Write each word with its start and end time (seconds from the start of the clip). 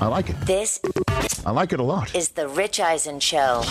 I 0.00 0.08
like 0.08 0.30
it. 0.30 0.40
This 0.46 0.80
I 1.44 1.50
like 1.52 1.72
it 1.72 1.78
a 1.80 1.82
lot. 1.82 2.14
is 2.14 2.30
the 2.30 2.48
Rich 2.48 2.80
Eisen 2.80 3.20
Show. 3.20 3.62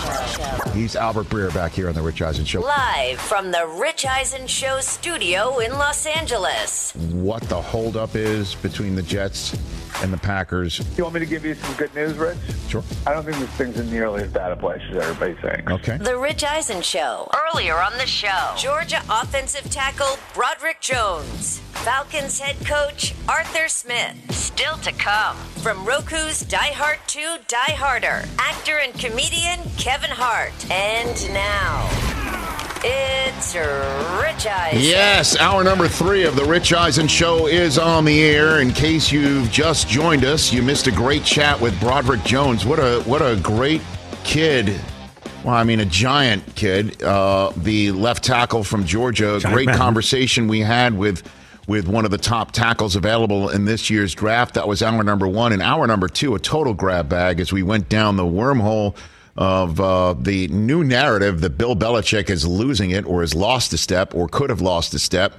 He's 0.73 0.95
Albert 0.95 1.26
Breer 1.27 1.53
back 1.53 1.73
here 1.73 1.90
on 1.90 1.94
the 1.94 2.02
Rich 2.02 2.22
Eisen 2.22 2.45
Show. 2.45 2.62
Live 2.62 3.20
from 3.20 3.52
the 3.52 3.67
Rich 3.80 4.05
Eisen 4.05 4.48
Show 4.48 4.80
studio 4.80 5.59
in 5.59 5.73
Los 5.73 6.05
Angeles. 6.05 6.94
What 7.12 7.44
the 7.44 7.62
holdup 7.62 8.16
is 8.16 8.55
between 8.55 8.95
the 8.95 9.02
Jets 9.02 9.53
and 10.02 10.12
the 10.12 10.17
Packers. 10.17 10.81
You 10.98 11.03
want 11.03 11.16
me 11.16 11.20
to 11.20 11.26
give 11.26 11.45
you 11.45 11.53
some 11.55 11.76
good 11.76 11.94
news, 11.94 12.13
Rich? 12.17 12.38
Sure. 12.70 12.84
I 13.05 13.13
don't 13.13 13.23
think 13.26 13.38
this 13.38 13.50
thing's 13.52 13.80
in 13.80 13.89
nearly 13.91 14.23
as 14.23 14.31
bad 14.31 14.52
a 14.52 14.55
place 14.55 14.81
as 14.91 14.98
everybody's 14.98 15.41
saying. 15.44 15.70
Okay. 15.70 15.98
The 15.98 16.17
Rich 16.17 16.44
Eisen 16.44 16.81
Show. 16.81 17.30
Earlier 17.53 17.75
on 17.75 17.94
the 17.98 18.08
show, 18.08 18.53
Georgia 18.58 19.02
offensive 19.09 19.70
tackle 19.70 20.17
Broderick 20.34 20.80
Jones. 20.81 21.59
Falcons 21.84 22.39
head 22.39 22.55
coach 22.66 23.14
Arthur 23.30 23.67
Smith. 23.67 24.16
Still 24.31 24.77
to 24.77 24.91
come. 24.94 25.36
From 25.62 25.86
Roku's 25.86 26.39
Die 26.41 26.58
Hart 26.73 27.00
2 27.08 27.34
Die 27.35 27.55
Harter, 27.57 28.23
actor 28.39 28.80
and 28.80 28.94
comedian 28.94 29.59
Kevin 29.78 30.09
Hart. 30.09 30.53
And 30.72 31.33
now, 31.33 31.89
it's 32.81 33.53
Rich 33.55 34.47
Eisen. 34.47 34.80
Yes, 34.80 35.38
hour 35.38 35.61
number 35.63 35.89
three 35.89 36.23
of 36.23 36.38
the 36.38 36.45
Rich 36.45 36.72
Eisen 36.72 37.09
Show 37.09 37.47
is 37.47 37.78
on 37.78 38.06
the 38.06 38.23
air. 38.23 38.61
In 38.61 38.72
case 38.72 39.11
you've 39.11 39.52
just 39.52 39.89
joined 39.89 40.23
us, 40.23 40.53
you 40.53 40.61
missed 40.61 40.88
a 40.88 40.91
great 40.91 41.25
chat 41.25 41.59
with 41.59 41.78
Broderick 41.81 42.23
Jones. 42.23 42.66
What 42.66 42.80
a 42.80 43.02
what 43.02 43.22
a 43.22 43.38
great 43.44 43.81
kid. 44.23 44.80
Well, 45.44 45.56
I 45.56 45.66
mean, 45.66 45.81
a 45.81 45.86
giant 45.86 46.56
kid. 46.56 47.03
Uh, 47.03 47.52
the 47.58 47.91
left 47.91 48.23
tackle 48.23 48.63
from 48.63 48.86
Georgia. 48.86 49.39
Giant 49.39 49.53
great 49.53 49.66
man. 49.67 49.78
conversation 49.78 50.47
we 50.47 50.61
had 50.61 50.97
with 50.97 51.30
with 51.67 51.88
one 51.88 52.05
of 52.05 52.11
the 52.11 52.17
top 52.17 52.52
tackles 52.52 52.95
available 52.95 53.49
in 53.49 53.66
this 53.66 53.89
year's 53.89 54.13
draft. 54.13 54.53
That 54.53 54.67
was 54.67 54.81
hour 54.83 55.03
number 55.03 55.27
one. 55.27 55.52
And 55.52 55.61
hour 55.61 55.88
number 55.88 56.07
two, 56.07 56.35
a 56.35 56.39
total 56.39 56.73
grab 56.73 57.09
bag 57.09 57.39
as 57.39 57.52
we 57.52 57.63
went 57.63 57.89
down 57.89 58.17
the 58.17 58.23
wormhole 58.23 58.95
of 59.38 59.80
uh, 59.81 60.13
the 60.13 60.47
new 60.47 60.83
narrative 60.83 61.41
that 61.41 61.57
Bill 61.57 61.75
Belichick 61.75 62.30
is 62.30 62.47
losing 62.47 62.91
it 62.91 63.05
or 63.05 63.22
has 63.22 63.35
lost 63.35 63.73
a 63.73 63.77
step 63.77 64.16
or 64.16 64.27
could 64.27 64.49
have 64.49 64.61
lost 64.61 64.94
a 64.94 64.99
step. 64.99 65.35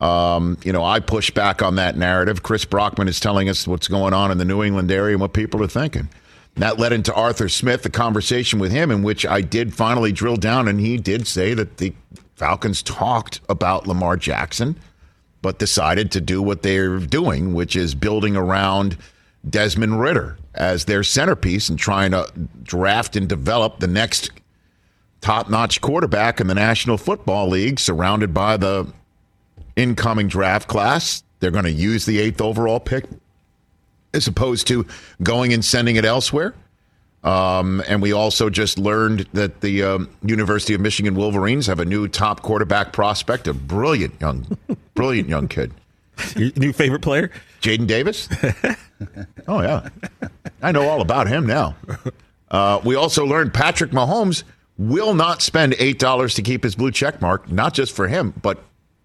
Um, 0.00 0.58
you 0.64 0.72
know, 0.72 0.84
I 0.84 1.00
push 1.00 1.30
back 1.30 1.62
on 1.62 1.76
that 1.76 1.96
narrative. 1.96 2.42
Chris 2.42 2.64
Brockman 2.64 3.08
is 3.08 3.18
telling 3.18 3.48
us 3.48 3.66
what's 3.66 3.88
going 3.88 4.12
on 4.14 4.30
in 4.30 4.38
the 4.38 4.44
New 4.44 4.62
England 4.62 4.90
area 4.92 5.14
and 5.14 5.20
what 5.20 5.32
people 5.32 5.62
are 5.62 5.68
thinking. 5.68 6.08
That 6.56 6.78
led 6.78 6.92
into 6.92 7.14
Arthur 7.14 7.48
Smith, 7.48 7.82
the 7.82 7.90
conversation 7.90 8.58
with 8.58 8.72
him, 8.72 8.90
in 8.90 9.02
which 9.02 9.24
I 9.24 9.40
did 9.40 9.74
finally 9.74 10.12
drill 10.12 10.36
down, 10.36 10.66
and 10.66 10.80
he 10.80 10.96
did 10.96 11.26
say 11.26 11.54
that 11.54 11.76
the 11.78 11.92
Falcons 12.34 12.82
talked 12.82 13.40
about 13.48 13.86
Lamar 13.86 14.16
Jackson, 14.16 14.78
but 15.48 15.58
decided 15.58 16.12
to 16.12 16.20
do 16.20 16.42
what 16.42 16.60
they're 16.60 16.98
doing, 16.98 17.54
which 17.54 17.74
is 17.74 17.94
building 17.94 18.36
around 18.36 18.98
Desmond 19.48 19.98
Ridder 19.98 20.36
as 20.52 20.84
their 20.84 21.02
centerpiece 21.02 21.70
and 21.70 21.78
trying 21.78 22.10
to 22.10 22.30
draft 22.62 23.16
and 23.16 23.26
develop 23.26 23.78
the 23.78 23.86
next 23.86 24.30
top 25.22 25.48
notch 25.48 25.80
quarterback 25.80 26.38
in 26.38 26.48
the 26.48 26.54
National 26.54 26.98
Football 26.98 27.48
League, 27.48 27.80
surrounded 27.80 28.34
by 28.34 28.58
the 28.58 28.92
incoming 29.74 30.28
draft 30.28 30.68
class. 30.68 31.22
They're 31.40 31.50
going 31.50 31.64
to 31.64 31.72
use 31.72 32.04
the 32.04 32.18
eighth 32.18 32.42
overall 32.42 32.78
pick 32.78 33.06
as 34.12 34.26
opposed 34.26 34.66
to 34.66 34.84
going 35.22 35.54
and 35.54 35.64
sending 35.64 35.96
it 35.96 36.04
elsewhere. 36.04 36.54
Um, 37.24 37.82
and 37.88 38.00
we 38.00 38.12
also 38.12 38.48
just 38.48 38.78
learned 38.78 39.26
that 39.32 39.60
the 39.60 39.82
um, 39.82 40.10
University 40.22 40.74
of 40.74 40.80
Michigan 40.80 41.14
Wolverines 41.14 41.66
have 41.66 41.80
a 41.80 41.84
new 41.84 42.08
top 42.08 42.42
quarterback 42.42 42.92
prospect, 42.92 43.48
a 43.48 43.54
brilliant 43.54 44.20
young, 44.20 44.46
brilliant 44.94 45.28
young 45.28 45.48
kid. 45.48 45.72
Your 46.36 46.52
new 46.56 46.72
favorite 46.72 47.02
player? 47.02 47.30
Jadyn 47.60 47.86
Davis? 47.86 48.28
oh, 49.48 49.62
yeah. 49.62 49.88
I 50.62 50.72
know 50.72 50.88
all 50.88 51.00
about 51.00 51.28
him 51.28 51.46
now. 51.46 51.76
Uh, 52.50 52.80
we 52.84 52.94
also 52.94 53.24
learned 53.24 53.52
Patrick 53.54 53.90
Mahomes 53.90 54.42
will 54.78 55.14
not 55.14 55.42
spend 55.42 55.72
$8 55.74 56.34
to 56.34 56.42
keep 56.42 56.62
his 56.62 56.74
blue 56.74 56.90
check 56.90 57.20
mark, 57.20 57.50
not 57.50 57.74
just 57.74 57.94
for 57.94 58.08
him, 58.08 58.32
but 58.42 58.62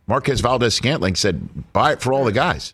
Marquez 0.08 0.42
Valdes 0.42 0.74
Scantling 0.76 1.16
said, 1.16 1.72
buy 1.74 1.94
it 1.94 2.02
for 2.02 2.14
all 2.14 2.24
the 2.24 2.32
guys. 2.32 2.74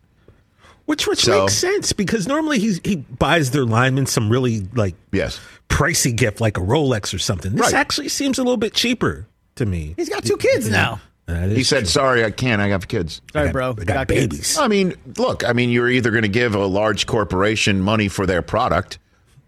Which 0.90 1.06
which 1.06 1.20
So- 1.20 1.42
makes 1.42 1.54
sense 1.54 1.94
because 1.94 2.28
normally 2.28 2.58
he's, 2.58 2.82
he 2.84 2.96
buys 2.96 3.52
their 3.52 3.64
linemen 3.64 4.08
some 4.08 4.28
really 4.28 4.66
like 4.74 4.96
Yes. 5.12 5.40
pricey 5.70 6.16
gift 6.16 6.42
like 6.42 6.58
a 6.58 6.62
Rolex 6.62 7.14
or 7.14 7.20
something. 7.20 7.52
This 7.52 7.62
Right. 7.62 7.74
actually 7.76 8.10
seems 8.10 8.40
a 8.40 8.44
little 8.44 8.58
bit 8.58 8.74
cheaper 8.74 9.28
to 9.58 9.68
me. 9.68 9.94
He's 9.98 10.10
got 10.10 10.26
two 10.26 10.38
kids 10.38 10.68
now. 10.68 11.00
He 11.28 11.62
is 11.62 11.68
said, 11.70 11.82
true. 11.82 11.86
sorry, 11.90 12.26
I 12.26 12.32
can't. 12.32 12.60
I 12.60 12.70
have 12.70 12.88
kids. 12.88 13.22
Sorry, 13.34 13.52
bro. 13.52 13.76
I 13.80 13.84
got, 13.84 14.08
kids. 14.08 14.30
babies. 14.30 14.58
I 14.58 14.68
mean, 14.68 14.96
look, 15.20 15.48
I 15.48 15.54
mean, 15.54 15.70
you're 15.70 15.90
either 15.92 16.10
going 16.10 16.24
to 16.24 16.28
give 16.28 16.56
a 16.56 16.66
large 16.66 17.06
corporation 17.06 17.82
money 17.82 18.08
for 18.08 18.26
their 18.26 18.42
product 18.42 18.98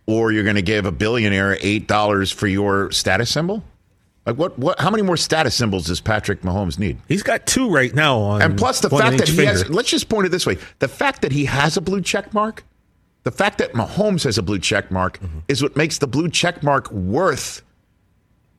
or 0.06 0.32
you're 0.32 0.44
going 0.44 0.58
to 0.58 0.62
give 0.62 0.86
a 0.86 0.92
billionaire 0.92 1.58
$8 1.60 2.32
for 2.32 2.46
your 2.46 2.92
status 2.92 3.32
symbol. 3.32 3.64
Like 4.26 4.38
what, 4.38 4.58
what, 4.60 4.80
how 4.80 4.92
many 4.92 5.02
more 5.04 5.18
status 5.18 5.56
symbols 5.56 5.88
does 5.88 6.00
Patrick 6.00 6.42
Mahomes 6.42 6.78
need? 6.78 7.00
He's 7.08 7.24
got 7.24 7.48
two 7.48 7.70
right 7.72 7.94
now 7.94 8.20
on. 8.20 8.42
And 8.42 8.58
plus 8.58 8.80
the 8.80 8.90
fact 8.90 9.18
that 9.18 9.30
each 9.30 9.36
he 9.36 9.46
has. 9.46 9.68
Let's 9.70 9.90
just 9.90 10.10
point 10.10 10.28
it 10.28 10.30
this 10.30 10.46
way. 10.46 10.58
The 10.80 10.88
fact 10.88 11.24
that 11.24 11.32
he 11.32 11.46
has 11.46 11.76
a 11.76 11.82
blue 11.82 12.02
check 12.02 12.32
mark, 12.34 12.64
the 13.24 13.32
fact 13.32 13.58
that 13.58 13.74
Mahomes 13.74 14.24
has 14.26 14.38
a 14.38 14.44
blue 14.44 14.60
check 14.60 14.92
mark 14.92 15.20
Mm-hmm. 15.20 15.40
is 15.48 15.64
what 15.64 15.76
makes 15.76 15.98
the 15.98 16.08
blue 16.08 16.30
check 16.30 16.62
mark 16.62 16.92
worth 16.92 17.64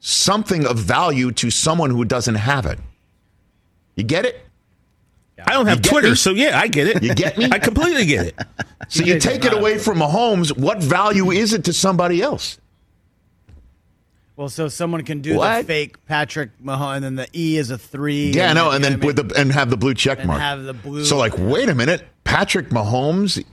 something 0.01 0.67
of 0.67 0.79
value 0.79 1.31
to 1.33 1.51
someone 1.51 1.91
who 1.91 2.05
doesn't 2.05 2.35
have 2.35 2.67
it. 2.67 2.79
You 3.95 4.03
get 4.05 4.25
it? 4.25 4.41
I 5.47 5.53
don't 5.55 5.67
have 5.67 5.79
You 5.79 5.83
Twitter, 5.83 6.11
me? 6.11 6.15
so 6.17 6.31
yeah, 6.33 6.59
I 6.59 6.69
get 6.69 6.87
it. 6.89 7.03
You 7.03 7.15
get 7.15 7.37
me? 7.39 7.49
I 7.51 7.59
completely 7.59 8.07
get 8.07 8.27
it. 8.27 8.39
So 8.89 9.03
you 9.05 9.19
take 9.19 9.45
it 9.45 9.53
away 9.53 9.79
from 9.79 9.99
Mahomes, 9.99 10.57
what 10.57 10.79
value 10.83 11.31
is 11.31 11.53
it 11.53 11.65
to 11.65 11.73
somebody 11.73 12.21
else? 12.23 12.59
Well, 14.37 14.49
so 14.49 14.69
someone 14.69 15.03
can 15.05 15.21
do 15.21 15.37
What? 15.37 15.59
the 15.59 15.65
fake 15.67 16.05
Patrick 16.07 16.51
Mahomes, 16.63 16.97
and 16.97 17.05
then 17.05 17.15
the 17.17 17.29
E 17.35 17.59
is 17.59 17.71
a 17.71 17.77
three. 17.79 18.31
Yeah, 18.33 18.47
and 18.49 18.55
no, 18.57 18.71
and 18.71 18.83
then 18.83 18.95
what 18.95 19.03
I 19.03 19.07
with 19.07 19.29
the 19.29 19.41
and 19.41 19.53
have 19.53 19.69
the 19.71 19.77
blue 19.77 19.95
check 19.95 20.19
And 20.21 20.29
mark. 20.29 20.41
have 20.41 20.63
the 20.65 20.73
blue- 20.73 21.05
So 21.05 21.19
like, 21.19 21.35
wait 21.37 21.69
a 21.69 21.75
minute, 21.75 22.03
Patrick 22.25 22.71
Mahomes 22.71 23.45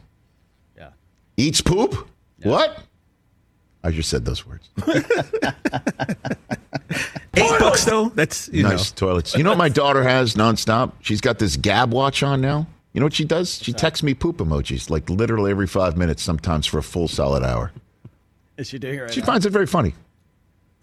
yeah. 0.78 0.90
eats 1.38 1.60
poop? 1.62 2.08
What? 2.44 2.80
I 3.84 3.92
just 3.92 4.10
said 4.10 4.24
those 4.26 4.46
words. 4.48 4.70
Eight 7.36 7.60
bucks 7.60 7.86
though. 7.86 8.10
That's 8.10 8.50
you 8.52 8.64
nice 8.64 8.92
know. 8.92 8.96
toilets. 9.08 9.36
You 9.36 9.44
know 9.44 9.52
what 9.52 9.58
my 9.58 9.70
daughter 9.70 10.04
has 10.04 10.34
nonstop? 10.36 10.94
She's 11.02 11.22
got 11.22 11.40
this 11.40 11.56
Gabb 11.58 11.90
watch 11.90 12.24
on 12.24 12.42
now. 12.42 12.68
You 12.94 13.00
know 13.00 13.06
what 13.06 13.14
she 13.14 13.24
does? 13.26 13.62
She 13.62 13.72
texts 13.72 14.02
me 14.04 14.14
poop 14.14 14.38
emojis 14.38 14.90
like 14.90 15.10
literally 15.10 15.52
every 15.52 15.68
five 15.68 15.96
minutes, 15.96 16.24
sometimes 16.24 16.66
for 16.66 16.80
a 16.80 16.84
full 16.84 17.08
solid 17.08 17.44
hour. 17.44 17.72
Is 18.58 18.68
she 18.70 18.80
doing 18.80 18.98
it 18.98 19.02
right 19.02 19.14
She 19.14 19.20
now? 19.22 19.28
finds 19.28 19.46
it 19.46 19.52
very 19.52 19.68
funny. 19.68 19.94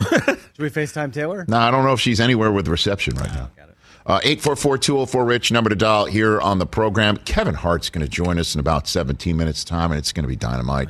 Should 0.11 0.39
we 0.59 0.71
FaceTime 0.71 1.13
Taylor? 1.13 1.45
No, 1.49 1.59
I 1.59 1.71
don't 1.71 1.85
know 1.85 1.93
if 1.93 2.01
she's 2.01 2.21
anywhere 2.21 2.51
with 2.53 2.69
reception 2.69 3.15
right 3.17 3.33
now. 3.33 3.51
Uh, 4.07 4.21
844-204-RICH, 4.21 5.51
number 5.51 5.69
to 5.71 5.75
dial 5.77 6.05
here 6.07 6.41
on 6.41 6.59
the 6.61 6.67
program. 6.67 7.17
Kevin 7.17 7.55
Hart's 7.55 7.91
going 7.91 8.05
to 8.05 8.09
join 8.11 8.39
us 8.39 8.55
in 8.55 8.61
about 8.61 8.87
17 8.87 9.37
minutes' 9.37 9.65
time, 9.65 9.91
and 9.91 9.99
it's 9.99 10.13
going 10.13 10.23
to 10.23 10.29
be 10.29 10.37
dynamite. 10.37 10.89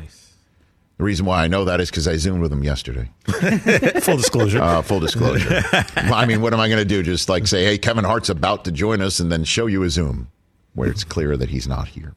The 0.99 1.05
reason 1.05 1.25
why 1.25 1.43
I 1.44 1.49
know 1.49 1.64
that 1.64 1.81
is 1.81 1.91
because 1.91 2.06
I 2.08 2.17
Zoomed 2.17 2.43
with 2.43 2.53
him 2.53 2.62
yesterday. 2.62 3.11
Full 4.00 4.17
disclosure. 4.19 4.61
Uh, 4.62 4.81
full 4.82 5.00
disclosure. 5.00 5.62
I 5.94 6.25
mean, 6.26 6.41
what 6.43 6.52
am 6.55 6.61
I 6.61 6.69
going 6.69 6.79
to 6.79 6.85
do? 6.87 7.02
Just 7.02 7.29
like 7.29 7.47
say, 7.47 7.64
hey, 7.64 7.76
Kevin 7.79 8.05
Hart's 8.05 8.29
about 8.31 8.64
to 8.64 8.73
join 8.73 9.00
us, 9.02 9.19
and 9.20 9.31
then 9.32 9.44
show 9.44 9.67
you 9.67 9.82
a 9.82 9.91
Zoom 9.91 10.29
where 10.75 10.88
it's 10.91 11.05
clear 11.05 11.37
that 11.38 11.49
he's 11.50 11.67
not 11.69 11.88
here. 11.88 12.12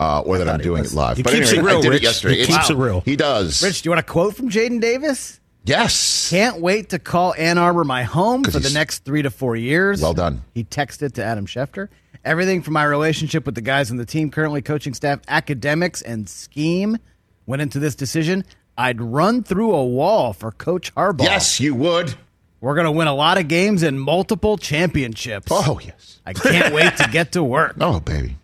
Uh, 0.00 0.20
or 0.20 0.36
that 0.38 0.48
I'm 0.48 0.60
doing 0.60 0.84
it 0.84 0.92
live. 0.94 1.16
He 1.18 1.22
but 1.22 1.32
keeps 1.32 1.50
anyway, 1.52 1.64
it 1.64 1.66
real, 1.66 1.78
I 1.78 1.80
did 1.82 1.88
Rich. 1.90 2.00
it 2.00 2.02
yesterday. 2.04 2.34
He 2.36 2.40
It's- 2.42 2.56
keeps 2.56 2.70
it 2.70 2.76
real. 2.76 3.00
He 3.02 3.14
does. 3.16 3.62
Rich, 3.62 3.82
do 3.82 3.86
you 3.86 3.90
want 3.92 4.00
a 4.00 4.10
quote 4.10 4.34
from 4.36 4.48
Jadyn 4.50 4.80
Davis? 4.80 5.38
Yes. 5.64 6.28
Can't 6.30 6.60
wait 6.60 6.90
to 6.90 6.98
call 6.98 7.34
Ann 7.34 7.58
Arbor 7.58 7.84
my 7.84 8.02
home 8.02 8.42
for 8.44 8.58
the 8.58 8.70
next 8.70 9.04
three 9.04 9.22
to 9.22 9.30
four 9.30 9.54
years. 9.56 10.02
Well 10.02 10.14
done. 10.14 10.42
He 10.54 10.64
texted 10.64 11.12
to 11.14 11.24
Adam 11.24 11.46
Schefter. 11.46 11.88
Everything 12.24 12.62
from 12.62 12.74
my 12.74 12.84
relationship 12.84 13.46
with 13.46 13.54
the 13.54 13.60
guys 13.60 13.90
on 13.90 13.96
the 13.96 14.06
team, 14.06 14.30
currently 14.30 14.62
coaching 14.62 14.94
staff, 14.94 15.20
academics, 15.28 16.02
and 16.02 16.28
scheme 16.28 16.98
went 17.46 17.62
into 17.62 17.78
this 17.78 17.94
decision. 17.94 18.44
I'd 18.78 19.00
run 19.00 19.42
through 19.42 19.74
a 19.74 19.84
wall 19.84 20.32
for 20.32 20.50
Coach 20.52 20.94
Harbaugh. 20.94 21.24
Yes, 21.24 21.60
you 21.60 21.74
would. 21.74 22.14
We're 22.60 22.74
going 22.74 22.84
to 22.84 22.92
win 22.92 23.08
a 23.08 23.14
lot 23.14 23.38
of 23.38 23.48
games 23.48 23.82
and 23.82 24.00
multiple 24.00 24.56
championships. 24.56 25.48
Oh, 25.50 25.80
yes. 25.82 26.20
I 26.24 26.32
can't 26.32 26.72
wait 26.74 26.96
to 26.98 27.08
get 27.10 27.32
to 27.32 27.42
work. 27.42 27.74
Oh, 27.80 27.98
baby. 27.98 28.36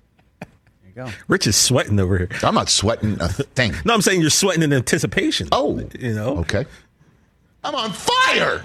go. 0.97 1.09
Rich 1.29 1.47
is 1.47 1.55
sweating 1.57 1.99
over 2.01 2.19
here. 2.19 2.29
I'm 2.43 2.55
not 2.55 2.69
sweating 2.69 3.17
a 3.21 3.29
thing. 3.29 3.75
No, 3.85 3.95
I'm 3.95 4.03
saying 4.03 4.21
you're 4.21 4.31
sweating 4.31 4.65
in 4.65 4.73
anticipation. 4.73 5.49
Oh, 5.53 5.79
you 5.99 6.15
know. 6.15 6.39
Okay. 6.39 6.67
I'm 7.65 7.75
on 7.75 7.93
fire. 7.93 8.63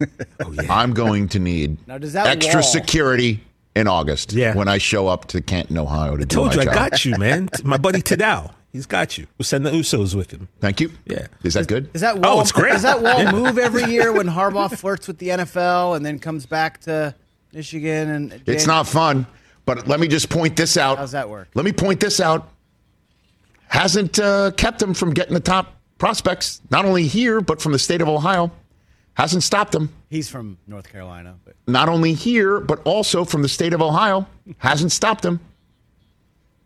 I'm 0.68 0.92
going 0.94 1.28
to 1.28 1.38
need 1.38 1.86
Now, 1.86 1.98
does 1.98 2.12
that 2.14 2.26
extra 2.26 2.56
wall- 2.60 2.62
security 2.62 3.40
in 3.76 3.86
August 3.86 4.32
Yeah. 4.32 4.54
when 4.56 4.68
I 4.68 4.78
show 4.78 5.06
up 5.08 5.26
to 5.28 5.40
Canton, 5.40 5.78
Ohio 5.78 6.16
to 6.16 6.24
do 6.26 6.34
Told 6.34 6.56
my 6.56 6.64
you 6.64 6.70
I 6.70 6.74
got 6.74 7.04
you, 7.04 7.16
man. 7.16 7.48
My 7.64 7.76
buddy 7.76 8.02
Tadao, 8.02 8.52
he's 8.72 8.84
got 8.86 9.16
you. 9.16 9.26
We'll 9.38 9.44
send 9.44 9.64
the 9.64 9.70
Usos 9.70 10.14
with 10.14 10.30
him. 10.32 10.48
Thank 10.60 10.80
you. 10.80 10.90
Yeah. 11.06 11.28
Is 11.44 11.54
that 11.54 11.68
good? 11.68 11.88
Is 11.94 12.00
that 12.00 12.18
wall? 12.18 12.38
Oh, 12.38 12.40
it's 12.40 12.52
great. 12.52 12.72
Does 12.72 12.82
that 12.82 13.00
wall 13.00 13.30
move 13.44 13.58
every 13.58 13.84
year 13.84 14.12
when 14.12 14.26
Harbaugh 14.26 14.76
flirts 14.76 15.06
with 15.06 15.18
the 15.18 15.28
NFL 15.28 15.96
and 15.96 16.04
then 16.04 16.18
comes 16.18 16.46
back 16.46 16.80
to 16.82 17.14
Michigan? 17.52 18.10
And 18.10 18.42
It's 18.46 18.66
not 18.66 18.88
fun, 18.88 19.26
but 19.64 19.86
let 19.86 20.00
me 20.00 20.08
just 20.08 20.28
point 20.28 20.56
this 20.56 20.76
out. 20.76 20.98
How's 20.98 21.12
that 21.12 21.30
work? 21.30 21.48
Let 21.54 21.64
me 21.64 21.72
point 21.72 22.00
this 22.00 22.18
out. 22.20 22.50
Hasn't 23.68 24.18
uh, 24.18 24.50
kept 24.56 24.82
him 24.82 24.92
from 24.92 25.14
getting 25.14 25.32
the 25.34 25.40
top 25.40 25.76
prospects, 26.02 26.60
not 26.68 26.84
only 26.84 27.06
here, 27.06 27.40
but 27.40 27.62
from 27.62 27.70
the 27.70 27.78
state 27.78 28.02
of 28.02 28.08
Ohio. 28.08 28.50
Hasn't 29.14 29.44
stopped 29.44 29.72
him. 29.72 29.90
He's 30.10 30.28
from 30.28 30.58
North 30.66 30.90
Carolina, 30.90 31.36
but 31.44 31.54
Not 31.68 31.88
only 31.88 32.12
here, 32.12 32.58
but 32.58 32.82
also 32.84 33.24
from 33.24 33.42
the 33.42 33.48
state 33.48 33.72
of 33.72 33.80
Ohio. 33.80 34.26
Hasn't 34.58 34.90
stopped 34.90 35.24
him. 35.24 35.38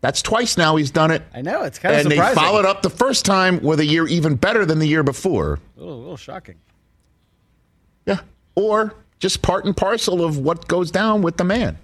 That's 0.01 0.23
twice 0.23 0.57
now 0.57 0.75
he's 0.75 0.89
done 0.89 1.11
it. 1.11 1.21
I 1.35 1.43
know 1.43 1.61
it's 1.61 1.77
kind 1.77 1.93
of 1.93 2.01
And 2.01 2.11
they 2.11 2.17
followed 2.33 2.65
up 2.65 2.81
the 2.81 2.89
first 2.89 3.25
time 3.25 3.61
with 3.61 3.79
a 3.79 3.85
year 3.85 4.07
even 4.07 4.37
better 4.37 4.65
than 4.65 4.79
the 4.79 4.87
year 4.87 5.03
before. 5.03 5.59
A 5.77 5.79
little, 5.79 5.93
a 5.93 5.99
little 5.99 6.17
shocking. 6.17 6.55
Yeah. 8.07 8.21
Or 8.55 8.95
just 9.19 9.43
part 9.43 9.65
and 9.65 9.77
parcel 9.77 10.25
of 10.25 10.39
what 10.39 10.67
goes 10.67 10.89
down 10.89 11.21
with 11.21 11.37
the 11.37 11.43
man. 11.43 11.77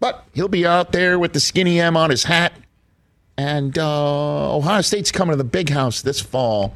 But 0.00 0.24
he'll 0.32 0.48
be 0.48 0.66
out 0.66 0.90
there 0.92 1.18
with 1.18 1.34
the 1.34 1.40
skinny 1.40 1.80
M 1.80 1.98
on 1.98 2.08
his 2.08 2.24
hat. 2.24 2.54
And 3.36 3.76
uh, 3.78 4.56
Ohio 4.56 4.80
State's 4.80 5.10
coming 5.10 5.32
to 5.32 5.36
the 5.36 5.44
big 5.44 5.68
house 5.70 6.02
this 6.02 6.20
fall. 6.20 6.74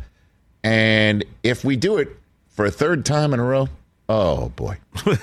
And 0.65 1.25
if 1.43 1.65
we 1.65 1.77
do 1.77 1.99
it 1.99 2.09
for 2.49 2.65
a 2.65 2.71
third 2.71 3.05
time 3.07 3.33
in 3.33 3.41
a 3.41 3.45
row, 3.45 3.69
oh 4.09 4.49
boy. 4.51 4.77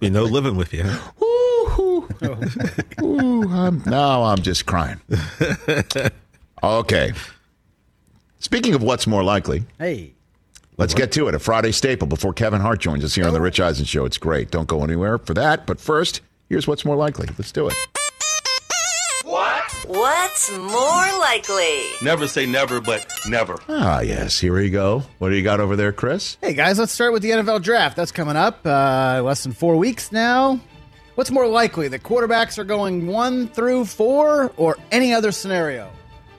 You 0.00 0.10
know, 0.10 0.24
living 0.24 0.56
with 0.56 0.72
you. 0.72 0.84
huh? 0.84 1.24
Ooh, 1.24 2.08
ooh, 3.02 3.48
I'm, 3.50 3.82
now 3.84 4.22
I'm 4.22 4.38
just 4.42 4.64
crying. 4.66 5.00
Okay. 6.62 7.12
Speaking 8.38 8.74
of 8.74 8.82
what's 8.82 9.06
more 9.06 9.22
likely, 9.22 9.64
Hey, 9.78 10.14
Let's 10.76 10.94
get 10.94 11.10
to 11.12 11.26
it. 11.26 11.34
A 11.34 11.40
Friday 11.40 11.72
staple 11.72 12.06
before 12.06 12.32
Kevin 12.32 12.60
Hart 12.60 12.78
joins 12.80 13.04
us 13.04 13.16
here 13.16 13.26
on 13.26 13.32
the 13.32 13.40
Rich 13.40 13.58
Eisen 13.58 13.84
Show. 13.84 14.04
It's 14.04 14.18
great. 14.18 14.52
Don't 14.52 14.68
go 14.68 14.84
anywhere 14.84 15.18
for 15.18 15.34
that. 15.34 15.66
But 15.66 15.80
first, 15.80 16.20
here's 16.48 16.68
what's 16.68 16.84
more 16.84 16.94
likely. 16.94 17.26
Let's 17.36 17.50
do 17.50 17.66
it. 17.66 17.74
What's 19.88 20.50
more 20.52 21.18
likely? 21.18 21.80
Never 22.02 22.28
say 22.28 22.44
never, 22.44 22.78
but 22.78 23.10
never. 23.26 23.58
Ah, 23.70 24.00
yes. 24.00 24.38
Here 24.38 24.54
we 24.54 24.68
go. 24.68 25.02
What 25.18 25.30
do 25.30 25.36
you 25.36 25.42
got 25.42 25.60
over 25.60 25.76
there, 25.76 25.92
Chris? 25.92 26.36
hey 26.42 26.52
guys, 26.52 26.78
let's 26.78 26.92
start 26.92 27.14
with 27.14 27.22
the 27.22 27.30
NFL 27.30 27.62
draft. 27.62 27.96
That's 27.96 28.12
coming 28.12 28.36
up 28.36 28.66
uh, 28.66 29.22
less 29.24 29.42
than 29.44 29.52
four 29.52 29.76
weeks 29.78 30.12
now. 30.12 30.60
What's 31.14 31.30
more 31.30 31.46
likely, 31.46 31.88
the 31.88 31.98
quarterbacks 31.98 32.58
are 32.58 32.64
going 32.64 33.06
one 33.06 33.48
through 33.48 33.86
four, 33.86 34.52
or 34.58 34.76
any 34.92 35.14
other 35.14 35.32
scenario? 35.32 35.90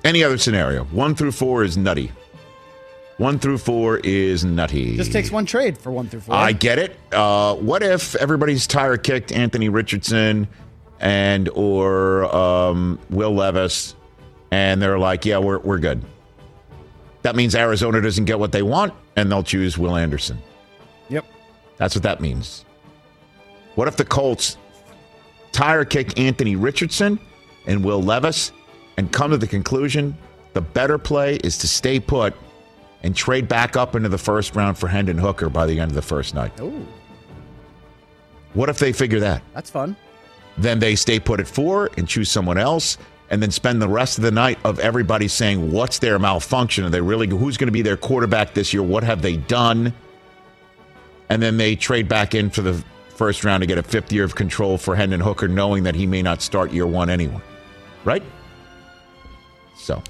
Any 0.06 0.24
other 0.24 0.38
scenario? 0.38 0.84
One 0.86 1.16
through 1.16 1.32
four 1.32 1.64
is 1.64 1.76
nutty. 1.76 2.12
One 3.18 3.40
through 3.40 3.58
four 3.58 3.98
is 3.98 4.46
nutty. 4.46 4.96
Just 4.96 5.12
takes 5.12 5.32
one 5.32 5.46
trade 5.48 5.78
for 5.78 5.92
one 5.92 6.08
through 6.08 6.22
four. 6.22 6.36
I 6.36 6.52
get 6.54 6.78
it. 6.78 6.98
Uh, 7.12 7.56
what 7.56 7.82
if 7.82 8.16
everybody's 8.16 8.68
tire 8.68 8.96
kicked 8.96 9.32
Anthony 9.34 9.68
Richardson 9.70 10.48
and 11.00 11.50
or 11.50 12.34
um, 12.36 13.00
Will 13.10 13.34
Levis, 13.34 13.96
and 14.52 14.82
they're 14.82 15.00
like, 15.00 15.26
"Yeah, 15.26 15.38
we're 15.40 15.60
we're 15.60 15.80
good." 15.80 16.04
That 17.22 17.36
means 17.36 17.56
Arizona 17.56 18.02
doesn't 18.02 18.26
get 18.26 18.40
what 18.40 18.52
they 18.52 18.62
want, 18.64 18.94
and 19.16 19.32
they'll 19.32 19.44
choose 19.44 19.78
Will 19.78 19.96
Anderson. 19.96 20.40
Yep. 21.10 21.26
That's 21.78 21.96
what 21.96 22.04
that 22.04 22.22
means. 22.22 22.64
What 23.76 23.88
if 23.88 23.98
the 23.98 24.06
Colts 24.06 24.58
tire 25.52 25.84
kick 25.86 26.20
Anthony 26.20 26.56
Richardson 26.56 27.20
and 27.68 27.84
Will 27.84 28.02
Levis 28.02 28.52
and 28.98 29.12
come 29.12 29.32
to 29.32 29.38
the 29.38 29.48
conclusion 29.48 30.18
the 30.54 30.62
better 30.62 30.98
play 30.98 31.36
is 31.38 31.58
to 31.60 31.68
stay 31.68 32.00
put 32.00 32.34
and 33.04 33.16
trade 33.16 33.48
back 33.48 33.76
up 33.78 33.96
into 33.96 34.10
the 34.10 34.18
first 34.18 34.56
round 34.56 34.78
for 34.78 34.88
Hendon 34.88 35.18
Hooker 35.18 35.50
by 35.50 35.66
the 35.66 35.80
end 35.80 35.92
of 35.92 35.96
the 35.96 36.02
first 36.02 36.34
night? 36.34 36.58
Ooh, 36.60 36.86
What 38.54 38.70
if 38.70 38.80
they 38.80 38.92
figure 38.92 39.20
that? 39.20 39.42
that's 39.54 39.70
fun. 39.70 39.96
Then 40.60 40.80
they 40.80 40.96
stay 40.96 41.20
put 41.20 41.40
at 41.40 41.48
four 41.48 41.90
and 41.98 42.08
choose 42.08 42.30
someone 42.30 42.58
else 42.58 42.98
and 43.30 43.42
then 43.42 43.50
spend 43.50 43.82
the 43.82 43.88
rest 43.88 44.18
of 44.18 44.24
the 44.26 44.32
night 44.32 44.60
of 44.66 44.78
everybody 44.80 45.28
saying 45.28 45.72
what's 45.72 46.00
their 46.00 46.20
malfunction? 46.20 46.84
Are 46.84 46.90
they 46.90 47.00
really 47.00 47.28
who's 47.28 47.56
going 47.56 47.70
to 47.70 47.72
be 47.72 47.82
their 47.82 47.96
quarterback 47.96 48.54
this 48.54 48.74
year? 48.74 48.84
What 48.84 49.04
have 49.04 49.22
they 49.22 49.38
done? 49.38 49.94
And 51.30 51.42
then 51.42 51.56
they 51.56 51.76
trade 51.76 52.10
back 52.10 52.36
in 52.36 52.50
for 52.50 52.62
the 52.62 52.84
first 53.16 53.46
round 53.46 53.62
to 53.62 53.68
get 53.68 53.78
a 53.78 53.84
fifth 53.84 54.12
year 54.12 54.26
of 54.26 54.36
control 54.36 54.78
for 54.78 54.96
Hendon 54.96 55.22
Hooker, 55.22 55.48
knowing 55.48 55.84
that 55.84 55.96
he 55.96 56.06
may 56.06 56.22
not 56.22 56.42
start 56.42 56.72
year 56.72 56.88
one 56.88 57.10
anyway. 57.10 57.42
Right? 58.04 58.24
So 59.78 60.04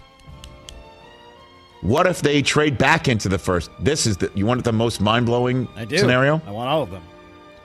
what 1.81 2.07
if 2.07 2.21
they 2.23 2.41
trade 2.41 2.77
back 2.77 3.07
into 3.07 3.29
the 3.29 3.37
first? 3.37 3.69
This 3.79 4.07
is 4.07 4.17
the 4.17 4.31
you 4.33 4.47
want 4.47 4.63
the 4.63 4.73
most 4.73 4.99
mind 4.99 5.27
blowing 5.27 5.67
I 5.75 5.85
do. 5.85 5.97
scenario? 5.99 6.41
I 6.47 6.51
want 6.51 6.69
all 6.69 6.81
of 6.81 6.89
them. 6.89 7.03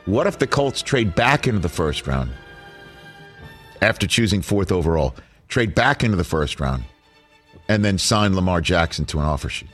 What 0.05 0.27
if 0.27 0.39
the 0.39 0.47
Colts 0.47 0.83
trade 0.83 1.15
back 1.15 1.47
into 1.47 1.61
the 1.61 1.69
first 1.71 2.07
round 2.07 2.31
after 3.81 4.07
choosing 4.07 4.43
fourth 4.43 4.73
overall? 4.73 5.15
Trade 5.49 5.75
back 5.75 6.03
into 6.03 6.17
the 6.17 6.25
first 6.25 6.61
round 6.61 6.85
and 7.69 7.85
then 7.85 7.99
sign 7.99 8.35
Lamar 8.35 8.61
Jackson 8.61 9.05
to 9.07 9.19
an 9.19 9.25
offer 9.25 9.49
sheet. 9.49 9.69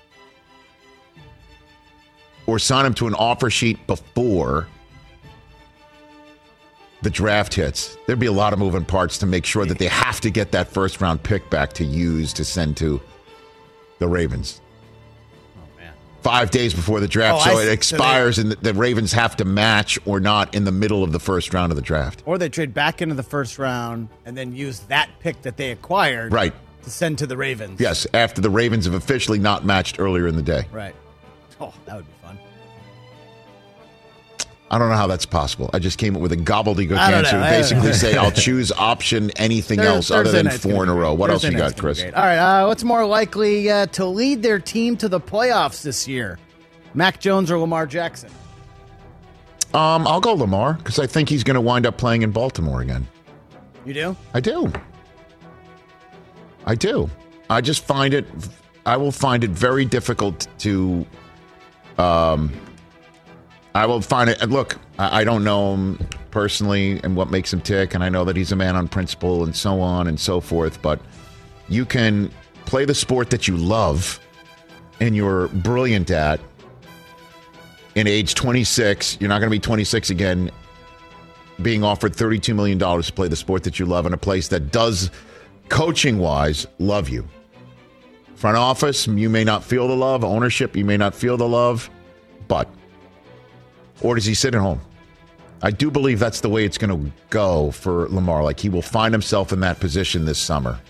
Or 2.47 2.59
sign 2.59 2.87
him 2.87 2.95
to 2.95 3.07
an 3.07 3.15
offer 3.15 3.51
sheet 3.51 3.87
before 3.87 4.69
the 7.03 7.11
draft 7.11 7.55
hits. 7.55 7.97
There'd 8.07 8.19
be 8.19 8.27
a 8.27 8.33
lot 8.33 8.53
of 8.53 8.59
moving 8.59 8.85
parts 8.85 9.19
to 9.19 9.27
make 9.27 9.47
sure 9.47 9.65
that 9.65 9.79
they 9.79 9.87
have 9.87 10.21
to 10.21 10.31
get 10.31 10.53
that 10.53 10.69
first 10.69 11.01
round 11.01 11.23
pick 11.23 11.49
back 11.51 11.73
to 11.75 11.85
use 11.85 12.33
to 12.35 12.45
send 12.45 12.77
to 12.79 13.01
the 13.99 14.09
Ravens. 14.09 14.61
Five 16.23 16.51
days 16.51 16.75
before 16.75 17.01
the 17.01 17.09
draft, 17.09 17.47
Oh, 17.47 17.51
so 17.51 17.59
I 17.59 17.63
it 17.63 17.65
see. 17.65 17.67
So 17.67 17.73
expires, 17.73 18.39
and 18.39 18.53
the, 18.53 18.57
the 18.57 18.75
Ravens 18.75 19.13
have 19.15 19.37
to 19.37 19.45
match 19.47 19.99
or 20.05 20.21
not 20.21 20.55
in 20.55 20.65
the 20.65 20.73
middle 20.73 21.03
of 21.03 21.13
the 21.13 21.19
first 21.21 21.55
round 21.55 21.73
of 21.73 21.77
the 21.77 21.83
draft. 21.83 22.23
Or 22.27 22.37
they 22.37 22.49
trade 22.51 22.75
back 22.75 23.01
into 23.01 23.15
the 23.15 23.23
first 23.23 23.59
round 23.59 24.09
and 24.27 24.37
then 24.37 24.55
use 24.55 24.81
that 24.89 25.09
pick 25.21 25.41
that 25.43 25.57
they 25.57 25.71
acquired 25.71 26.33
Right. 26.33 26.53
to 26.85 26.91
send 26.91 27.19
to 27.19 27.27
the 27.27 27.37
Ravens. 27.39 27.81
Yes, 27.81 28.07
after 28.13 28.41
the 28.43 28.51
Ravens 28.51 28.85
have 28.85 28.95
officially 28.95 29.39
not 29.39 29.65
matched 29.65 29.99
earlier 29.99 30.27
in 30.27 30.37
the 30.37 30.43
day. 30.43 30.67
Right. 30.73 30.95
Oh, 31.61 31.73
that 31.87 31.97
would 31.97 32.07
be 32.07 32.13
fun. 32.23 32.39
I 34.73 34.79
don't 34.79 34.89
know 34.89 34.95
how 34.97 35.09
that's 35.09 35.27
possible. 35.27 35.69
I 35.75 35.81
just 35.81 35.99
came 35.99 36.15
up 36.15 36.23
with 36.23 36.31
a 36.31 36.37
gobbledygook 36.37 36.97
answer 36.97 37.37
know. 37.39 37.45
to 37.45 37.51
basically 37.51 37.93
say 37.93 38.17
I'll 38.17 38.31
choose 38.47 38.71
option 38.71 39.31
anything 39.33 39.79
Thurs- 39.81 39.87
else 39.89 40.11
other 40.13 40.25
Thursday 40.25 40.39
than 40.39 40.47
night's 40.47 40.63
four 40.63 40.73
gonna 40.73 40.83
in 40.85 40.89
a 40.91 40.95
be 40.95 41.01
row. 41.01 41.15
What 41.15 41.31
else 41.31 41.43
Thursday 41.43 41.55
you 41.55 41.59
got, 41.59 41.65
gonna 41.71 41.75
be 41.75 41.81
Chris? 41.81 42.01
great. 42.03 42.15
All 42.15 42.23
right. 42.23 42.39
Uh, 42.63 42.67
what's 42.67 42.85
more 42.85 43.05
likely 43.05 43.69
uh, 43.69 43.87
to 43.87 44.07
lead 44.07 44.43
their 44.43 44.61
team 44.61 44.97
to 44.99 45.09
the 45.09 45.21
playoffs 45.21 45.83
this 45.83 46.07
year? 46.07 46.39
Mac 46.95 47.19
Jones 47.21 47.51
or 47.51 47.59
Lamar 47.59 47.87
Jackson? 47.87 48.31
Um, 49.75 50.07
I'll 50.07 50.21
go 50.21 50.35
Lamar 50.35 50.75
because 50.75 50.99
I 50.99 51.07
think 51.07 51.29
he's 51.29 51.45
going 51.45 51.55
to 51.57 51.61
wind 51.61 51.87
up 51.87 51.97
playing 51.97 52.23
in 52.23 52.31
Baltimore 52.33 52.81
again. 52.81 53.07
You 53.85 53.95
do? 53.95 54.17
I 54.35 54.41
do. 54.41 54.73
I 56.67 56.75
do. 56.75 57.09
I 57.49 57.61
just 57.61 57.85
find 57.85 58.15
it. 58.15 58.27
I 58.87 58.97
will 58.97 59.13
find 59.13 59.43
it 59.45 59.51
very 59.51 59.85
difficult 59.85 60.47
to. 60.59 61.05
Um, 61.99 62.53
I 63.75 63.87
will 63.87 64.01
find 64.01 64.31
it. 64.31 64.41
and 64.43 64.53
Look, 64.53 64.77
I, 64.99 65.21
I 65.21 65.25
don't 65.25 65.45
know 65.45 65.75
him 65.75 66.07
personally 66.31 67.01
and 67.03 67.17
what 67.17 67.31
makes 67.31 67.53
him 67.53 67.61
tick, 67.61 67.95
and 67.95 68.03
I 68.03 68.09
know 68.09 68.25
that 68.25 68.37
he's 68.37 68.53
a 68.53 68.57
man 68.57 68.77
on 68.77 68.89
principle 68.89 69.45
and 69.45 69.55
so 69.55 69.81
on 69.81 70.07
and 70.07 70.19
so 70.19 70.41
forth. 70.41 70.81
But 70.83 71.01
you 71.69 71.85
can 71.85 72.31
play 72.67 72.85
the 72.85 72.95
sport 72.95 73.31
that 73.31 73.49
you 73.49 73.57
love 73.57 74.21
and 75.01 75.17
you're 75.17 75.49
brilliant 75.49 76.11
at. 76.11 76.41
In 77.97 78.07
age 78.07 78.35
26, 78.35 79.19
you're 79.21 79.29
not 79.29 79.41
going 79.41 79.49
to 79.49 79.55
be 79.55 79.59
26 79.59 80.11
again 80.11 80.51
being 81.63 81.85
offered 81.85 82.15
$32 82.15 82.55
million 82.55 82.79
to 82.79 83.13
play 83.13 83.29
the 83.29 83.37
sport 83.37 83.65
that 83.65 83.79
you 83.79 83.87
love 83.87 84.07
in 84.07 84.15
a 84.15 84.19
place 84.19 84.49
that 84.49 84.73
does, 84.73 85.11
coaching 85.69 86.19
wise, 86.19 86.67
love 86.79 87.09
you. 87.09 87.27
Front 88.37 88.57
office, 88.57 89.07
you 89.07 89.29
may 89.29 89.45
not 89.45 89.63
feel 89.63 89.87
the 89.87 89.97
love. 89.97 90.25
Ownership, 90.25 90.75
you 90.75 90.85
may 90.85 90.97
not 90.97 91.15
feel 91.15 91.37
the 91.37 91.49
love. 91.49 91.91
But, 92.49 92.69
or 94.03 94.15
does 94.15 94.25
he 94.25 94.35
sit 94.35 94.55
at 94.55 94.61
home? 94.61 94.81
I 95.63 95.71
do 95.71 95.91
believe 95.91 96.19
that's 96.19 96.41
the 96.41 96.49
way 96.49 96.65
it's 96.65 96.79
going 96.79 97.05
to 97.05 97.13
go 97.29 97.71
for 97.71 98.09
Lamar. 98.09 98.43
Like 98.43 98.59
he 98.59 98.69
will 98.69 98.83
find 98.83 99.13
himself 99.13 99.53
in 99.53 99.61
that 99.61 99.79
position 99.79 100.25
this 100.25 100.39
summer. 100.39 100.81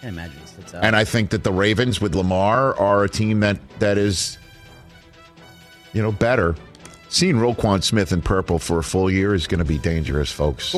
can't 0.00 0.14
imagine 0.14 0.36
he. 0.38 0.76
And 0.82 0.96
I 0.96 1.04
think 1.04 1.30
that 1.30 1.44
the 1.44 1.52
Ravens 1.52 2.00
with 2.00 2.14
Lamar 2.14 2.74
are 2.76 3.04
a 3.04 3.08
team 3.08 3.40
that 3.40 3.58
that 3.78 3.98
is, 3.98 4.38
you 5.92 6.00
know, 6.00 6.12
better 6.12 6.56
Seeing 7.08 7.36
Roquan 7.36 7.82
Smith 7.82 8.12
in 8.12 8.20
purple 8.20 8.58
for 8.58 8.78
a 8.78 8.82
full 8.82 9.10
year 9.10 9.34
is 9.34 9.46
going 9.46 9.60
to 9.60 9.64
be 9.64 9.78
dangerous, 9.78 10.30
folks. 10.30 10.74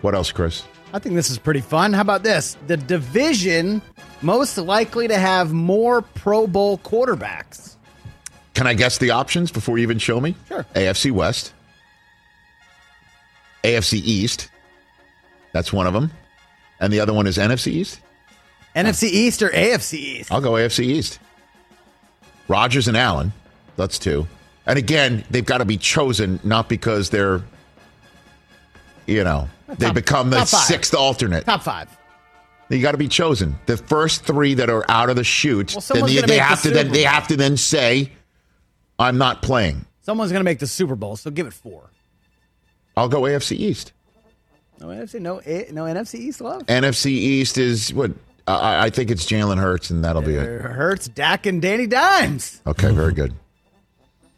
What 0.00 0.14
else, 0.14 0.32
Chris? 0.32 0.64
I 0.92 0.98
think 0.98 1.14
this 1.14 1.30
is 1.30 1.38
pretty 1.38 1.60
fun. 1.60 1.92
How 1.92 2.00
about 2.00 2.22
this? 2.22 2.56
The 2.66 2.76
division 2.76 3.82
most 4.22 4.56
likely 4.58 5.08
to 5.08 5.18
have 5.18 5.52
more 5.52 6.02
Pro 6.02 6.46
Bowl 6.46 6.78
quarterbacks. 6.78 7.76
Can 8.54 8.66
I 8.66 8.74
guess 8.74 8.98
the 8.98 9.10
options 9.10 9.50
before 9.50 9.78
you 9.78 9.82
even 9.82 9.98
show 9.98 10.20
me? 10.20 10.34
Sure. 10.48 10.64
AFC 10.74 11.10
West, 11.12 11.52
AFC 13.64 13.94
East. 13.94 14.48
That's 15.52 15.72
one 15.72 15.86
of 15.86 15.92
them. 15.92 16.10
And 16.80 16.92
the 16.92 17.00
other 17.00 17.12
one 17.12 17.26
is 17.26 17.36
NFC 17.38 17.68
East? 17.68 18.00
NFC 18.74 19.04
East 19.04 19.42
or 19.42 19.48
AFC 19.48 19.94
East? 19.94 20.32
I'll 20.32 20.40
go 20.40 20.52
AFC 20.52 20.84
East. 20.84 21.18
Rodgers 22.48 22.88
and 22.88 22.96
Allen. 22.96 23.32
That's 23.76 23.98
two. 23.98 24.26
And 24.66 24.78
again, 24.78 25.24
they've 25.30 25.44
got 25.44 25.58
to 25.58 25.64
be 25.64 25.76
chosen 25.76 26.38
not 26.44 26.68
because 26.68 27.10
they're, 27.10 27.42
you 29.06 29.24
know, 29.24 29.48
they 29.78 29.90
become 29.92 30.30
the 30.30 30.44
sixth 30.44 30.94
alternate. 30.94 31.44
Top 31.44 31.62
five. 31.62 31.88
You 32.68 32.80
got 32.80 32.92
to 32.92 32.98
be 32.98 33.08
chosen. 33.08 33.58
The 33.66 33.76
first 33.76 34.24
three 34.24 34.54
that 34.54 34.70
are 34.70 34.84
out 34.88 35.10
of 35.10 35.16
the 35.16 35.24
chute, 35.24 35.74
Well, 35.74 35.84
then 35.92 36.06
they, 36.06 36.14
they 36.16 36.20
make 36.20 36.26
the 36.28 36.38
have 36.38 36.62
to 36.62 36.70
then 36.70 36.92
they 36.92 37.02
have 37.02 37.26
to 37.28 37.36
then 37.36 37.56
say, 37.56 38.12
"I'm 39.00 39.18
not 39.18 39.42
playing." 39.42 39.84
Someone's 40.02 40.30
going 40.32 40.40
to 40.40 40.44
make 40.44 40.58
the 40.60 40.66
Super 40.66 40.94
Bowl, 40.96 41.16
so 41.16 41.30
give 41.30 41.46
it 41.46 41.52
four. 41.52 41.90
I'll 42.96 43.08
go 43.08 43.22
AFC 43.22 43.56
East. 43.56 43.92
No 44.80 44.86
NFC, 44.88 45.20
no, 45.20 45.40
A- 45.44 45.68
no 45.72 45.84
NFC 45.84 46.14
East 46.16 46.40
love. 46.40 46.62
NFC 46.66 47.06
East 47.06 47.58
is 47.58 47.92
what 47.92 48.12
I, 48.48 48.86
I 48.86 48.90
think 48.90 49.10
it's 49.10 49.26
Jalen 49.26 49.58
Hurts, 49.58 49.90
and 49.90 50.04
that'll 50.04 50.22
be 50.22 50.34
it. 50.34 50.60
Uh, 50.64 50.68
Hurts, 50.68 51.06
Dak, 51.08 51.44
and 51.46 51.60
Danny 51.60 51.86
Dimes. 51.86 52.60
Okay, 52.66 52.90
very 52.92 53.12
good. 53.12 53.34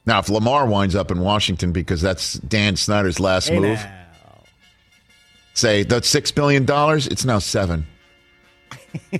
Now, 0.04 0.18
if 0.18 0.28
Lamar 0.28 0.66
winds 0.66 0.96
up 0.96 1.12
in 1.12 1.20
Washington 1.20 1.70
because 1.72 2.00
that's 2.02 2.34
Dan 2.34 2.74
Snyder's 2.76 3.20
last 3.20 3.48
Hey, 3.50 3.60
move, 3.60 3.78
now. 3.78 4.42
say 5.54 5.84
that's 5.84 6.08
six 6.08 6.32
billion 6.32 6.64
dollars. 6.64 7.06
It's 7.06 7.24
now 7.24 7.38
seven. 7.38 7.86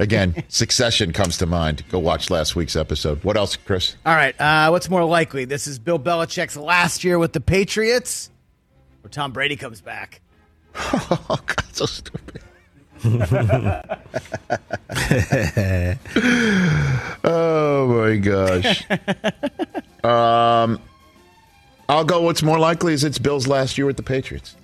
Again, 0.01 0.45
Succession 0.49 1.13
comes 1.13 1.39
to 1.39 1.47
mind. 1.47 1.85
Go 1.91 1.99
watch 1.99 2.31
last 2.31 2.57
week's 2.57 2.77
episode. 2.77 3.23
What 3.25 3.37
else, 3.37 3.57
Chris? 3.57 3.97
All 4.05 4.15
right, 4.15 4.39
uh, 4.41 4.69
what's 4.71 4.89
more 4.89 5.05
likely? 5.05 5.45
This 5.45 5.67
is 5.67 5.79
Bill 5.79 5.99
Belichick's 5.99 6.57
last 6.57 7.05
year 7.05 7.19
with 7.19 7.33
the 7.33 7.41
Patriots, 7.41 8.31
or 9.05 9.09
Tom 9.09 9.33
Brady 9.33 9.57
comes 9.57 9.81
back. 9.81 10.21
Oh 10.75 11.39
God, 11.47 11.65
so 11.73 11.87
stupid. 11.87 12.43
oh 17.25 17.87
my 17.89 18.17
gosh. 18.17 18.85
um, 20.05 20.81
I'll 21.89 22.05
go. 22.05 22.23
What's 22.23 22.43
more 22.43 22.59
likely 22.59 22.93
is 22.93 23.03
it's 23.05 23.19
Bill's 23.19 23.47
last 23.49 23.77
year 23.77 23.87
with 23.87 23.97
the 23.97 24.03
Patriots 24.03 24.57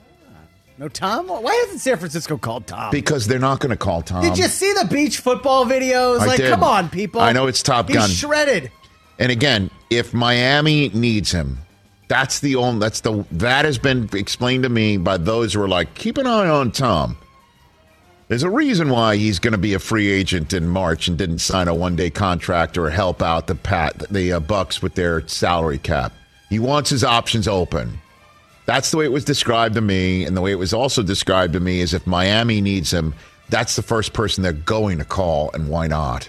No 0.79 0.87
Tom? 0.87 1.27
Why 1.27 1.65
isn't 1.67 1.81
San 1.81 1.99
Francisco 1.99 2.39
called 2.39 2.69
Tom? 2.69 2.93
because 2.93 3.27
they're 3.27 3.41
not 3.41 3.59
going 3.59 3.71
to 3.71 3.77
call 3.77 4.01
Tom. 4.01 4.23
Did 4.23 4.39
you 4.39 4.47
see 4.47 4.73
the 4.75 4.87
beach 4.87 5.19
football 5.19 5.67
videos? 5.67 6.21
I 6.21 6.27
like, 6.27 6.37
did. 6.37 6.51
come 6.51 6.63
on, 6.63 6.89
people. 6.89 7.21
I 7.21 7.33
know 7.33 7.49
it's 7.49 7.63
Top 7.65 7.89
He's 7.89 7.97
Gun. 7.97 8.09
shredded. 8.09 8.71
And 9.19 9.33
again, 9.33 9.71
if 9.91 10.15
Miami 10.15 10.91
needs 10.91 11.33
him, 11.33 11.59
that's 12.07 12.39
the 12.39 12.55
only 12.55 12.79
that's 12.79 13.01
the 13.01 13.25
that 13.33 13.65
has 13.65 13.77
been 13.77 14.09
explained 14.13 14.63
to 14.63 14.69
me 14.69 14.97
by 14.97 15.17
those 15.17 15.55
who 15.55 15.63
are 15.63 15.69
like, 15.69 15.95
keep 15.95 16.17
an 16.17 16.29
eye 16.29 16.49
on 16.49 16.71
Tom. 16.71 17.19
There's 18.29 18.45
a 18.45 18.51
reason 18.51 18.91
why 18.91 19.17
he's 19.17 19.39
going 19.39 19.53
to 19.53 19.59
be 19.59 19.75
a 19.75 19.79
free 19.79 20.09
agent 20.09 20.53
in 20.53 20.69
March 20.69 21.09
and 21.09 21.19
didn't 21.19 21.39
sign 21.39 21.67
a 21.67 21.75
one-day 21.75 22.11
contract 22.11 22.79
or 22.79 22.91
help 22.91 23.21
out 23.21 23.47
the 23.47 23.55
pat 23.55 23.99
the 24.11 24.35
uh, 24.35 24.41
Bucks 24.41 24.81
with 24.81 24.95
their 24.95 25.27
salary 25.27 25.79
cap. 25.79 26.13
He 26.51 26.59
wants 26.61 26.91
his 26.91 27.03
options 27.03 27.49
open. 27.49 27.99
That's 28.69 28.91
the 28.91 28.99
way 28.99 29.07
it 29.07 29.13
was 29.13 29.25
described 29.25 29.77
to 29.77 29.81
me, 29.81 30.27
and 30.27 30.37
the 30.37 30.43
way 30.43 30.53
it 30.53 30.59
was 30.59 30.75
also 30.75 31.03
described 31.03 31.55
to 31.55 31.61
me 31.61 31.81
is 31.81 31.95
if 31.95 32.07
Miami 32.07 32.61
needs 32.61 32.93
him, 32.93 33.15
that's 33.49 33.77
the 33.77 33.83
first 33.83 34.13
person 34.13 34.43
they're 34.43 34.53
going 34.53 34.99
to 34.99 35.07
call, 35.07 35.51
and 35.55 35.71
why 35.71 35.87
not? 35.87 36.29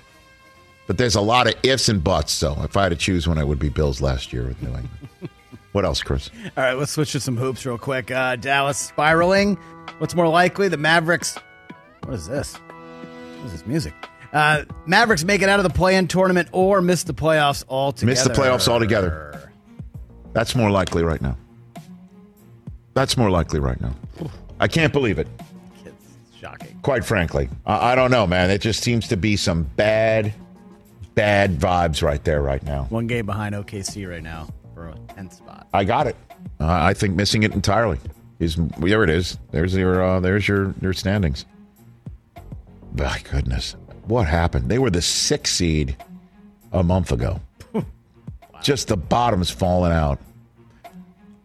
But 0.88 0.98
there's 0.98 1.16
a 1.16 1.22
lot 1.22 1.48
of 1.48 1.56
ifs 1.64 1.90
and 1.90 2.02
buts. 2.02 2.32
So 2.32 2.56
if 2.64 2.78
I 2.78 2.84
had 2.84 2.90
to 2.92 2.96
choose 2.96 3.28
one, 3.28 3.38
I 3.38 3.44
would 3.44 3.60
be 3.60 3.68
Bills 3.68 4.00
last 4.00 4.32
year 4.32 4.46
with 4.46 4.62
New 4.62 4.70
England. 4.70 4.90
what 5.74 5.84
else, 5.84 6.02
Chris? 6.02 6.30
All 6.56 6.64
right, 6.64 6.76
let's 6.76 6.94
switch 6.94 7.12
to 7.12 7.20
some 7.20 7.36
hoops 7.36 7.66
real 7.66 7.78
quick. 7.78 8.10
Uh, 8.10 8.38
Dallas 8.38 8.78
spiraling. 8.78 9.56
What's 9.98 10.16
more 10.16 10.30
likely? 10.30 10.70
The 10.70 10.78
Mavericks. 10.78 11.38
What 12.06 12.14
is 12.14 12.26
this? 12.26 12.56
What 12.56 13.48
is 13.48 13.52
this 13.52 13.68
music? 13.68 13.94
Uh, 14.32 14.64
Mavericks 14.86 15.26
make 15.26 15.42
it 15.42 15.50
out 15.50 15.60
of 15.60 15.64
the 15.64 15.78
play-in 15.78 16.08
tournament 16.08 16.48
or 16.54 16.82
miss 16.82 17.04
the 17.04 17.14
playoffs 17.14 17.66
altogether. 17.68 18.10
Miss 18.10 18.24
the 18.24 18.30
playoffs 18.30 18.70
altogether. 18.70 19.52
That's 20.32 20.56
more 20.56 20.72
likely 20.72 21.04
right 21.04 21.22
now. 21.22 21.36
That's 22.94 23.18
more 23.18 23.30
likely 23.30 23.60
right 23.60 23.80
now. 23.80 23.94
I 24.60 24.68
can't 24.68 24.92
believe 24.92 25.20
it. 25.20 25.28
It's 25.86 26.38
shocking. 26.38 26.80
Quite 26.82 27.06
frankly, 27.06 27.50
I, 27.66 27.92
I 27.92 27.96
don't 27.96 28.12
know, 28.12 28.28
man. 28.28 28.50
It 28.50 28.62
just 28.62 28.84
seems 28.84 29.08
to 29.10 29.18
be 29.18 29.36
some 29.38 29.64
bad, 29.64 30.34
bad 31.16 31.58
vibes 31.58 32.02
right 32.02 32.24
there 32.24 32.42
right 32.42 32.64
now. 32.64 32.84
One 32.90 33.08
game 33.08 33.26
behind 33.26 33.56
OKC 33.56 34.10
right 34.10 34.24
now 34.24 34.50
for 34.74 34.90
a 34.90 34.94
10th 35.14 35.34
spot. 35.38 35.68
I 35.74 35.84
got 35.84 36.08
it. 36.08 36.16
Uh, 36.60 36.68
I 36.68 36.94
think 36.94 37.16
missing 37.16 37.44
it 37.44 37.54
entirely 37.54 38.00
is 38.40 38.58
there. 38.78 39.04
It 39.04 39.10
is. 39.10 39.38
There's 39.52 39.76
your. 39.76 40.02
Uh, 40.04 40.20
there's 40.20 40.48
your 40.48 40.74
your 40.82 40.94
standings. 40.94 41.46
My 42.94 43.20
goodness, 43.30 43.76
what 44.08 44.28
happened? 44.28 44.70
They 44.70 44.80
were 44.80 44.90
the 44.90 45.02
sixth 45.02 45.56
seed 45.56 45.96
a 46.72 46.82
month 46.84 47.12
ago. 47.12 47.40
Just 48.62 48.88
the 48.88 48.98
bottom's 48.98 49.50
falling 49.50 49.92
out. 49.92 50.20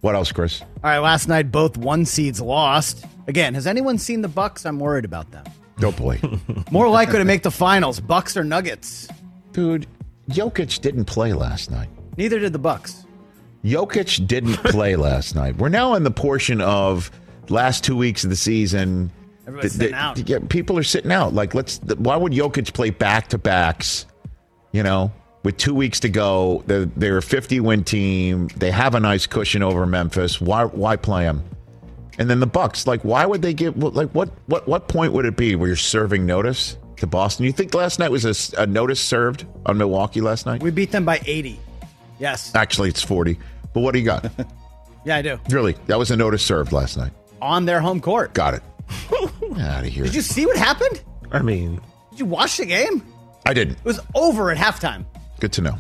What 0.05 0.15
else, 0.15 0.31
Chris? 0.33 0.61
All 0.61 0.69
right, 0.83 0.99
last 0.99 1.29
night 1.29 1.51
both 1.51 1.79
one 1.79 2.05
seeds 2.05 2.39
lost. 2.39 3.07
Again, 3.27 3.55
has 3.55 3.67
anyone 3.67 3.97
seen 3.97 4.21
the 4.21 4.29
Bucks? 4.29 4.67
I'm 4.67 4.79
worried 4.79 5.07
about 5.07 5.31
them. 5.31 5.45
Oh 5.83 5.93
boy, 5.93 6.21
More 6.71 6.91
likely 6.91 7.17
to 7.21 7.25
make 7.25 7.43
the 7.43 7.51
finals, 7.51 8.01
Bucks 8.01 8.37
or 8.37 8.45
Nuggets. 8.45 9.09
dude. 9.53 9.87
Jokic 10.29 10.83
didn't 10.83 11.07
play 11.07 11.33
last 11.33 11.71
night. 11.71 11.89
Neither 12.19 12.39
did 12.39 12.53
the 12.53 12.59
Bucks. 12.59 13.07
Jokic 13.65 14.27
didn't 14.27 14.57
play 14.59 14.95
last 15.09 15.35
night. 15.35 15.57
We're 15.57 15.71
now 15.71 15.95
in 15.95 16.03
the 16.05 16.11
portion 16.11 16.61
of 16.61 17.11
last 17.49 17.83
two 17.83 17.97
weeks 17.97 18.25
of 18.25 18.31
the 18.31 18.37
season. 18.37 19.11
Everybody's 19.47 19.73
th- 19.73 19.91
sitting 19.91 19.95
th- 19.95 20.03
out. 20.03 20.29
Yeah, 20.29 20.39
people 20.51 20.77
are 20.79 20.83
sitting 20.83 21.13
out. 21.13 21.33
Like, 21.33 21.55
let's. 21.55 21.79
th- 21.79 21.99
Why 21.99 22.17
would 22.17 22.33
Jokic 22.33 22.75
play 22.75 22.91
back 22.91 23.29
to 23.29 23.39
backs? 23.39 24.05
You 24.73 24.83
know, 24.83 25.13
with 25.45 25.57
two 25.57 25.75
weeks 25.75 26.01
to 26.01 26.09
go, 26.09 26.65
they're, 26.67 26.87
they're 26.87 27.19
a 27.19 27.23
50 27.23 27.61
win 27.61 27.85
team. 27.85 28.49
They 28.57 28.71
have 28.73 28.95
a 28.97 29.01
nice 29.01 29.27
cushion 29.27 29.63
over 29.63 29.87
Memphis. 29.87 30.41
Why? 30.41 30.65
Why 30.65 30.97
play 30.97 31.25
them? 31.25 31.45
And 32.19 32.29
then 32.31 32.41
the 32.41 32.47
Bucks. 32.47 32.87
Like, 32.87 33.03
why 33.05 33.27
would 33.27 33.43
they 33.43 33.55
give? 33.55 33.77
Like, 33.77 34.11
what? 34.11 34.31
What? 34.47 34.67
What 34.67 34.89
point 34.89 35.13
would 35.13 35.25
it 35.27 35.37
be 35.37 35.55
where 35.55 35.69
you're 35.69 35.77
serving 35.77 36.27
notice 36.27 36.77
to 36.97 37.07
Boston? 37.07 37.45
You 37.47 37.53
think 37.53 37.75
last 37.75 37.99
night 37.99 38.11
was 38.11 38.53
a 38.55 38.67
notice 38.67 39.01
served 39.01 39.45
on 39.67 39.79
Milwaukee 39.79 40.21
last 40.21 40.47
night? 40.47 40.63
We 40.63 40.71
beat 40.71 40.91
them 40.93 41.05
by 41.05 41.21
80. 41.27 41.61
Yes. 42.19 42.55
Actually, 42.55 42.89
it's 42.91 43.03
40. 43.03 43.39
But 43.73 43.81
what 43.81 43.93
do 43.93 43.99
you 44.01 44.05
got? 44.05 44.31
Yeah, 45.07 45.17
I 45.17 45.21
do. 45.23 45.39
really, 45.51 45.75
that 45.87 45.99
was 45.99 46.11
a 46.11 46.17
notice 46.17 46.43
served 46.43 46.73
last 46.73 46.97
night. 46.97 47.13
On 47.43 47.67
their 47.67 47.79
home 47.79 48.01
court. 48.01 48.33
Got 48.33 48.55
it. 48.55 48.63
Out 49.61 49.85
of 49.85 49.93
here. 49.93 50.05
Did 50.05 50.15
you 50.15 50.23
see 50.23 50.47
what 50.47 50.57
happened? 50.57 51.03
I 51.31 51.43
mean, 51.43 51.79
Did 52.13 52.21
you 52.21 52.25
watch 52.25 52.57
the 52.57 52.65
game? 52.65 53.03
I 53.45 53.53
didn't. 53.53 53.77
It 53.81 53.85
was 53.85 54.01
over 54.15 54.51
at 54.51 54.57
halftime. 54.57 55.05
Good 55.45 55.53
to 55.53 55.61
know. 55.61 55.77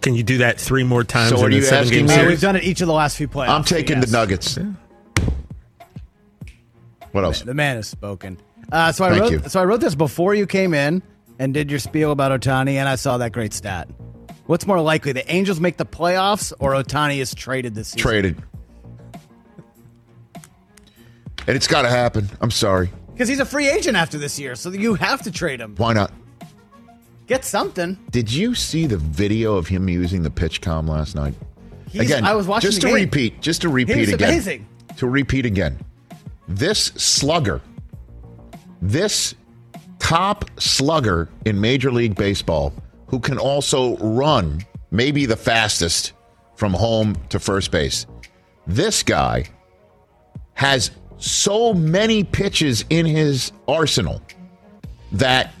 can 0.00 0.16
you 0.16 0.24
do 0.24 0.38
that 0.38 0.58
three 0.60 0.82
more 0.82 1.04
times 1.04 1.28
So 1.30 1.36
in 1.36 1.44
are 1.44 1.50
you 1.50 1.62
seven 1.62 1.84
asking 1.84 2.06
me- 2.06 2.26
we've 2.26 2.40
done 2.40 2.56
it 2.56 2.64
each 2.64 2.80
of 2.80 2.88
the 2.88 2.92
last 2.92 3.16
few 3.16 3.28
playoffs. 3.28 3.50
I'm 3.50 3.62
taking 3.62 3.98
yes. 3.98 4.10
the 4.10 4.16
Nuggets. 4.16 4.58
What 7.12 7.22
else? 7.22 7.42
The 7.42 7.54
man 7.54 7.76
has 7.76 7.86
spoken. 7.86 8.38
Uh, 8.72 8.90
so 8.90 9.04
I 9.04 9.10
Thank 9.10 9.20
wrote. 9.22 9.30
you. 9.32 9.42
So 9.48 9.60
I 9.60 9.64
wrote 9.66 9.80
this 9.80 9.94
before 9.94 10.34
you 10.34 10.48
came 10.48 10.74
in 10.74 11.00
and 11.38 11.54
did 11.54 11.70
your 11.70 11.78
spiel 11.78 12.10
about 12.10 12.40
Ohtani, 12.40 12.72
and 12.72 12.88
I 12.88 12.96
saw 12.96 13.18
that 13.18 13.30
great 13.30 13.52
stat. 13.52 13.88
What's 14.46 14.66
more 14.66 14.80
likely, 14.80 15.12
the 15.12 15.30
Angels 15.32 15.60
make 15.60 15.76
the 15.76 15.86
playoffs 15.86 16.52
or 16.58 16.72
Ohtani 16.72 17.18
is 17.18 17.32
traded 17.36 17.76
this 17.76 17.90
season? 17.90 18.00
Traded. 18.00 18.42
And 21.46 21.56
it's 21.56 21.68
got 21.68 21.82
to 21.82 21.88
happen. 21.88 22.28
I'm 22.40 22.50
sorry. 22.50 22.90
because 23.12 23.28
he's 23.28 23.38
a 23.38 23.44
free 23.44 23.68
agent 23.68 23.96
after 23.96 24.18
this 24.18 24.40
year, 24.40 24.56
so 24.56 24.70
you 24.70 24.94
have 24.94 25.22
to 25.22 25.30
trade 25.30 25.60
him. 25.60 25.76
Why 25.76 25.92
not? 25.92 26.12
Get 27.32 27.46
something. 27.46 27.98
Did 28.10 28.30
you 28.30 28.54
see 28.54 28.84
the 28.86 28.98
video 28.98 29.56
of 29.56 29.66
him 29.66 29.88
using 29.88 30.22
the 30.22 30.28
PitchCom 30.28 30.86
last 30.86 31.14
night? 31.14 31.32
He's- 31.90 32.04
again, 32.04 32.24
I 32.26 32.34
was 32.34 32.46
watching 32.46 32.68
just 32.70 32.82
to 32.82 32.88
game. 32.88 32.94
repeat, 32.96 33.40
just 33.40 33.62
to 33.62 33.70
repeat 33.70 33.96
He's 33.96 34.12
again. 34.12 34.28
amazing. 34.28 34.66
To 34.98 35.06
repeat 35.06 35.46
again. 35.46 35.78
This 36.46 36.92
slugger, 36.96 37.62
this 38.82 39.34
top 39.98 40.44
slugger 40.60 41.30
in 41.46 41.58
Major 41.58 41.90
League 41.90 42.16
Baseball, 42.16 42.74
who 43.06 43.18
can 43.18 43.38
also 43.38 43.96
run 43.96 44.60
maybe 44.90 45.24
the 45.24 45.36
fastest 45.36 46.12
from 46.56 46.74
home 46.74 47.16
to 47.30 47.38
first 47.38 47.70
base. 47.70 48.04
This 48.66 49.02
guy 49.02 49.44
has 50.52 50.90
so 51.16 51.72
many 51.72 52.24
pitches 52.24 52.84
in 52.90 53.06
his 53.06 53.52
arsenal 53.66 54.20
that 55.12 55.54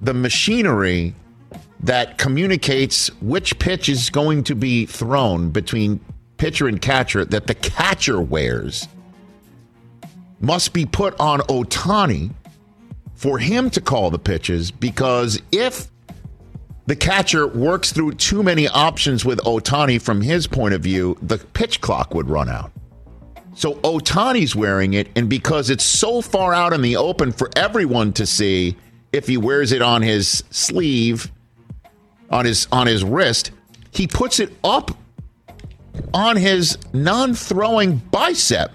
the 0.00 0.14
machinery 0.14 1.14
that 1.80 2.18
communicates 2.18 3.08
which 3.20 3.58
pitch 3.58 3.88
is 3.88 4.10
going 4.10 4.44
to 4.44 4.54
be 4.54 4.86
thrown 4.86 5.50
between 5.50 6.00
pitcher 6.36 6.68
and 6.68 6.80
catcher 6.80 7.24
that 7.24 7.46
the 7.46 7.54
catcher 7.54 8.20
wears 8.20 8.88
must 10.40 10.72
be 10.72 10.86
put 10.86 11.18
on 11.20 11.40
Ohtani 11.40 12.30
for 13.14 13.38
him 13.38 13.68
to 13.70 13.80
call 13.80 14.10
the 14.10 14.18
pitches 14.18 14.70
because 14.70 15.40
if 15.52 15.90
the 16.86 16.96
catcher 16.96 17.46
works 17.46 17.92
through 17.92 18.12
too 18.14 18.42
many 18.42 18.66
options 18.66 19.24
with 19.24 19.38
Ohtani 19.40 20.00
from 20.00 20.22
his 20.22 20.46
point 20.46 20.74
of 20.74 20.80
view, 20.80 21.16
the 21.22 21.38
pitch 21.38 21.80
clock 21.80 22.14
would 22.14 22.28
run 22.28 22.48
out. 22.48 22.72
So 23.54 23.74
Ohtani's 23.74 24.56
wearing 24.56 24.94
it, 24.94 25.08
and 25.14 25.28
because 25.28 25.70
it's 25.70 25.84
so 25.84 26.22
far 26.22 26.54
out 26.54 26.72
in 26.72 26.80
the 26.80 26.96
open 26.96 27.30
for 27.30 27.50
everyone 27.56 28.12
to 28.14 28.26
see, 28.26 28.76
if 29.12 29.26
he 29.26 29.36
wears 29.36 29.72
it 29.72 29.82
on 29.82 30.02
his 30.02 30.44
sleeve, 30.50 31.30
on 32.30 32.44
his 32.44 32.68
on 32.70 32.86
his 32.86 33.02
wrist, 33.04 33.50
he 33.90 34.06
puts 34.06 34.38
it 34.40 34.52
up 34.62 34.92
on 36.14 36.36
his 36.36 36.78
non-throwing 36.92 37.96
bicep, 37.96 38.70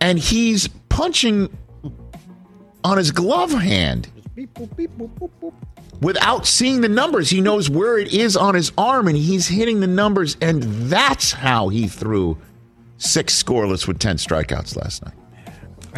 and 0.00 0.18
he's 0.18 0.68
punching 0.88 1.54
on 2.84 2.96
his 2.96 3.10
glove 3.10 3.52
hand 3.52 4.08
without 6.00 6.46
seeing 6.46 6.80
the 6.80 6.88
numbers. 6.88 7.28
He 7.28 7.40
knows 7.40 7.68
where 7.68 7.98
it 7.98 8.14
is 8.14 8.36
on 8.36 8.54
his 8.54 8.72
arm, 8.78 9.08
and 9.08 9.16
he's 9.16 9.48
hitting 9.48 9.80
the 9.80 9.86
numbers, 9.86 10.36
and 10.40 10.62
that's 10.88 11.32
how 11.32 11.68
he 11.68 11.86
threw 11.86 12.38
six 12.96 13.40
scoreless 13.40 13.86
with 13.86 13.98
ten 13.98 14.16
strikeouts 14.16 14.76
last 14.76 15.04
night. 15.04 15.14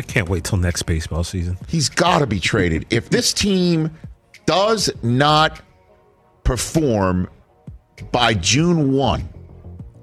I 0.00 0.02
can't 0.02 0.30
wait 0.30 0.44
till 0.44 0.56
next 0.56 0.84
baseball 0.84 1.24
season. 1.24 1.58
He's 1.68 1.90
got 1.90 2.20
to 2.20 2.26
be 2.26 2.40
traded. 2.40 2.86
If 2.88 3.10
this 3.10 3.34
team 3.34 3.90
does 4.46 4.90
not 5.02 5.60
perform 6.42 7.28
by 8.10 8.32
June 8.32 8.94
1, 8.94 9.28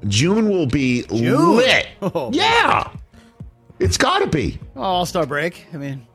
June 0.07 0.49
will 0.49 0.67
be 0.67 1.01
lit. 1.09 1.87
Oh. 2.03 2.29
Yeah. 2.31 2.91
It's 3.79 3.97
got 3.97 4.19
to 4.19 4.27
be. 4.27 4.59
Oh, 4.75 4.83
All 4.83 5.05
Star 5.07 5.25
break. 5.25 5.65
I 5.73 5.77
mean, 5.77 6.05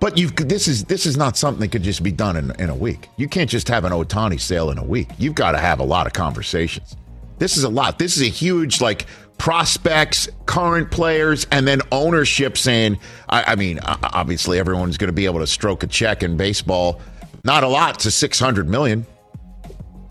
But 0.00 0.18
you've 0.18 0.34
this 0.34 0.66
is 0.66 0.82
this 0.86 1.06
is 1.06 1.16
not 1.16 1.36
something 1.36 1.60
that 1.60 1.68
could 1.70 1.84
just 1.84 2.02
be 2.02 2.10
done 2.10 2.34
in, 2.36 2.50
in 2.60 2.70
a 2.70 2.74
week. 2.74 3.08
You 3.16 3.28
can't 3.28 3.48
just 3.48 3.68
have 3.68 3.84
an 3.84 3.92
Ohtani 3.92 4.40
sale 4.40 4.70
in 4.70 4.78
a 4.78 4.84
week. 4.84 5.10
You've 5.16 5.36
got 5.36 5.52
to 5.52 5.58
have 5.58 5.78
a 5.78 5.84
lot 5.84 6.08
of 6.08 6.12
conversations. 6.12 6.96
This 7.38 7.56
is 7.56 7.62
a 7.62 7.68
lot. 7.68 8.00
This 8.00 8.16
is 8.16 8.24
a 8.24 8.30
huge 8.30 8.80
like 8.80 9.06
prospects, 9.38 10.28
current 10.46 10.90
players, 10.90 11.46
and 11.50 11.66
then 11.66 11.80
ownership 11.92 12.58
saying. 12.58 12.98
I, 13.28 13.52
I 13.52 13.56
mean, 13.56 13.80
obviously 13.84 14.58
everyone's 14.58 14.98
going 14.98 15.08
to 15.08 15.14
be 15.14 15.24
able 15.26 15.40
to 15.40 15.46
stroke 15.46 15.82
a 15.82 15.86
check 15.86 16.22
in 16.22 16.36
baseball. 16.36 17.00
Not 17.44 17.64
a 17.64 17.68
lot 17.68 18.00
to 18.00 18.10
six 18.10 18.38
hundred 18.38 18.68
million. 18.68 19.06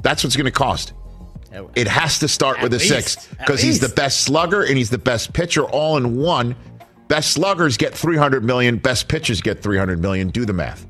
That's 0.02 0.24
what's 0.24 0.36
going 0.36 0.46
to 0.46 0.52
cost. 0.52 0.94
It 1.76 1.88
has 1.88 2.20
to 2.20 2.28
start 2.28 2.58
At 2.58 2.64
with 2.64 2.74
a 2.74 2.78
least. 2.78 2.90
six 2.90 3.28
because 3.38 3.62
he's 3.62 3.80
the 3.80 3.90
best 3.90 4.22
slugger 4.22 4.64
and 4.64 4.78
he's 4.78 4.90
the 4.92 4.98
best 4.98 5.34
pitcher 5.34 5.64
all 5.64 5.98
in 5.98 6.18
one. 6.18 6.56
Best 7.08 7.32
sluggers 7.32 7.78
get 7.78 7.96
300 7.96 8.44
million, 8.44 8.78
best 8.78 9.08
pitchers 9.08 9.42
get 9.42 9.62
300 9.62 10.00
million. 10.00 10.30
Do 10.30 10.46
the 10.46 10.54
math. 10.54 10.86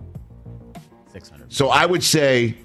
600. 1.13 1.53
So 1.53 1.69
I 1.69 1.85
would 1.85 2.03
say 2.03 2.57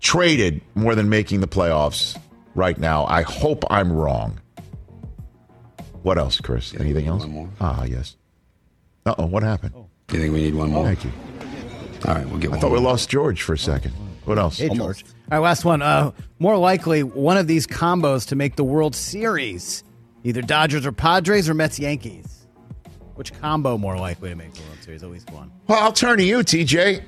traded 0.00 0.62
more 0.74 0.94
than 0.94 1.08
making 1.08 1.40
the 1.40 1.46
playoffs 1.48 2.18
right 2.54 2.76
now. 2.78 3.04
I 3.06 3.22
hope 3.22 3.62
I'm 3.70 3.92
wrong. 3.92 4.40
What 6.02 6.18
else, 6.18 6.40
Chris? 6.40 6.74
Anything 6.74 7.06
else? 7.06 7.22
one 7.22 7.30
more. 7.30 7.48
Ah, 7.60 7.84
yes. 7.84 8.16
Uh 9.06 9.14
oh, 9.18 9.26
what 9.26 9.42
happened? 9.42 9.74
Do 10.08 10.16
you 10.16 10.22
think 10.22 10.34
we 10.34 10.42
need 10.42 10.54
one 10.54 10.70
more? 10.70 10.84
Thank 10.84 11.04
you. 11.04 11.12
All 12.06 12.14
right, 12.14 12.26
we'll 12.28 12.38
get 12.38 12.48
I 12.48 12.50
one. 12.50 12.58
I 12.58 12.60
thought 12.60 12.72
we 12.72 12.78
lost 12.78 13.08
George 13.08 13.42
for 13.42 13.54
a 13.54 13.58
second. 13.58 13.92
What 14.24 14.38
else? 14.38 14.58
Hey, 14.58 14.68
George. 14.68 15.04
All 15.30 15.38
right, 15.38 15.38
last 15.38 15.64
one. 15.64 15.82
Uh, 15.82 16.12
more 16.38 16.56
likely, 16.56 17.02
one 17.02 17.36
of 17.36 17.46
these 17.46 17.66
combos 17.66 18.28
to 18.28 18.36
make 18.36 18.56
the 18.56 18.64
World 18.64 18.94
Series. 18.94 19.84
Either 20.24 20.42
Dodgers 20.42 20.86
or 20.86 20.92
Padres 20.92 21.48
or 21.48 21.54
Mets 21.54 21.78
Yankees. 21.78 22.46
Which 23.14 23.32
combo 23.40 23.76
more 23.76 23.96
likely 23.96 24.30
to 24.30 24.36
make 24.36 24.54
the 24.54 24.62
World 24.62 24.78
Series? 24.82 25.02
At 25.02 25.10
least 25.10 25.30
one. 25.30 25.50
Well, 25.66 25.82
I'll 25.82 25.92
turn 25.92 26.18
to 26.18 26.24
you, 26.24 26.38
TJ. 26.38 27.02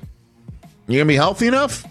You 0.87 0.97
gonna 0.99 1.05
be 1.07 1.15
healthy 1.15 1.47
enough? 1.47 1.85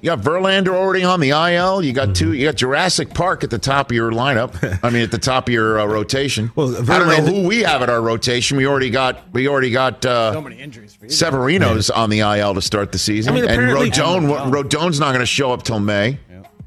You 0.00 0.06
got 0.14 0.20
Verlander 0.20 0.68
already 0.68 1.02
on 1.04 1.18
the 1.20 1.30
IL. 1.30 1.82
You 1.82 1.92
got 1.92 2.14
two. 2.14 2.32
You 2.32 2.46
got 2.46 2.54
Jurassic 2.54 3.12
Park 3.14 3.42
at 3.42 3.50
the 3.50 3.58
top 3.58 3.90
of 3.90 3.96
your 3.96 4.12
lineup. 4.12 4.78
I 4.84 4.90
mean, 4.90 5.02
at 5.02 5.10
the 5.10 5.18
top 5.18 5.48
of 5.48 5.52
your 5.54 5.80
uh, 5.80 5.86
rotation. 5.86 6.52
Well, 6.54 6.76
I 6.90 6.98
don't 6.98 7.08
know 7.08 7.32
who 7.34 7.46
we 7.48 7.62
have 7.64 7.82
at 7.82 7.90
our 7.90 8.00
rotation. 8.00 8.56
We 8.56 8.66
already 8.66 8.90
got. 8.90 9.32
We 9.32 9.48
already 9.48 9.70
got. 9.70 10.06
Uh, 10.06 10.32
So 10.34 10.40
many 10.40 10.60
injuries 10.60 10.94
for 10.94 11.06
you. 11.06 11.10
Severino's 11.10 11.90
on 11.90 12.10
the 12.10 12.20
IL 12.20 12.54
to 12.54 12.62
start 12.62 12.92
the 12.92 12.98
season, 12.98 13.32
I 13.32 13.34
mean, 13.36 13.44
and 13.44 13.52
apparently- 13.52 13.90
Rodon. 13.90 14.50
Rodon's 14.52 15.00
not 15.00 15.08
going 15.08 15.20
to 15.20 15.26
show 15.26 15.52
up 15.52 15.62
till 15.64 15.80
May. 15.80 16.18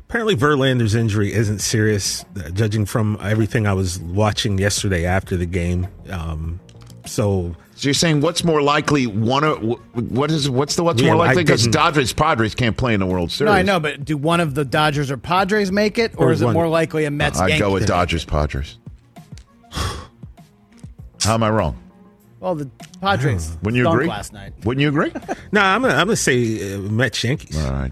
Apparently, 0.09 0.35
Verlander's 0.35 0.93
injury 0.93 1.31
isn't 1.31 1.59
serious, 1.59 2.25
uh, 2.35 2.49
judging 2.49 2.85
from 2.85 3.17
everything 3.21 3.65
I 3.65 3.71
was 3.71 3.97
watching 3.97 4.57
yesterday 4.57 5.05
after 5.05 5.37
the 5.37 5.45
game. 5.45 5.87
Um, 6.09 6.59
so, 7.05 7.55
So 7.81 7.87
you're 7.87 7.95
saying 7.95 8.21
what's 8.21 8.43
more 8.43 8.61
likely? 8.61 9.07
One 9.07 9.43
of 9.43 9.59
what 9.95 10.29
is 10.29 10.47
what's 10.47 10.75
the 10.75 10.83
what's 10.83 11.01
Yeah, 11.01 11.07
more 11.07 11.15
likely? 11.15 11.43
Because 11.43 11.65
Dodgers 11.65 12.13
Padres 12.13 12.53
can't 12.53 12.77
play 12.77 12.93
in 12.93 12.99
the 12.99 13.07
World 13.07 13.31
Series. 13.31 13.49
No, 13.49 13.57
I 13.57 13.63
know, 13.63 13.79
but 13.79 14.05
do 14.05 14.17
one 14.17 14.39
of 14.39 14.53
the 14.53 14.63
Dodgers 14.63 15.09
or 15.09 15.17
Padres 15.17 15.71
make 15.71 15.97
it, 15.97 16.13
or, 16.15 16.27
Or 16.27 16.31
is 16.31 16.43
it 16.43 16.51
more 16.51 16.67
likely 16.67 17.05
a 17.05 17.11
Mets 17.11 17.39
I'd 17.39 17.57
go 17.57 17.71
with 17.71 17.87
Dodgers 17.87 18.23
Padres. 18.23 18.77
How 19.71 21.33
am 21.33 21.41
I 21.41 21.49
wrong? 21.49 21.75
Well, 22.39 22.53
the 22.53 22.69
Padres 23.01 23.57
Wouldn't 23.63 23.81
you 23.81 23.89
agree? 23.89 24.05
last 24.05 24.31
night. 24.31 24.53
Wouldn't 24.63 24.83
you 24.83 24.89
agree? 24.89 25.11
no, 25.51 25.61
I'm 25.61 25.81
gonna, 25.81 25.95
I'm 25.95 26.05
gonna 26.05 26.15
say 26.17 26.75
uh, 26.75 26.77
Mets 26.77 27.23
Yankees. 27.23 27.57
All 27.57 27.71
right. 27.71 27.91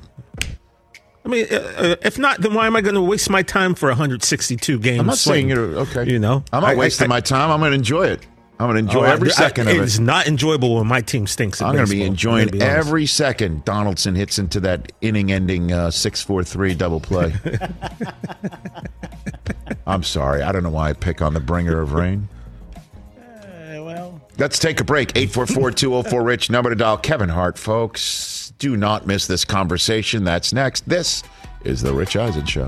I 1.26 1.28
mean, 1.30 1.48
uh, 1.52 1.56
uh, 1.56 1.96
if 2.04 2.20
not, 2.20 2.42
then 2.42 2.54
why 2.54 2.68
am 2.68 2.76
I 2.76 2.82
going 2.82 2.94
to 2.94 3.02
waste 3.02 3.32
my 3.32 3.42
time 3.42 3.74
for 3.74 3.90
162 3.90 4.78
games? 4.78 5.00
I'm 5.00 5.08
not 5.08 5.18
saying 5.18 5.50
you're 5.50 5.80
okay. 5.80 6.08
You 6.08 6.20
know, 6.20 6.44
I'm 6.54 6.62
not 6.62 6.74
I- 6.74 6.76
wasting 6.76 7.06
I- 7.06 7.08
my 7.08 7.22
time. 7.22 7.50
I'm 7.50 7.60
going 7.60 7.72
to 7.72 7.76
enjoy 7.76 8.06
it. 8.06 8.28
I'm 8.60 8.70
going 8.70 8.86
to 8.86 8.92
enjoy 8.92 9.06
Oh, 9.08 9.12
every 9.12 9.30
I- 9.30 9.34
second 9.34 9.70
of 9.70 9.78
it. 9.78 9.82
It's 9.82 10.00
not 10.00 10.28
enjoyable 10.28 10.76
when 10.76 10.88
my 10.88 11.00
team 11.00 11.28
stinks. 11.28 11.62
at 11.62 11.68
I'm 11.68 11.76
going 11.76 11.86
to 11.88 11.92
be 11.92 12.04
enjoying 12.04 12.50
be 12.50 12.62
every 12.62 13.06
second 13.06 13.64
Donaldson 13.64 14.16
hits 14.16 14.38
into 14.38 14.60
that 14.62 14.92
inning-ending 15.00 15.72
uh, 15.72 15.92
six-four-three 15.92 16.76
double 16.76 17.00
play. 17.00 17.34
I'm 19.88 20.04
sorry. 20.04 20.42
I 20.42 20.52
don't 20.52 20.64
know 20.64 20.70
why 20.72 20.90
I 20.90 20.94
pick 20.94 21.22
on 21.22 21.34
the 21.34 21.40
bringer 21.40 21.80
of 21.80 21.94
rain. 21.94 22.28
well, 23.72 24.20
Let's 24.38 24.60
take 24.60 24.82
a 24.82 24.84
break. 24.84 25.14
844-204-RICH, 25.14 26.50
number 26.50 26.70
to 26.70 26.76
dial. 26.76 26.98
Kevin 26.98 27.30
Hart, 27.30 27.58
folks. 27.58 28.52
Do 28.60 28.76
not 28.76 29.08
miss 29.08 29.26
this 29.26 29.46
conversation. 29.46 30.26
That's 30.26 30.52
next. 30.52 30.88
This 30.88 31.24
is 31.64 31.82
The 31.82 31.94
Rich 31.94 32.18
Eisen 32.18 32.46
Show. 32.46 32.68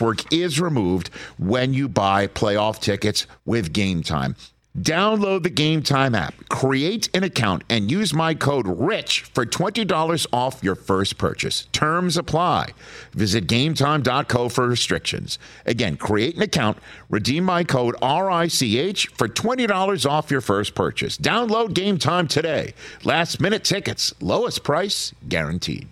guesswork 0.01 0.33
is 0.33 0.59
removed 0.59 1.09
when 1.37 1.75
you 1.75 1.87
buy 1.87 2.25
playoff 2.25 2.79
tickets 2.79 3.27
with 3.45 3.71
Game 3.71 4.01
Time. 4.01 4.35
Download 4.79 5.43
the 5.43 5.49
Game 5.51 5.83
Time 5.83 6.15
app, 6.15 6.33
create 6.49 7.07
an 7.13 7.23
account, 7.23 7.63
and 7.69 7.91
use 7.91 8.11
my 8.11 8.33
code 8.33 8.65
RICH 8.67 9.23
for 9.35 9.45
$20 9.45 10.25
off 10.33 10.63
your 10.63 10.73
first 10.73 11.19
purchase. 11.19 11.67
Terms 11.71 12.17
apply. 12.17 12.69
Visit 13.11 13.45
gametime.co 13.45 14.49
for 14.49 14.67
restrictions. 14.67 15.37
Again, 15.67 15.97
create 15.97 16.35
an 16.35 16.41
account, 16.41 16.79
redeem 17.09 17.43
my 17.43 17.63
code 17.63 17.95
RICH 18.01 19.07
for 19.09 19.27
$20 19.27 20.09
off 20.09 20.31
your 20.31 20.41
first 20.41 20.73
purchase. 20.73 21.15
Download 21.15 21.75
Game 21.75 21.99
Time 21.99 22.27
today. 22.27 22.73
Last 23.03 23.39
minute 23.39 23.63
tickets, 23.63 24.15
lowest 24.19 24.63
price 24.63 25.13
guaranteed. 25.27 25.89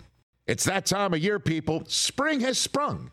It's 0.50 0.64
that 0.64 0.84
time 0.84 1.14
of 1.14 1.20
year, 1.20 1.38
people. 1.38 1.84
Spring 1.86 2.40
has 2.40 2.58
sprung, 2.58 3.12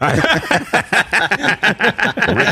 Rich 0.00 0.16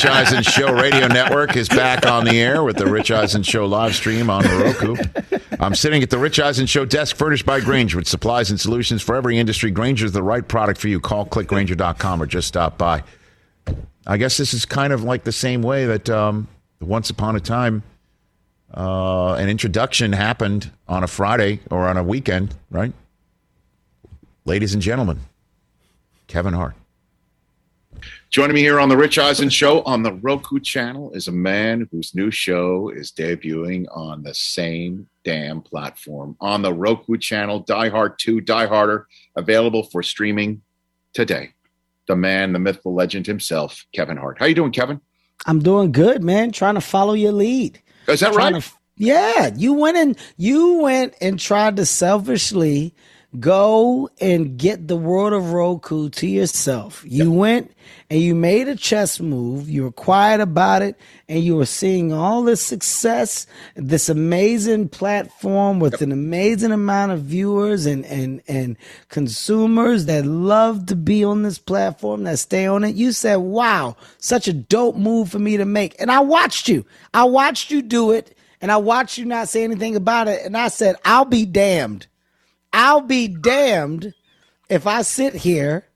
Eisen 0.04 0.42
Show 0.42 0.74
Radio 0.74 1.06
Network 1.06 1.56
is 1.56 1.66
back 1.66 2.04
on 2.04 2.26
the 2.26 2.38
air 2.38 2.62
with 2.62 2.76
the 2.76 2.84
Rich 2.84 3.10
Eisen 3.10 3.42
Show 3.42 3.64
live 3.64 3.94
stream 3.94 4.28
on 4.28 4.44
Roku. 4.44 4.96
I'm 5.58 5.74
sitting 5.74 6.02
at 6.02 6.10
the 6.10 6.18
Rich 6.18 6.40
Eisen 6.40 6.66
Show 6.66 6.84
desk 6.84 7.16
furnished 7.16 7.46
by 7.46 7.60
Grainger 7.60 7.96
with 7.96 8.06
supplies 8.06 8.50
and 8.50 8.60
solutions 8.60 9.00
for 9.00 9.14
every 9.14 9.38
industry. 9.38 9.70
Grainger's 9.70 10.12
the 10.12 10.22
right 10.22 10.46
product 10.46 10.78
for 10.78 10.88
you. 10.88 11.00
Call 11.00 11.24
clickgrainger.com 11.24 12.22
or 12.22 12.26
just 12.26 12.48
stop 12.48 12.76
by. 12.76 13.02
I 14.06 14.18
guess 14.18 14.36
this 14.36 14.52
is 14.52 14.66
kind 14.66 14.92
of 14.92 15.02
like 15.02 15.24
the 15.24 15.32
same 15.32 15.62
way 15.62 15.86
that 15.86 16.10
um, 16.10 16.48
once 16.80 17.08
upon 17.08 17.34
a 17.34 17.40
time 17.40 17.82
uh, 18.74 19.34
an 19.34 19.48
introduction 19.48 20.12
happened 20.12 20.70
on 20.86 21.02
a 21.02 21.06
Friday 21.06 21.60
or 21.70 21.88
on 21.88 21.96
a 21.96 22.02
weekend, 22.02 22.54
right? 22.70 22.92
Ladies 24.44 24.74
and 24.74 24.82
gentlemen, 24.82 25.20
Kevin 26.26 26.52
Hart. 26.52 26.74
Joining 28.30 28.54
me 28.54 28.60
here 28.60 28.78
on 28.78 28.90
the 28.90 28.96
Rich 28.96 29.18
Eisen 29.18 29.48
Show 29.48 29.80
on 29.84 30.02
the 30.02 30.12
Roku 30.12 30.60
channel 30.60 31.10
is 31.12 31.28
a 31.28 31.32
man 31.32 31.88
whose 31.90 32.14
new 32.14 32.30
show 32.30 32.90
is 32.90 33.10
debuting 33.10 33.86
on 33.90 34.22
the 34.22 34.34
same 34.34 35.08
damn 35.24 35.62
platform 35.62 36.36
on 36.38 36.60
the 36.60 36.72
Roku 36.72 37.16
channel. 37.16 37.60
Die 37.60 37.88
Hart 37.88 38.18
2, 38.18 38.42
Die 38.42 38.66
Harter, 38.66 39.06
available 39.34 39.82
for 39.84 40.02
streaming 40.02 40.60
today. 41.14 41.54
The 42.06 42.16
man, 42.16 42.52
the 42.52 42.58
myth, 42.58 42.82
the 42.82 42.90
legend 42.90 43.26
himself, 43.26 43.86
Kevin 43.94 44.18
Hart. 44.18 44.38
How 44.38 44.44
you 44.44 44.54
doing, 44.54 44.72
Kevin? 44.72 45.00
I'm 45.46 45.60
doing 45.60 45.90
good, 45.90 46.22
man. 46.22 46.52
Trying 46.52 46.74
to 46.74 46.82
follow 46.82 47.14
your 47.14 47.32
lead. 47.32 47.80
Is 48.08 48.20
that 48.20 48.34
Trying 48.34 48.54
right? 48.54 48.62
to- 48.62 48.72
yeah, 49.00 49.50
you 49.56 49.72
went 49.74 49.96
and 49.96 50.18
you 50.36 50.80
went 50.82 51.14
and 51.22 51.38
tried 51.38 51.76
to 51.76 51.86
selfishly 51.86 52.94
go 53.38 54.08
and 54.20 54.56
get 54.56 54.88
the 54.88 54.96
world 54.96 55.34
of 55.34 55.52
Roku 55.52 56.08
to 56.08 56.26
yourself. 56.26 57.04
You 57.06 57.30
went 57.30 57.72
and 58.08 58.20
you 58.20 58.34
made 58.34 58.68
a 58.68 58.74
chess 58.74 59.20
move. 59.20 59.68
You 59.68 59.82
were 59.84 59.92
quiet 59.92 60.40
about 60.40 60.80
it, 60.80 60.96
and 61.28 61.44
you 61.44 61.54
were 61.56 61.66
seeing 61.66 62.12
all 62.12 62.42
this 62.42 62.62
success, 62.62 63.46
this 63.74 64.08
amazing 64.08 64.88
platform 64.88 65.78
with 65.78 66.00
an 66.00 66.10
amazing 66.10 66.72
amount 66.72 67.12
of 67.12 67.22
viewers 67.22 67.84
and 67.84 68.06
and 68.06 68.40
and 68.48 68.76
consumers 69.08 70.06
that 70.06 70.24
love 70.24 70.86
to 70.86 70.96
be 70.96 71.22
on 71.22 71.42
this 71.42 71.58
platform, 71.58 72.24
that 72.24 72.38
stay 72.38 72.66
on 72.66 72.82
it. 72.82 72.94
You 72.94 73.12
said, 73.12 73.36
"Wow, 73.36 73.96
such 74.16 74.48
a 74.48 74.54
dope 74.54 74.96
move 74.96 75.30
for 75.30 75.38
me 75.38 75.58
to 75.58 75.66
make," 75.66 75.94
and 76.00 76.10
I 76.10 76.20
watched 76.20 76.68
you. 76.68 76.86
I 77.12 77.24
watched 77.24 77.70
you 77.70 77.82
do 77.82 78.12
it. 78.12 78.34
And 78.60 78.72
I 78.72 78.76
watched 78.76 79.18
you 79.18 79.24
not 79.24 79.48
say 79.48 79.62
anything 79.62 79.94
about 79.94 80.26
it. 80.26 80.44
And 80.44 80.56
I 80.56 80.66
said, 80.66 80.96
I'll 81.04 81.24
be 81.24 81.46
damned. 81.46 82.08
I'll 82.72 83.00
be 83.00 83.28
damned 83.28 84.14
if 84.68 84.86
I 84.86 85.02
sit 85.02 85.34
here 85.34 85.86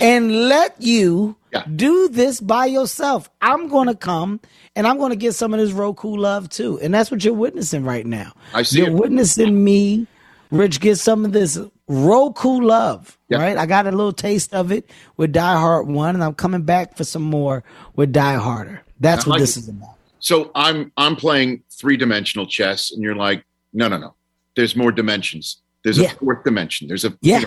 and 0.00 0.48
let 0.48 0.80
you 0.80 1.36
Yeah. 1.52 1.64
do 1.76 2.08
this 2.08 2.40
by 2.40 2.66
yourself. 2.66 3.30
I'm 3.40 3.68
going 3.68 3.86
to 3.88 3.94
come 3.94 4.40
and 4.74 4.86
I'm 4.86 4.98
going 4.98 5.10
to 5.10 5.16
get 5.16 5.34
some 5.34 5.54
of 5.54 5.60
this 5.60 5.70
Roku 5.72 6.08
love 6.16 6.48
too. 6.48 6.80
And 6.80 6.92
that's 6.92 7.10
what 7.10 7.24
you're 7.24 7.34
witnessing 7.34 7.84
right 7.84 8.04
now. 8.06 8.32
I 8.52 8.62
see 8.62 8.78
You're 8.78 8.88
it. 8.88 8.94
witnessing 8.94 9.62
me, 9.62 10.06
Rich, 10.50 10.80
get 10.80 10.98
some 10.98 11.24
of 11.24 11.32
this 11.32 11.58
Roku 11.86 12.60
love, 12.60 13.18
Yeah. 13.28 13.38
right? 13.38 13.56
I 13.56 13.66
got 13.66 13.86
a 13.86 13.90
little 13.92 14.12
taste 14.12 14.52
of 14.54 14.72
it 14.72 14.88
with 15.16 15.32
Die 15.32 15.56
Hart 15.56 15.86
1, 15.86 16.14
and 16.14 16.24
I'm 16.24 16.34
coming 16.34 16.62
back 16.62 16.96
for 16.96 17.04
some 17.04 17.22
more 17.22 17.62
with 17.94 18.12
Die 18.12 18.34
Harter. 18.34 18.82
That's 19.00 19.26
I 19.26 19.28
what 19.28 19.34
like 19.34 19.40
this 19.42 19.56
it. 19.56 19.60
is 19.60 19.68
about. 19.68 19.90
So 20.20 20.50
I'm 20.54 20.90
I'm 20.96 21.14
playing 21.16 21.62
three 21.70 21.96
dimensional 21.98 22.46
chess, 22.46 22.90
and 22.90 23.02
you're 23.02 23.14
like, 23.14 23.44
no, 23.74 23.88
no, 23.88 23.98
no. 23.98 24.14
There's 24.56 24.74
more 24.74 24.90
dimensions. 24.92 25.60
There's 25.84 25.98
Yeah. 25.98 26.12
a 26.12 26.16
fourth 26.16 26.42
dimension. 26.44 26.88
There's 26.88 27.04
a 27.04 27.16
Yeah. 27.20 27.42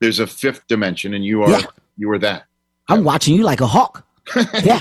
There's 0.00 0.18
a 0.20 0.26
fifth 0.26 0.66
dimension, 0.68 1.14
and 1.14 1.24
you 1.24 1.42
are 1.42 1.50
Yeah. 1.50 1.62
you 1.96 2.10
are 2.10 2.18
that. 2.18 2.44
I'm 2.88 3.04
watching 3.04 3.34
you 3.36 3.42
like 3.44 3.60
a 3.60 3.66
hawk. 3.66 4.06
yeah. 4.62 4.80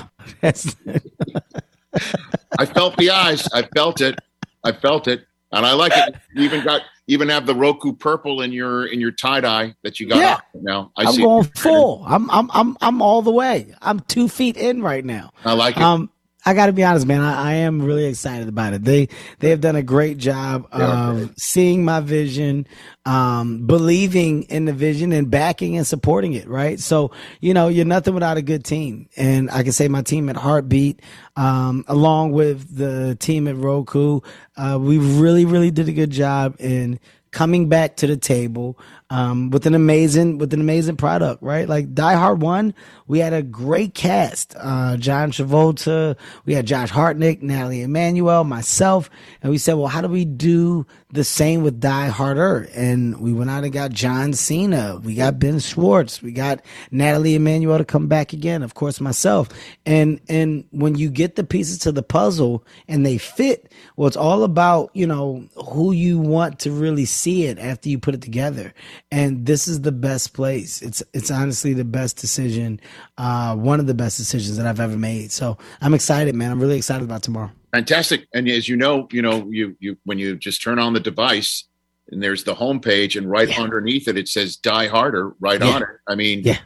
I 2.59 2.65
felt 2.65 2.95
the 2.97 3.09
eyes. 3.11 3.47
I 3.53 3.63
felt 3.75 4.01
it. 4.01 4.19
I 4.63 4.71
felt 4.71 5.07
it, 5.07 5.25
and 5.51 5.65
I 5.65 5.73
like 5.73 5.93
it. 5.95 6.15
You 6.35 6.43
even 6.43 6.63
got 6.63 6.81
even 7.07 7.29
have 7.29 7.45
the 7.45 7.55
Roku 7.55 7.93
purple 7.93 8.41
in 8.41 8.51
your 8.51 8.85
in 8.85 8.99
your 8.99 9.11
tie 9.11 9.41
dye 9.41 9.75
that 9.83 9.99
you 9.99 10.07
got 10.07 10.17
Yeah. 10.19 10.37
now. 10.53 10.91
I 10.97 11.05
I'm 11.05 11.13
see. 11.13 11.21
going 11.23 11.43
full. 11.55 12.03
I'm 12.07 12.29
I'm 12.29 12.49
I'm 12.53 12.77
I'm 12.81 13.01
all 13.01 13.21
the 13.21 13.31
way. 13.31 13.73
I'm 13.81 13.99
two 14.01 14.27
feet 14.27 14.57
in 14.57 14.81
right 14.81 15.03
now. 15.03 15.31
I 15.43 15.53
like 15.53 15.77
it. 15.77 15.83
Um, 15.83 16.09
I 16.43 16.53
got 16.55 16.67
to 16.67 16.73
be 16.73 16.83
honest, 16.83 17.05
man. 17.05 17.21
I, 17.21 17.51
I 17.51 17.53
am 17.53 17.81
really 17.81 18.05
excited 18.05 18.47
about 18.47 18.73
it. 18.73 18.83
They 18.83 19.09
they 19.39 19.51
have 19.51 19.61
done 19.61 19.75
a 19.75 19.83
great 19.83 20.17
job 20.17 20.67
of 20.71 21.31
seeing 21.37 21.85
my 21.85 21.99
vision, 21.99 22.67
um, 23.05 23.67
believing 23.67 24.43
in 24.43 24.65
the 24.65 24.73
vision, 24.73 25.11
and 25.11 25.29
backing 25.29 25.77
and 25.77 25.85
supporting 25.85 26.33
it. 26.33 26.47
Right. 26.47 26.79
So 26.79 27.11
you 27.41 27.53
know, 27.53 27.67
you're 27.67 27.85
nothing 27.85 28.13
without 28.13 28.37
a 28.37 28.41
good 28.41 28.65
team, 28.65 29.07
and 29.15 29.51
I 29.51 29.63
can 29.63 29.71
say 29.71 29.87
my 29.87 30.01
team 30.01 30.29
at 30.29 30.35
Hartbeat, 30.35 31.01
um, 31.35 31.85
along 31.87 32.31
with 32.31 32.75
the 32.75 33.15
team 33.15 33.47
at 33.47 33.55
Roku, 33.55 34.21
uh, 34.57 34.79
we 34.81 34.97
really 34.97 35.45
really 35.45 35.71
did 35.71 35.89
a 35.89 35.93
good 35.93 36.11
job 36.11 36.55
in 36.59 36.99
coming 37.31 37.69
back 37.69 37.95
to 37.97 38.07
the 38.07 38.17
table 38.17 38.77
um, 39.11 39.49
with 39.49 39.65
an 39.65 39.75
amazing 39.75 40.37
with 40.37 40.53
an 40.53 40.61
amazing 40.61 40.95
product, 40.95 41.43
right? 41.43 41.67
Like 41.67 41.93
Die 41.93 42.13
Hart 42.13 42.39
One, 42.39 42.73
we 43.07 43.19
had 43.19 43.33
a 43.33 43.43
great 43.43 43.93
cast: 43.93 44.55
uh, 44.57 44.95
John 44.95 45.31
Travolta, 45.31 46.15
we 46.45 46.53
had 46.53 46.65
Josh 46.65 46.89
Hartnett, 46.89 47.43
Nathalie 47.43 47.81
Emmanuel, 47.81 48.45
myself, 48.45 49.09
and 49.43 49.51
we 49.51 49.57
said, 49.57 49.73
well, 49.73 49.87
how 49.87 49.99
do 49.99 50.07
we 50.07 50.23
do 50.23 50.85
the 51.11 51.25
same 51.25 51.61
with 51.61 51.81
Die 51.81 52.07
Harter? 52.07 52.69
And 52.73 53.19
we 53.19 53.33
went 53.33 53.49
out 53.49 53.65
and 53.65 53.73
got 53.73 53.91
John 53.91 54.31
Cena, 54.31 55.01
we 55.03 55.15
got 55.15 55.39
Ben 55.39 55.59
Schwartz, 55.59 56.21
we 56.21 56.31
got 56.31 56.61
Nathalie 56.89 57.35
Emmanuel 57.35 57.79
to 57.79 57.85
come 57.85 58.07
back 58.07 58.31
again, 58.31 58.63
of 58.63 58.75
course, 58.75 59.01
myself, 59.01 59.49
and 59.85 60.21
and 60.29 60.63
when 60.71 60.95
you 60.95 61.09
get 61.09 61.35
the 61.35 61.43
pieces 61.43 61.79
to 61.79 61.91
the 61.91 62.01
puzzle 62.01 62.65
and 62.87 63.05
they 63.05 63.17
fit, 63.17 63.73
well, 63.97 64.07
it's 64.07 64.15
all 64.15 64.45
about 64.45 64.89
you 64.93 65.05
know 65.05 65.43
who 65.67 65.91
you 65.91 66.17
want 66.17 66.59
to 66.59 66.71
really 66.71 67.03
see 67.03 67.43
it 67.47 67.59
after 67.59 67.89
you 67.89 67.99
put 67.99 68.15
it 68.15 68.21
together 68.21 68.73
and 69.11 69.45
this 69.45 69.67
is 69.67 69.81
the 69.81 69.91
best 69.91 70.33
place 70.33 70.81
it's 70.81 71.01
it's 71.13 71.31
honestly 71.31 71.73
the 71.73 71.83
best 71.85 72.17
decision 72.17 72.79
uh 73.17 73.55
one 73.55 73.79
of 73.79 73.87
the 73.87 73.93
best 73.93 74.17
decisions 74.17 74.57
that 74.57 74.65
i've 74.67 74.79
ever 74.79 74.97
made 74.97 75.31
so 75.31 75.57
i'm 75.81 75.93
excited 75.93 76.35
man 76.35 76.51
i'm 76.51 76.59
really 76.59 76.77
excited 76.77 77.03
about 77.03 77.23
tomorrow 77.23 77.49
Fantastic. 77.73 78.27
And 78.33 78.49
as 78.49 78.67
you 78.67 78.75
know, 78.75 79.07
you 79.13 79.21
know, 79.21 79.47
you 79.49 79.77
you 79.79 79.95
when 80.03 80.19
you 80.19 80.35
just 80.35 80.61
turn 80.61 80.77
on 80.77 80.91
the 80.91 80.99
device 80.99 81.63
and 82.11 82.21
there's 82.21 82.43
the 82.43 82.53
home 82.53 82.81
page 82.81 83.15
and 83.15 83.29
right 83.31 83.47
Yeah. 83.47 83.61
underneath 83.61 84.09
it 84.09 84.17
it 84.17 84.27
says 84.27 84.57
die 84.57 84.87
harter 84.87 85.31
right 85.39 85.61
Yeah. 85.61 85.67
on 85.69 85.81
it. 85.83 85.87
I 86.05 86.15
mean, 86.15 86.41
Yeah. 86.43 86.57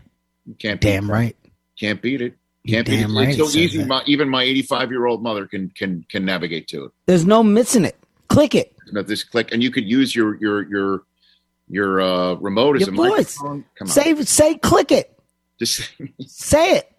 you 0.48 0.56
can't 0.56 0.82
beat 0.82 0.88
damn 0.88 1.12
right 1.12 1.36
Can't 1.80 2.02
beat 2.02 2.22
it. 2.22 2.34
Can't 2.68 2.88
beat 2.88 3.02
damn 3.02 3.12
it. 3.12 3.20
right 3.20 3.30
It's 3.40 3.54
so 3.54 3.60
easy. 3.60 3.86
My, 3.86 4.02
even 4.08 4.28
my 4.30 4.42
85 4.42 4.90
year 4.90 5.06
old 5.06 5.22
mother 5.22 5.46
can 5.46 5.70
can 5.76 6.04
can 6.10 6.26
navigate 6.26 6.68
to 6.70 6.86
it. 6.86 6.92
there's 7.06 7.24
no 7.28 7.44
missing 7.44 7.86
it 7.86 7.96
click 8.28 8.56
it 8.56 8.76
You 8.88 8.94
know, 8.94 9.04
this 9.04 9.24
click 9.24 9.52
and 9.54 9.62
you 9.62 9.70
could 9.70 9.86
use 9.88 10.16
your 10.16 10.38
your 10.42 10.68
your 10.68 11.04
your 11.68 12.02
uh, 12.02 12.34
remote 12.36 12.76
is 12.78 12.82
Your 12.88 12.94
a 12.94 12.96
voice. 12.96 13.38
microphone. 13.42 13.66
Come 13.78 13.88
on, 13.88 13.94
say 13.94 14.16
say 14.24 14.56
click 14.56 14.92
it 14.92 15.18
just 15.60 15.90
say 16.28 16.78
it 16.78 16.92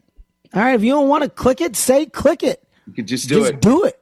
all 0.54 0.62
right 0.62 0.74
if 0.74 0.82
you 0.82 0.92
don't 0.92 1.08
want 1.08 1.22
to 1.24 1.30
click 1.30 1.60
it 1.60 1.76
say 1.76 2.06
click 2.06 2.42
it 2.42 2.62
you 2.86 2.92
can 2.92 3.06
just 3.06 3.28
do 3.28 3.40
just 3.40 3.52
it. 3.54 3.60
do 3.60 3.84
it 3.84 4.00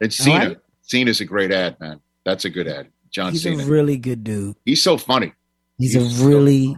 And 0.00 0.12
Cena, 0.12 0.48
right. 0.48 0.58
Cena's 0.82 1.20
a 1.20 1.24
great 1.24 1.50
ad, 1.52 1.78
man. 1.80 2.00
That's 2.24 2.44
a 2.44 2.50
good 2.50 2.68
ad. 2.68 2.88
John 3.10 3.32
he's 3.32 3.42
Cena. 3.42 3.62
a 3.62 3.66
really 3.66 3.96
good 3.96 4.22
dude 4.24 4.56
He's 4.64 4.82
so 4.82 4.96
funny. 4.98 5.32
he's 5.78 5.94
He's 5.94 6.02
a 6.02 6.10
so 6.14 6.24
really 6.26 6.76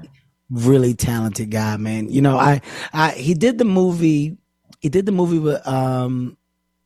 really 0.51 0.95
talented 0.95 1.51
guy, 1.51 1.77
man. 1.77 2.09
You 2.11 2.23
know, 2.23 2.39
I, 2.39 2.63
I 2.93 3.11
he 3.11 3.35
did 3.35 3.59
the 3.59 3.65
movie. 3.67 4.39
He 4.81 4.89
did 4.89 5.05
the 5.05 5.13
movie 5.13 5.39
with 5.39 5.67
um, 5.69 6.37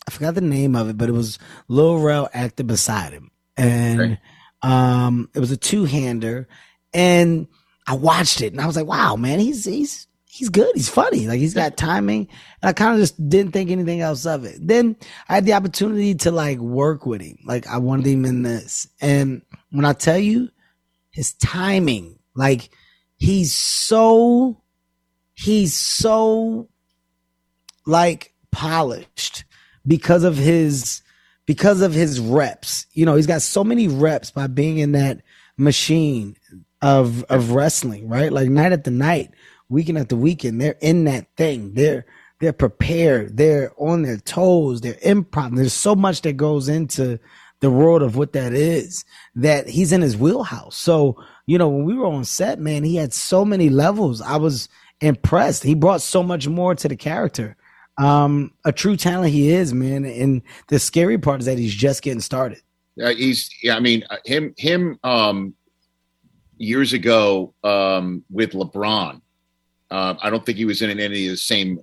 I 0.09 0.11
forgot 0.11 0.35
the 0.35 0.41
name 0.41 0.75
of 0.75 0.89
it, 0.89 0.99
but 0.99 1.09
it 1.09 1.13
was 1.13 1.39
Lil 1.69 1.99
Rel 2.01 2.29
acted 2.35 2.67
beside 2.67 3.13
him, 3.13 3.31
and 3.57 4.01
Okay. 4.01 4.21
Um, 4.63 5.29
it 5.35 5.41
was 5.41 5.51
a 5.51 5.57
two 5.57 5.85
hander, 5.85 6.49
and 6.95 7.49
I 7.87 7.95
watched 7.95 8.41
it, 8.41 8.53
and 8.53 8.61
I 8.61 8.67
was 8.67 8.77
like, 8.77 8.87
wow, 8.87 9.17
man, 9.17 9.41
he's 9.41 9.65
he's 9.65 10.07
he's 10.33 10.49
good. 10.49 10.75
He's 10.75 10.89
funny. 10.89 11.27
Like 11.27 11.41
he's 11.41 11.53
got 11.53 11.77
timing. 11.77 12.27
And 12.63 12.69
I 12.71 12.73
kind 12.73 12.95
of 12.95 13.01
just 13.01 13.29
didn't 13.29 13.53
think 13.53 13.71
anything 13.71 14.01
else 14.01 14.25
of 14.25 14.47
it. 14.47 14.57
Then 14.67 14.97
I 15.29 15.35
had 15.35 15.45
the 15.45 15.53
opportunity 15.53 16.15
to 16.15 16.31
like 16.31 16.59
work 16.59 17.05
with 17.05 17.21
him. 17.21 17.37
Like 17.45 17.67
I 17.67 17.77
wanted 17.77 18.07
him 18.07 18.25
in 18.25 18.43
this. 18.43 18.89
And 19.03 19.43
when 19.71 19.85
I 19.85 19.93
tell 19.93 20.17
you 20.17 20.49
his 21.11 21.35
timing, 21.35 22.19
like 22.35 22.71
he's 23.17 23.55
so, 23.55 24.63
he's 25.35 25.77
so 25.77 26.71
like 27.85 28.33
polished 28.51 29.45
because 29.87 30.25
of 30.25 30.39
his, 30.39 31.02
because 31.47 31.81
of 31.81 31.93
his 31.93 32.21
reps. 32.21 32.87
You 32.93 33.07
know, 33.07 33.17
he's 33.17 33.27
got 33.27 33.43
so 33.43 33.65
many 33.65 33.89
reps 33.89 34.31
by 34.31 34.47
being 34.47 34.79
in 34.79 34.93
that 34.93 35.23
machine 35.57 36.37
of, 36.81 37.25
of 37.25 37.53
wrestling, 37.53 38.09
right? 38.09 38.33
Like 38.33 38.49
night 38.49 38.73
after 38.73 38.91
night 38.91 39.33
weekend 39.69 39.99
after 39.99 40.17
weekend. 40.17 40.61
They're 40.61 40.77
in 40.81 41.05
that 41.05 41.27
thing. 41.37 41.75
They're 41.75 42.05
they're 42.41 42.53
prepared. 42.53 43.37
They're 43.37 43.73
on 43.79 44.03
their 44.03 44.17
toes. 44.17 44.81
They're 44.81 44.95
improv. 44.95 45.55
There's 45.55 45.73
so 45.73 45.95
much 45.95 46.23
that 46.23 46.37
goes 46.37 46.69
into 46.69 47.21
the 47.61 47.71
world 47.71 48.03
of 48.03 48.17
what 48.17 48.33
that 48.33 48.53
is 48.53 49.05
that 49.37 49.69
he's 49.69 49.93
in 49.93 50.03
his 50.03 50.17
wheelhouse. 50.17 50.77
So, 50.77 51.17
you 51.47 51.57
know, 51.57 51.69
when 51.69 51.85
we 51.85 51.95
were 51.95 52.07
on 52.07 52.25
set, 52.25 52.59
man, 52.59 52.83
he 52.83 52.97
had 52.97 53.15
so 53.15 53.45
many 53.45 53.69
levels. 53.69 54.21
I 54.21 54.37
was 54.37 54.69
impressed. 55.01 55.63
He 55.63 55.77
brought 55.77 56.03
so 56.03 56.25
much 56.25 56.49
more 56.49 56.75
to 56.75 56.89
the 56.89 56.97
character. 56.97 57.57
Um, 57.99 58.53
a 58.65 58.73
true 58.73 58.97
talent 58.97 59.33
he 59.33 59.51
is, 59.51 59.75
man. 59.75 60.05
And 60.05 60.43
the 60.69 60.79
scary 60.79 61.19
part 61.19 61.41
is 61.41 61.47
that 61.47 61.59
he's 61.59 61.75
just 61.75 62.03
getting 62.03 62.21
started. 62.21 62.61
Uh, 63.03 63.15
he's 63.15 63.51
yeah. 63.63 63.77
I 63.77 63.81
mean, 63.81 64.05
uh, 64.11 64.17
him 64.25 64.55
him 64.57 64.99
um, 65.03 65.55
years 66.59 66.93
ago 66.93 67.55
um, 67.65 68.25
with 68.31 68.53
LeBron. 68.53 69.21
Uh, 69.91 70.15
I 70.23 70.31
don't 70.31 70.45
think 70.45 70.59
he 70.59 70.65
was 70.65 70.81
in 70.81 70.91
any 70.99 71.27
of 71.27 71.33
the 71.33 71.37
same 71.37 71.81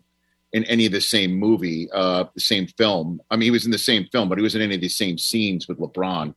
in 0.54 0.64
any 0.66 0.86
of 0.88 0.92
the 0.92 1.02
same 1.02 1.34
movie, 1.34 1.90
uh, 1.94 2.26
the 2.34 2.42
same 2.42 2.66
film. 2.66 3.22
I 3.30 3.36
mean, 3.36 3.46
he 3.46 3.52
was 3.52 3.66
in 3.66 3.72
the 3.72 3.78
same 3.78 4.08
film, 4.12 4.30
but 4.30 4.38
he 4.40 4.42
was 4.42 4.56
in 4.56 4.62
any 4.62 4.76
of 4.76 4.82
the 4.82 4.90
same 4.90 5.18
scenes 5.18 5.68
with 5.68 5.78
LeBron. 5.78 6.34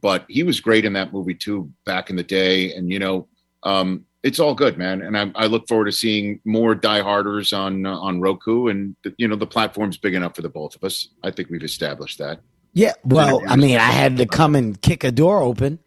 But 0.00 0.24
he 0.28 0.42
was 0.42 0.60
great 0.60 0.86
in 0.86 0.94
that 0.94 1.12
movie 1.12 1.34
too 1.34 1.70
back 1.84 2.08
in 2.08 2.16
the 2.16 2.22
day, 2.22 2.74
and 2.74 2.90
you 2.90 2.98
know, 2.98 3.28
um, 3.62 4.06
it's 4.22 4.38
all 4.38 4.54
good, 4.54 4.76
man. 4.76 5.02
And 5.02 5.16
I, 5.16 5.30
I 5.34 5.46
look 5.46 5.66
forward 5.66 5.86
to 5.86 5.92
seeing 5.92 6.40
more 6.44 6.74
dieharders 6.74 7.56
on 7.56 7.86
uh, 7.86 7.98
on 7.98 8.20
Roku, 8.20 8.68
and 8.68 8.96
you 9.16 9.28
know, 9.28 9.36
the 9.36 9.46
platform's 9.46 9.96
big 9.96 10.14
enough 10.14 10.36
for 10.36 10.42
the 10.42 10.48
both 10.48 10.76
of 10.76 10.84
us. 10.84 11.08
I 11.22 11.30
think 11.30 11.50
we've 11.50 11.62
established 11.62 12.18
that. 12.18 12.40
Yeah. 12.72 12.92
Well, 13.04 13.42
I 13.48 13.56
mean, 13.56 13.76
I 13.76 13.90
had 13.90 14.16
to 14.18 14.26
come 14.26 14.54
and 14.54 14.80
kick 14.80 15.04
a 15.04 15.10
door 15.10 15.42
open. 15.42 15.78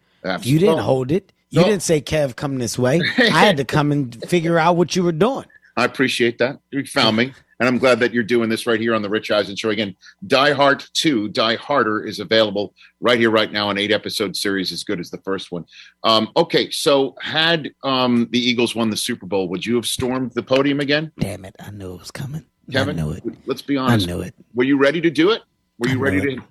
You 0.41 0.59
didn't 0.59 0.79
hold 0.79 1.11
it. 1.11 1.31
You 1.49 1.61
no. 1.61 1.67
didn't 1.67 1.83
say, 1.83 2.01
Kev, 2.01 2.35
come 2.35 2.57
this 2.57 2.79
way. 2.79 3.01
I 3.17 3.29
had 3.29 3.57
to 3.57 3.65
come 3.65 3.91
and 3.91 4.19
figure 4.27 4.57
out 4.57 4.75
what 4.75 4.95
you 4.95 5.03
were 5.03 5.11
doing. 5.11 5.45
I 5.77 5.85
appreciate 5.85 6.39
that. 6.39 6.59
You 6.71 6.85
found 6.85 7.17
me. 7.17 7.33
And 7.63 7.69
I'm 7.69 7.77
glad 7.77 8.01
that 8.01 8.13
you're 8.13 8.23
doing 8.23 8.49
this 8.49 8.67
right 8.67 8.77
here 8.77 8.93
on 8.93 9.01
the 9.01 9.09
Rich 9.09 9.31
Eisen 9.31 9.55
Show. 9.55 9.69
Again, 9.69 9.95
Die 10.27 10.51
Hart 10.51 10.85
2, 10.95 11.29
Die 11.29 11.55
Harter 11.55 12.03
is 12.03 12.19
available 12.19 12.73
right 12.99 13.17
here, 13.17 13.31
right 13.31 13.49
now, 13.49 13.69
an 13.69 13.77
eight 13.77 13.89
episode 13.89 14.35
series 14.35 14.73
as 14.73 14.83
good 14.83 14.99
as 14.99 15.09
the 15.09 15.17
first 15.19 15.49
one. 15.49 15.63
Um, 16.03 16.29
okay, 16.35 16.69
so 16.71 17.15
had 17.21 17.71
um, 17.85 18.27
the 18.31 18.37
Eagles 18.37 18.75
won 18.75 18.89
the 18.89 18.97
Super 18.97 19.25
Bowl, 19.25 19.47
would 19.47 19.65
you 19.65 19.75
have 19.75 19.85
stormed 19.85 20.33
the 20.33 20.43
podium 20.43 20.81
again? 20.81 21.13
Damn 21.17 21.45
it. 21.45 21.55
I 21.57 21.71
knew 21.71 21.93
it 21.93 21.99
was 21.99 22.11
coming. 22.11 22.45
Kevin, 22.69 22.99
I 22.99 23.03
knew 23.03 23.11
it. 23.11 23.23
let's 23.45 23.61
be 23.61 23.77
honest. 23.77 24.09
I 24.09 24.11
knew 24.11 24.19
it. 24.19 24.35
Were 24.53 24.65
you 24.65 24.77
ready 24.77 24.99
to 24.99 25.09
do 25.09 25.31
it? 25.31 25.41
Were 25.79 25.87
you 25.87 25.99
ready 25.99 26.19
knew 26.19 26.35
to? 26.35 26.43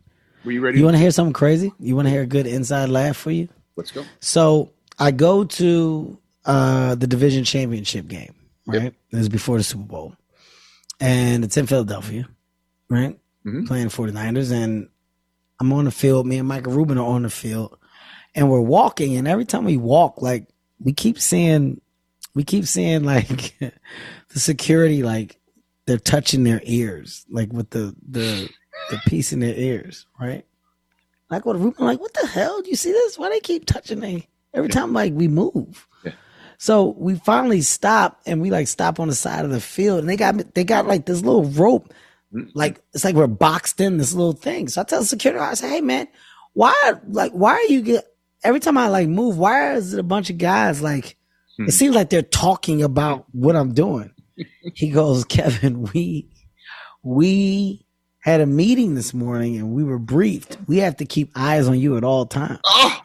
Were 0.46 0.53
you 0.53 0.62
ready? 0.62 0.79
You 0.79 0.85
want 0.87 0.94
to 0.94 1.03
hear 1.03 1.11
something 1.11 1.35
crazy? 1.35 1.75
You 1.79 1.94
want 1.94 2.07
to 2.07 2.11
hear 2.11 2.22
a 2.22 2.27
good 2.27 2.46
inside 2.46 2.88
laugh 2.88 3.18
for 3.18 3.33
you? 3.33 3.51
let's 3.77 3.90
go. 3.90 4.03
So 4.20 4.70
I 4.98 5.11
go 5.11 5.44
to 5.44 6.18
uh, 6.46 6.94
the 6.94 7.07
division 7.07 7.44
championship 7.44 8.09
game, 8.09 8.35
right? 8.64 8.85
Yep. 8.85 8.94
It 9.11 9.16
was 9.18 9.29
before 9.29 9.59
the 9.59 9.62
Super 9.62 9.85
Bowl. 9.85 10.16
And 11.03 11.43
it's 11.43 11.57
in 11.57 11.67
Philadelphia, 11.67 12.29
right? 12.88 13.19
Mhm. 13.45 13.67
Playing 13.67 13.88
49ers. 13.88 14.53
And 14.53 14.88
I'm 15.61 15.73
on 15.73 15.87
the 15.87 15.91
field. 15.91 16.27
Me 16.29 16.38
and 16.38 16.47
Michael 16.47 16.73
Rubin 16.73 16.97
are 16.97 17.07
on 17.07 17.23
the 17.23 17.31
field. 17.31 17.77
And 18.37 18.49
we're 18.49 18.61
walking. 18.61 19.17
And 19.17 19.27
every 19.27 19.45
time 19.45 19.65
we 19.65 19.77
walk, 19.77 20.23
like, 20.23 20.47
we 20.79 20.93
keep 20.93 21.19
seeing, 21.19 21.81
we 22.35 22.45
keep 22.45 22.67
seeing, 22.67 23.03
like, 23.03 23.57
the 24.29 24.41
security, 24.41 25.03
like, 25.03 25.41
they're 25.87 25.99
touching 25.99 26.45
their 26.45 26.61
ears, 26.65 27.27
like, 27.29 27.53
with 27.53 27.71
the, 27.71 27.95
the, 28.09 28.49
the 28.91 28.99
piece 29.07 29.33
in 29.33 29.41
their 29.41 29.55
ears, 29.55 30.07
right? 30.21 30.47
I 31.31 31.41
go 31.41 31.53
to 31.53 31.59
Rubin, 31.59 31.85
like, 31.85 32.01
what 32.01 32.15
the 32.15 32.27
hell? 32.29 32.62
Do 32.62 32.71
you 32.71 32.77
see 32.77 32.93
this? 32.93 33.19
Why 33.19 33.29
they 33.31 33.41
keep 33.41 33.65
touching 33.67 33.99
me 33.99 34.29
every 34.55 34.69
time 34.69 34.93
like 34.93 35.15
we 35.15 35.27
move? 35.29 35.88
So 36.62 36.94
we 36.96 37.16
finally 37.16 37.61
stop 37.61 38.20
and 38.25 38.40
we 38.40 38.53
like 38.53 38.68
stop 38.68 39.01
on 39.01 39.09
the 39.09 39.16
side 39.16 39.44
of 39.44 39.51
the 39.51 39.59
field 39.59 39.98
and 39.98 40.09
they 40.09 40.16
got 40.16 40.55
they 40.55 40.62
got 40.62 40.87
like 40.87 41.07
this 41.07 41.20
little 41.20 41.42
rope, 41.42 41.92
like 42.55 42.81
it's 42.94 43.03
like 43.03 43.16
we're 43.16 43.27
boxed 43.27 43.81
in 43.81 43.96
this 43.96 44.14
little 44.14 44.33
thing. 44.33 44.68
So 44.68 44.81
I 44.81 44.85
tell 44.85 45.01
the 45.01 45.07
security 45.07 45.40
I 45.40 45.55
say, 45.55 45.68
hey 45.68 45.81
man, 45.81 46.07
why 46.53 46.72
like 47.09 47.33
why 47.33 47.55
are 47.55 47.64
you 47.64 47.83
get 47.83 48.07
every 48.44 48.61
time 48.61 48.79
I 48.79 48.87
like 48.87 49.09
move, 49.09 49.38
why 49.38 49.75
is 49.75 49.92
it 49.92 49.98
a 49.98 50.05
bunch 50.05 50.31
of 50.31 50.38
guys 50.38 50.81
like 50.81 51.16
hmm. 51.57 51.64
it 51.66 51.72
seems 51.72 51.96
like 51.96 52.11
they're 52.11 52.22
talking 52.22 52.81
about 52.81 53.27
what 53.33 53.57
I'm 53.57 53.75
doing. 53.75 54.14
he 54.75 54.90
goes, 54.90 55.25
Kevin, 55.25 55.90
we 55.92 56.29
we 57.03 57.85
had 58.20 58.40
a 58.40 58.46
meeting 58.46 58.94
this 58.94 59.12
morning 59.12 59.57
and 59.57 59.72
we 59.72 59.83
were 59.83 59.98
briefed. 59.98 60.59
We 60.68 60.79
have 60.79 60.98
to 60.98 61.07
keep 61.07 61.33
eyes 61.35 61.66
on 61.66 61.81
you 61.81 61.96
at 61.96 62.05
all 62.05 62.25
times. 62.25 62.61
Oh, 62.64 63.01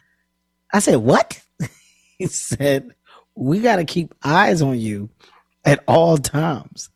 I 0.72 0.78
said, 0.78 0.98
What? 0.98 1.40
he 2.18 2.26
said, 2.28 2.94
We 3.38 3.60
got 3.60 3.76
to 3.76 3.84
keep 3.84 4.14
eyes 4.22 4.62
on 4.62 4.78
you 4.78 5.10
at 5.64 5.82
all 5.86 6.18
times. 6.18 6.90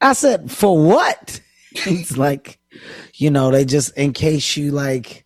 I 0.00 0.12
said, 0.12 0.50
For 0.50 0.78
what? 0.78 1.40
it's 1.72 2.16
like, 2.16 2.58
You 3.14 3.30
know, 3.30 3.50
they 3.50 3.64
just, 3.64 3.96
in 3.96 4.12
case 4.12 4.56
you 4.56 4.70
like 4.70 5.24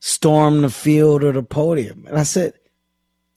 storm 0.00 0.62
the 0.62 0.70
field 0.70 1.22
or 1.22 1.32
the 1.32 1.42
podium. 1.42 2.04
And 2.06 2.18
I 2.18 2.22
said, 2.22 2.54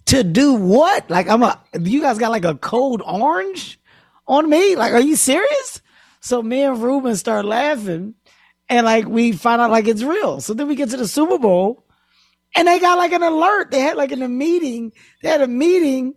To 0.06 0.23
do 0.23 0.54
what? 0.54 1.10
Like, 1.10 1.30
I'm 1.30 1.43
a, 1.43 1.62
you 1.80 2.02
guys 2.02 2.17
got 2.17 2.32
like 2.32 2.45
a 2.45 2.56
code 2.56 3.02
orange 3.06 3.80
on 4.28 4.49
me? 4.49 4.76
Like, 4.76 4.93
are 4.93 5.02
you 5.02 5.15
serious? 5.15 5.82
So 6.21 6.41
me 6.41 6.62
and 6.62 6.82
Rubin 6.82 7.17
start 7.17 7.45
laughing 7.45 8.15
and 8.69 8.86
like 8.86 9.08
we 9.08 9.34
find 9.34 9.62
out 9.62 9.71
like 9.71 9.88
it's 9.88 10.04
real. 10.04 10.39
So 10.39 10.54
then 10.54 10.67
we 10.67 10.76
get 10.76 10.89
to 10.91 10.97
the 10.97 11.08
Super 11.08 11.38
Bowl 11.38 11.86
and 12.56 12.67
they 12.67 12.80
got 12.80 12.97
like 12.97 13.12
an 13.12 13.23
alert. 13.23 13.71
They 13.71 13.82
had 13.82 13.97
like 13.97 14.12
in 14.12 14.21
a 14.21 14.30
meeting, 14.30 14.93
they 15.21 15.30
had 15.30 15.41
a 15.41 15.47
meeting, 15.47 16.15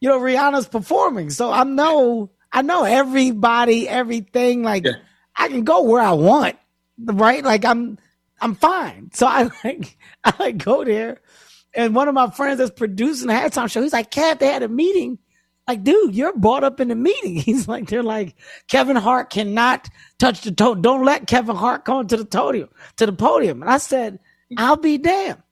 you 0.00 0.08
know, 0.08 0.18
Rihanna's 0.20 0.68
performing. 0.68 1.30
So 1.30 1.52
I 1.52 1.64
know, 1.64 2.30
I 2.52 2.62
know 2.62 2.84
everybody, 2.84 3.88
everything. 3.88 4.62
Like 4.62 4.84
Yeah. 4.84 4.92
I 5.36 5.48
can 5.48 5.64
go 5.64 5.82
where 5.82 6.02
I 6.02 6.12
want, 6.12 6.56
right? 6.98 7.44
Like 7.44 7.64
I'm, 7.64 7.98
I'm 8.40 8.54
fine. 8.54 9.10
So 9.14 9.26
I 9.26 9.50
like, 9.64 9.96
I 10.24 10.34
like 10.38 10.58
go 10.58 10.84
there. 10.84 11.20
And 11.74 11.94
one 11.94 12.08
of 12.08 12.14
my 12.14 12.30
friends 12.30 12.58
that's 12.58 12.70
producing 12.70 13.28
the 13.28 13.34
halftime 13.34 13.70
show, 13.70 13.82
he's 13.82 13.92
like, 13.92 14.10
Cat, 14.10 14.40
they 14.40 14.48
had 14.48 14.62
a 14.62 14.68
meeting. 14.68 15.18
Like, 15.68 15.84
dude, 15.84 16.16
you're 16.16 16.36
brought 16.36 16.64
up 16.64 16.80
in 16.80 16.88
the 16.88 16.96
meeting. 16.96 17.36
He's 17.36 17.68
like, 17.68 17.88
they're 17.88 18.02
like, 18.02 18.34
Kevin 18.68 18.96
Hart 18.96 19.30
cannot 19.30 19.88
touch 20.18 20.40
the 20.40 20.50
toe. 20.50 20.74
Don't 20.74 21.04
let 21.04 21.28
Kevin 21.28 21.54
Hart 21.54 21.84
come 21.84 22.08
to 22.08 22.16
the 22.16 22.24
podium, 22.24 22.68
to 22.96 23.06
the 23.06 23.12
podium. 23.12 23.62
And 23.62 23.70
I 23.70 23.78
said, 23.78 24.18
I'll 24.56 24.76
be 24.76 24.98
damned. 24.98 25.42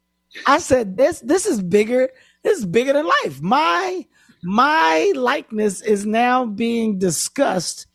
I 0.46 0.58
said, 0.58 0.96
this, 0.96 1.20
this 1.20 1.46
is 1.46 1.62
bigger. 1.62 2.08
This 2.42 2.58
is 2.58 2.66
bigger 2.66 2.94
than 2.94 3.06
life. 3.06 3.40
My, 3.40 4.06
my 4.42 5.12
likeness 5.14 5.80
is 5.80 6.06
now 6.06 6.46
being 6.46 6.98
discussed 6.98 7.86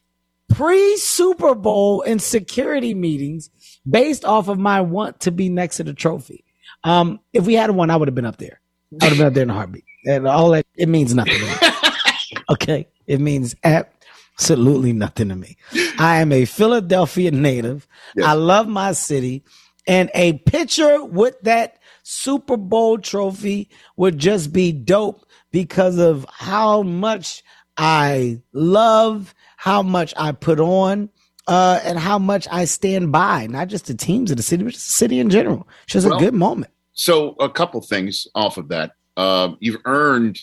pre 0.53 0.97
Super 0.97 1.55
Bowl 1.55 2.01
in 2.01 2.19
security 2.19 2.93
meetings 2.93 3.49
based 3.89 4.25
off 4.25 4.47
of 4.47 4.59
my 4.59 4.81
want 4.81 5.19
to 5.21 5.31
be 5.31 5.49
next 5.49 5.77
to 5.77 5.83
the 5.83 5.93
trophy. 5.93 6.43
Um, 6.83 7.19
if 7.31 7.45
we 7.45 7.53
had 7.53 7.71
one, 7.71 7.89
I 7.89 7.95
would 7.95 8.07
have 8.07 8.15
been 8.15 8.25
up 8.25 8.37
there. 8.37 8.59
I 9.01 9.05
would 9.05 9.09
have 9.09 9.17
been 9.17 9.27
up 9.27 9.33
there 9.33 9.43
in 9.43 9.49
a 9.49 9.53
heartbeat. 9.53 9.85
And 10.05 10.27
all 10.27 10.51
that, 10.51 10.65
it 10.75 10.89
means 10.89 11.15
nothing 11.15 11.39
to 11.39 11.45
me. 11.45 12.37
okay. 12.49 12.87
It 13.07 13.21
means 13.21 13.55
absolutely 13.63 14.93
nothing 14.93 15.29
to 15.29 15.35
me. 15.35 15.57
I 15.97 16.21
am 16.21 16.31
a 16.31 16.45
Philadelphia 16.45 17.31
native. 17.31 17.87
Yes. 18.15 18.27
I 18.27 18.33
love 18.33 18.67
my 18.67 18.91
city. 18.91 19.43
And 19.87 20.09
a 20.13 20.33
picture 20.39 21.03
with 21.03 21.39
that 21.41 21.79
Super 22.03 22.57
Bowl 22.57 22.97
trophy 22.97 23.69
would 23.95 24.17
just 24.17 24.53
be 24.53 24.71
dope 24.71 25.25
because 25.53 25.97
of 25.99 26.25
how 26.29 26.81
much 26.81 27.41
I 27.77 28.41
love, 28.51 29.33
how 29.55 29.81
much 29.81 30.13
I 30.17 30.33
put 30.33 30.59
on, 30.59 31.09
uh, 31.47 31.79
and 31.83 31.97
how 31.97 32.19
much 32.19 32.47
I 32.51 32.65
stand 32.65 33.11
by, 33.13 33.47
not 33.47 33.69
just 33.69 33.85
the 33.85 33.93
teams 33.93 34.31
of 34.31 34.37
the 34.37 34.43
city, 34.43 34.63
but 34.63 34.73
just 34.73 34.87
the 34.87 34.91
city 34.93 35.19
in 35.19 35.29
general. 35.29 35.65
It's 35.85 35.93
just 35.93 36.07
Well- 36.07 36.17
a 36.17 36.19
good 36.19 36.33
moment. 36.33 36.71
So 36.93 37.35
a 37.39 37.49
couple 37.49 37.81
things 37.81 38.27
off 38.35 38.57
of 38.57 38.67
that. 38.69 38.91
Um, 39.15 39.57
you've 39.61 39.81
earned 39.85 40.39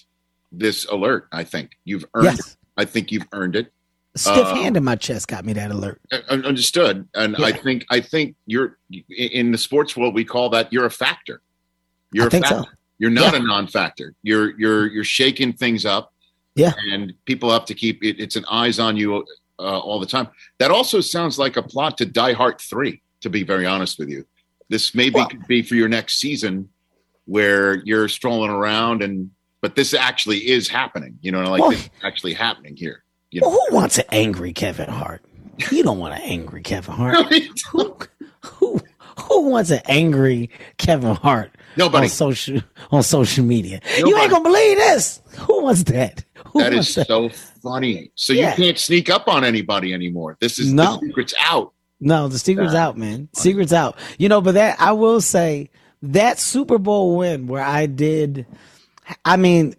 this 0.53 0.85
alert. 0.87 1.29
I 1.33 1.45
think 1.45 1.73
you've 1.85 2.05
earned. 2.15 2.25
Yes. 2.25 2.39
It. 2.53 2.57
I 2.77 2.85
think 2.87 3.13
you've 3.13 3.27
earned 3.33 3.57
it. 3.57 3.73
Stiff 4.17 4.37
Uh, 4.47 4.55
hand 4.57 4.77
in 4.77 4.83
my 4.83 4.97
chest 4.97 5.29
got 5.29 5.45
me 5.45 5.53
that 5.53 5.71
alert. 5.71 6.01
Uh, 6.11 6.19
understood, 6.29 7.07
and 7.15 7.37
I 7.37 7.53
think 7.53 7.87
I 7.91 8.01
think 8.01 8.35
you're 8.47 8.77
in 9.09 9.53
the 9.53 9.59
sports 9.59 9.97
world. 9.97 10.15
We 10.15 10.25
call 10.25 10.51
that 10.51 10.73
you're 10.73 10.87
a 10.87 10.91
factor. 10.91 11.41
You're 12.13 12.25
I 12.25 12.27
a 12.27 12.31
think 12.31 12.47
so. 12.47 12.65
You're 13.01 13.11
not 13.11 13.33
Yeah. 13.33 13.41
a 13.41 13.43
non-factor. 13.43 14.15
You're 14.23 14.57
you're 14.61 14.87
you're 14.87 15.03
shaking 15.05 15.53
things 15.55 15.85
up. 15.85 16.13
Yeah. 16.55 16.73
and 16.93 17.13
people 17.25 17.51
have 17.51 17.65
to 17.67 17.75
keep 17.75 18.05
it. 18.05 18.21
It's 18.21 18.37
an 18.37 18.45
eyes 18.51 18.79
on 18.79 18.97
you 18.97 19.25
uh, 19.59 19.79
all 19.79 19.99
the 19.99 20.07
time. 20.07 20.29
That 20.59 20.71
also 20.71 21.01
sounds 21.01 21.39
like 21.39 21.57
a 21.57 21.63
plot 21.63 21.97
to 21.99 22.07
Die 22.07 22.33
Hart 22.35 22.61
Three. 22.61 23.03
To 23.23 23.31
be 23.31 23.43
very 23.43 23.67
honest 23.67 23.99
with 23.99 24.09
you, 24.09 24.25
this 24.69 24.95
maybe 24.95 25.25
could 25.27 25.47
be 25.47 25.63
for 25.63 25.75
your 25.75 25.89
next 25.89 26.19
season, 26.21 26.69
where 27.25 27.77
you're 27.85 28.09
strolling 28.09 28.51
around 28.51 29.03
and. 29.03 29.31
But 29.63 29.77
this 29.77 29.93
actually 29.93 30.49
is 30.51 30.69
happening. 30.69 31.19
You 31.21 31.33
know, 31.33 31.43
like 31.51 31.61
Well- 31.61 31.71
this 31.73 31.83
is 31.83 31.91
actually 32.03 32.33
happening 32.33 32.77
here. 32.77 33.05
You 33.31 33.43
Well, 33.43 33.51
who 33.51 33.75
wants 33.77 33.99
an 33.99 34.07
angry 34.11 34.55
Kevin 34.55 34.89
Hart? 34.89 35.23
You 35.71 35.83
don't 35.83 35.99
want 35.99 36.15
an 36.15 36.23
angry 36.23 36.63
Kevin 36.63 36.95
Hart. 36.95 37.31
who, 37.71 37.97
who, 38.43 38.80
who 39.31 39.49
wants 39.49 39.71
an 39.71 39.81
angry 39.87 40.51
Kevin 40.77 41.15
Hart? 41.15 41.53
Nobody. 41.77 42.05
on 42.07 42.11
social 42.11 42.61
on 42.91 43.03
social 43.05 43.45
media. 43.45 43.81
You 43.99 44.19
ain't 44.19 44.31
gonna 44.31 44.43
believe 44.45 44.77
this. 44.77 45.23
Who 45.39 45.63
wants 45.63 45.85
that? 45.85 46.25
Who 46.53 46.59
That 46.61 46.73
wants 46.75 46.97
is 46.99 47.07
so 47.07 47.29
funny. 47.63 48.11
So 48.17 48.33
Yeah. 48.33 48.51
you 48.51 48.57
can't 48.65 48.79
sneak 48.79 49.09
up 49.09 49.29
on 49.29 49.45
anybody 49.45 49.95
anymore. 49.95 50.37
This 50.41 50.59
is 50.59 50.73
No. 50.73 50.99
the 51.01 51.07
secret's 51.07 51.35
out. 51.39 51.73
No, 52.01 52.27
the 52.29 52.39
secret's 52.41 52.75
out, 52.75 52.99
man. 52.99 53.29
Secret's 53.35 53.73
out. 53.73 53.97
You 54.19 54.29
know, 54.29 54.41
but 54.41 54.55
that 54.55 54.81
I 54.81 54.93
will 54.93 55.21
say 55.21 55.71
that 56.03 56.39
Super 56.41 56.79
Bowl 56.79 57.17
win 57.17 57.47
where 57.47 57.63
I 57.63 57.87
did. 57.87 58.47
I 59.25 59.37
mean, 59.37 59.75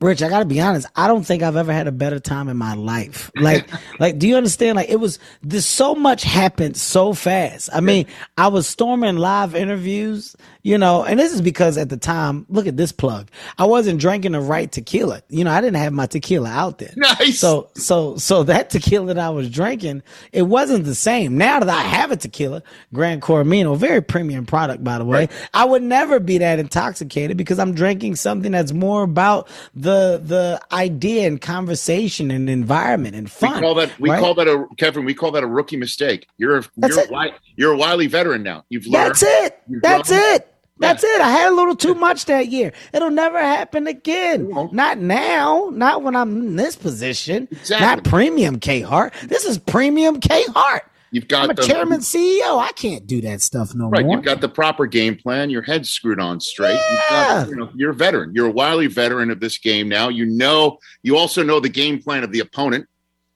Rich, 0.00 0.22
I 0.22 0.28
got 0.28 0.38
to 0.38 0.44
be 0.44 0.60
honest. 0.60 0.86
I 0.94 1.08
don't 1.08 1.24
think 1.24 1.42
I've 1.42 1.56
ever 1.56 1.72
had 1.72 1.88
a 1.88 1.92
better 1.92 2.20
time 2.20 2.48
in 2.48 2.56
my 2.56 2.74
life. 2.74 3.32
Like, 3.34 3.68
like, 3.98 4.16
do 4.18 4.28
you 4.28 4.36
understand? 4.36 4.76
Like, 4.76 4.90
it 4.90 5.00
was 5.00 5.18
this 5.42 5.66
so 5.66 5.96
much 5.96 6.22
happened 6.22 6.76
so 6.76 7.12
fast. 7.12 7.68
I 7.72 7.80
mean, 7.80 8.06
I 8.36 8.46
was 8.46 8.68
storming 8.68 9.16
live 9.16 9.56
interviews, 9.56 10.36
you 10.68 10.76
know, 10.76 11.02
and 11.02 11.18
this 11.18 11.32
is 11.32 11.40
because 11.40 11.78
at 11.78 11.88
the 11.88 11.96
time, 11.96 12.44
look 12.50 12.66
at 12.66 12.76
this 12.76 12.92
plug. 12.92 13.30
I 13.56 13.64
wasn't 13.64 13.98
drinking 14.02 14.32
the 14.32 14.40
right 14.40 14.70
tequila. 14.70 15.22
You 15.30 15.44
know, 15.44 15.50
I 15.50 15.62
didn't 15.62 15.76
have 15.76 15.94
my 15.94 16.04
tequila 16.04 16.50
out 16.50 16.76
there. 16.76 16.92
Nice. 16.98 17.38
So, 17.38 17.70
so, 17.74 18.18
so 18.18 18.42
that 18.42 18.68
tequila 18.68 19.14
that 19.14 19.18
I 19.18 19.30
was 19.30 19.48
drinking, 19.48 20.02
it 20.30 20.42
wasn't 20.42 20.84
the 20.84 20.94
same. 20.94 21.38
Now 21.38 21.60
that 21.60 21.68
I 21.70 21.80
have 21.80 22.10
a 22.10 22.16
tequila, 22.16 22.62
Gran 22.92 23.20
Coramino, 23.20 23.78
very 23.78 24.02
premium 24.02 24.44
product, 24.44 24.84
by 24.84 24.98
the 24.98 25.06
way, 25.06 25.28
I 25.54 25.64
would 25.64 25.82
never 25.82 26.20
be 26.20 26.36
that 26.38 26.58
intoxicated 26.58 27.38
because 27.38 27.58
I'm 27.58 27.72
drinking 27.72 28.16
something 28.16 28.52
that's 28.52 28.72
more 28.72 29.04
about 29.04 29.48
the, 29.74 30.20
the 30.22 30.60
idea 30.70 31.26
and 31.28 31.40
conversation 31.40 32.30
and 32.30 32.50
environment 32.50 33.14
and 33.14 33.30
fun. 33.30 33.54
We 33.54 33.60
call 33.60 33.74
that 33.76 33.98
we 33.98 34.10
right? 34.10 34.20
call 34.20 34.34
that 34.34 34.48
a 34.48 34.66
Kevin. 34.76 35.06
We 35.06 35.14
call 35.14 35.30
that 35.30 35.44
a 35.44 35.46
rookie 35.46 35.78
mistake. 35.78 36.26
You're 36.36 36.58
a 36.58 36.64
That's 36.76 36.96
you're 36.96 37.04
it. 37.04 37.10
a, 37.10 37.34
you're 37.56 37.72
a 37.72 37.76
wily 37.76 38.06
veteran 38.06 38.42
now. 38.42 38.64
You've 38.68 38.86
learned. 38.86 39.12
That's 39.12 39.22
it. 39.22 39.62
That's 39.82 40.08
grown. 40.10 40.34
it. 40.34 40.54
That's 40.78 41.04
it. 41.04 41.20
I 41.20 41.30
had 41.30 41.52
a 41.52 41.54
little 41.54 41.76
too 41.76 41.94
much 41.94 42.26
that 42.26 42.48
year. 42.48 42.72
It'll 42.92 43.10
never 43.10 43.38
happen 43.38 43.86
again. 43.86 44.48
won't. 44.54 44.72
Now. 44.72 45.70
Not 45.72 46.02
when 46.02 46.14
I'm 46.16 46.36
in 46.38 46.56
this 46.56 46.76
position. 46.76 47.48
Exactly. 47.50 47.86
Not 47.86 48.04
premium 48.04 48.60
K 48.60 48.80
Hart. 48.80 49.12
This 49.24 49.44
is 49.44 49.58
premium 49.58 50.20
K 50.20 50.44
Hart. 50.48 50.84
You've 51.10 51.28
got 51.28 51.44
I'm 51.44 51.50
a 51.50 51.54
the 51.54 51.62
chairman 51.62 52.00
CEO. 52.00 52.58
I 52.58 52.70
can't 52.76 53.06
do 53.06 53.20
that 53.22 53.40
stuff 53.40 53.74
no 53.74 53.88
right. 53.88 54.04
more. 54.04 54.16
You've 54.16 54.24
got 54.24 54.40
the 54.40 54.48
proper 54.48 54.86
game 54.86 55.16
plan. 55.16 55.48
Your 55.48 55.62
head's 55.62 55.90
screwed 55.90 56.20
on 56.20 56.38
straight. 56.38 56.74
Yeah. 56.74 57.44
got, 57.44 57.48
you 57.48 57.56
know, 57.56 57.70
you're 57.74 57.90
a 57.90 57.94
veteran. 57.94 58.34
You're 58.34 58.48
a 58.48 58.52
wily 58.52 58.88
veteran 58.88 59.30
of 59.30 59.40
this 59.40 59.58
game 59.58 59.88
now. 59.88 60.08
You 60.10 60.26
know. 60.26 60.78
You 61.02 61.16
also 61.16 61.42
know 61.42 61.60
the 61.60 61.70
game 61.70 62.02
plan 62.02 62.24
of 62.24 62.32
the 62.32 62.40
opponent 62.40 62.86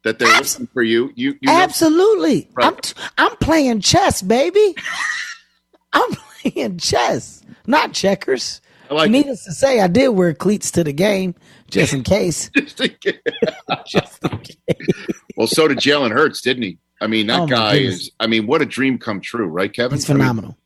that 0.05 0.19
they're 0.19 0.29
Abs- 0.29 0.55
looking 0.55 0.67
for 0.75 0.83
you. 0.83 1.13
You, 1.15 1.31
you 1.33 1.39
know- 1.45 1.53
Absolutely. 1.53 2.49
Right. 2.53 2.67
I'm 2.67 2.77
t- 2.77 2.95
I'm 3.17 3.37
playing 3.37 3.81
chess, 3.81 4.21
baby. 4.21 4.75
I'm 5.95 6.11
playing 6.53 6.79
chess, 6.79 7.43
not 7.67 7.93
checkers. 7.93 8.61
I 8.91 8.95
like 8.95 9.09
it. 9.09 9.13
Needless 9.13 9.45
to 9.45 9.53
say, 9.53 9.81
I 9.81 9.87
did 9.87 10.09
wear 10.09 10.35
cleats 10.35 10.71
to 10.73 10.85
the 10.85 10.93
game 10.93 11.35
just 11.71 11.93
in 11.95 12.03
case. 12.03 12.51
just 12.55 12.81
in 12.81 12.91
case. 13.01 13.17
well, 15.37 15.47
so 15.47 15.69
did 15.69 15.79
Jalen 15.79 16.11
Hurts, 16.13 16.41
didn't 16.41 16.63
he? 16.65 16.79
I 17.01 17.07
mean, 17.07 17.27
that 17.29 17.41
Oh, 17.41 17.47
guy 17.47 17.75
goodness. 17.79 17.95
is. 18.03 18.11
I 18.21 18.27
mean, 18.27 18.47
what 18.47 18.63
a 18.63 18.67
dream 18.67 18.99
come 18.99 19.21
true, 19.21 19.47
right, 19.47 19.73
Kevin? 19.73 19.97
He's 19.97 20.09
I 20.09 20.13
mean, 20.15 20.21
phenomenal. 20.21 20.59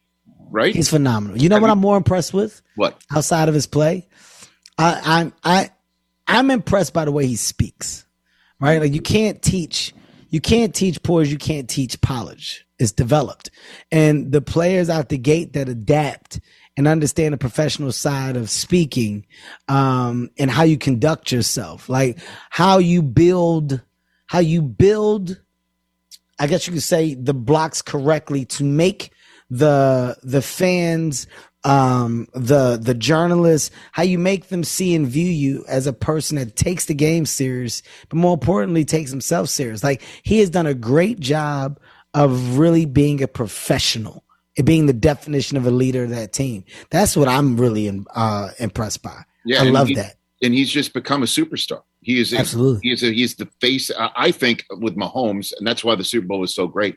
right? 0.51 0.75
He's 0.75 0.91
phenomenal. 0.91 1.39
You 1.41 1.49
know 1.49 1.55
Have 1.57 1.63
what 1.63 1.69
you- 1.69 1.73
I'm 1.73 1.79
more 1.79 1.97
impressed 1.97 2.35
with 2.35 2.61
what? 2.75 3.01
outside 3.15 3.49
of 3.49 3.55
his 3.55 3.67
play? 3.67 4.09
I, 4.79 5.01
I'm 5.05 5.33
I 5.43 5.71
I'm 6.27 6.51
impressed 6.51 6.93
by 6.93 7.05
the 7.07 7.13
way 7.13 7.27
he 7.27 7.37
speaks. 7.37 8.05
Right? 8.61 8.81
Like 8.81 8.93
you 8.93 9.01
can't 9.01 9.41
teach 9.41 9.95
you 10.29 10.41
can't 10.41 10.75
teach 10.75 11.03
poise, 11.03 11.31
you 11.31 11.39
can't 11.39 11.69
teach 11.69 12.01
polish. 12.01 12.65
It's 12.79 12.93
developed. 12.93 13.51
And 13.91 14.33
the 14.33 14.43
players 14.43 14.91
out 14.91 15.09
the 15.09 15.19
gate 15.19 15.55
that 15.55 15.69
adapt 15.69 16.41
and 16.77 16.87
understand 16.87 17.33
the 17.33 17.39
professional 17.39 17.91
side 17.91 18.37
of 18.37 18.51
speaking 18.51 19.27
um 19.69 20.29
and 20.39 20.51
how 20.51 20.63
you 20.63 20.77
conduct 20.77 21.33
yourself, 21.33 21.89
like 21.89 22.19
how 22.51 22.79
you 22.79 23.03
build 23.03 23.83
how 24.27 24.41
you 24.41 24.61
build 24.63 25.41
I 26.39 26.47
guess 26.47 26.67
you 26.67 26.73
could 26.75 26.83
say 26.83 27.15
the 27.15 27.35
blocks 27.35 27.81
correctly 27.81 28.45
to 28.47 28.65
make 28.65 29.11
the 29.49 30.17
the 30.23 30.43
fans 30.43 31.27
um 31.67 32.29
the 32.33 32.79
the 32.81 32.95
journalists 32.95 33.75
how 33.91 34.03
you 34.05 34.19
make 34.21 34.49
them 34.49 34.63
see 34.63 34.95
and 34.95 35.09
view 35.09 35.27
you 35.29 35.65
as 35.67 35.89
a 35.89 35.93
person 35.93 36.37
that 36.39 36.55
takes 36.55 36.85
the 36.85 36.95
game 36.95 37.27
serious 37.27 37.83
but 38.09 38.17
more 38.17 38.35
importantly 38.35 38.85
takes 38.85 39.11
himself 39.11 39.49
serious 39.49 39.83
like 39.83 40.01
he 40.23 40.39
has 40.39 40.49
done 40.49 40.67
a 40.67 40.75
great 40.75 41.19
job 41.19 41.81
of 42.15 42.57
really 42.57 42.87
being 42.87 43.21
a 43.21 43.27
professional 43.27 44.25
and 44.57 44.65
being 44.65 44.87
the 44.87 44.93
definition 44.93 45.57
of 45.57 45.67
a 45.67 45.71
leader 45.71 46.05
of 46.05 46.11
that 46.11 46.33
team 46.33 46.65
that's 46.91 47.17
what 47.17 47.27
i'm 47.27 47.57
really 47.57 47.91
uh 48.15 48.51
impressed 48.61 49.03
by 49.03 49.25
Yeah, 49.45 49.63
i 49.63 49.65
love 49.65 49.89
he- 49.89 49.97
that 49.97 50.17
and 50.43 50.55
he's 50.55 50.71
just 50.71 50.93
become 50.93 51.23
a 51.23 51.27
superstar. 51.27 51.83
He 52.03 52.21
is 52.21 52.33
Absolutely. 52.33 52.81
He 52.83 52.93
is 52.93 53.03
a, 53.03 53.13
he's 53.13 53.35
the 53.37 53.49
face. 53.61 53.91
I 53.99 54.11
I 54.15 54.31
think 54.31 54.65
with 54.71 54.97
Mahomes, 54.97 55.53
and 55.57 55.67
that's 55.67 55.83
why 55.83 55.95
the 55.95 56.05
Super 56.05 56.27
Bowl 56.27 56.41
was 56.41 56.55
so 56.55 56.67
great. 56.67 56.97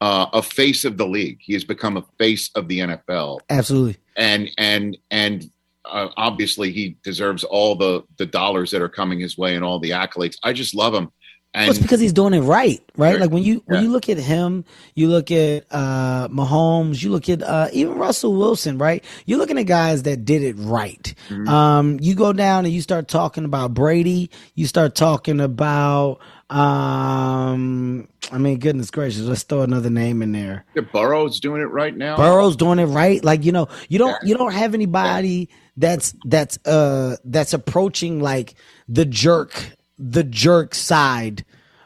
Uh, 0.00 0.26
a 0.32 0.42
face 0.42 0.84
of 0.84 0.98
the 0.98 1.06
league. 1.06 1.38
He 1.40 1.54
has 1.54 1.64
become 1.64 1.96
a 1.96 2.04
face 2.18 2.50
of 2.54 2.68
the 2.68 2.80
NFL, 2.80 3.40
absolutely 3.48 3.96
and 4.16 4.50
and 4.58 4.96
and 5.10 5.50
uh, 5.84 6.08
obviously 6.16 6.72
he 6.72 6.96
deserves 7.02 7.44
all 7.44 7.74
the 7.76 8.02
the 8.18 8.26
dollars 8.26 8.70
that 8.72 8.82
are 8.82 8.88
coming 8.88 9.20
his 9.20 9.38
way 9.38 9.54
and 9.54 9.64
all 9.64 9.78
the 9.78 9.90
accolades. 9.90 10.36
I 10.42 10.52
just 10.52 10.74
love 10.74 10.94
him. 10.94 11.10
Well, 11.54 11.68
it's 11.68 11.78
And 11.78 11.84
because 11.86 12.00
he's 12.00 12.12
doing 12.12 12.34
it 12.34 12.40
right, 12.40 12.82
right? 12.96 13.12
Right. 13.12 13.20
Like 13.20 13.30
when 13.30 13.44
you 13.44 13.62
when 13.66 13.78
Yeah. 13.78 13.84
you 13.84 13.92
look 13.92 14.08
at 14.08 14.18
him, 14.18 14.64
you 14.96 15.08
look 15.08 15.30
at 15.30 15.64
uh 15.70 16.26
Mahomes, 16.28 17.00
you 17.02 17.10
look 17.10 17.28
at 17.28 17.42
uh 17.42 17.68
even 17.72 17.94
Russell 17.94 18.34
Wilson, 18.34 18.76
right? 18.76 19.04
You're 19.24 19.38
looking 19.38 19.58
at 19.58 19.62
guys 19.66 20.02
that 20.02 20.24
did 20.24 20.42
it 20.42 20.56
right. 20.58 21.14
Mm-hmm. 21.28 21.48
Um 21.48 21.98
you 22.00 22.14
go 22.16 22.32
down 22.32 22.64
and 22.64 22.74
you 22.74 22.82
start 22.82 23.06
talking 23.06 23.44
about 23.44 23.72
Brady, 23.72 24.30
you 24.56 24.66
start 24.66 24.96
talking 24.96 25.40
about 25.40 26.18
um 26.50 28.08
I 28.30 28.38
mean 28.38 28.58
goodness 28.58 28.90
gracious, 28.90 29.22
let's 29.22 29.42
throw 29.44 29.62
another 29.62 29.90
name 29.90 30.22
in 30.22 30.32
there. 30.32 30.64
Burrow's 30.92 31.40
doing 31.40 31.62
it 31.62 31.70
right 31.70 31.96
now. 31.96 32.16
Burrow's 32.16 32.56
doing 32.56 32.78
it 32.78 32.86
right. 32.86 33.22
Like 33.24 33.44
you 33.44 33.52
know, 33.52 33.68
you 33.88 33.98
don't 33.98 34.16
you 34.22 34.36
don't 34.36 34.52
have 34.52 34.74
anybody 34.74 35.48
that's 35.76 36.14
that's 36.24 36.58
uh 36.66 37.16
that's 37.24 37.52
approaching 37.52 38.20
like 38.20 38.54
the 38.88 39.04
jerk 39.04 39.72
the 39.98 40.24
jerk 40.24 40.74
side 40.74 41.44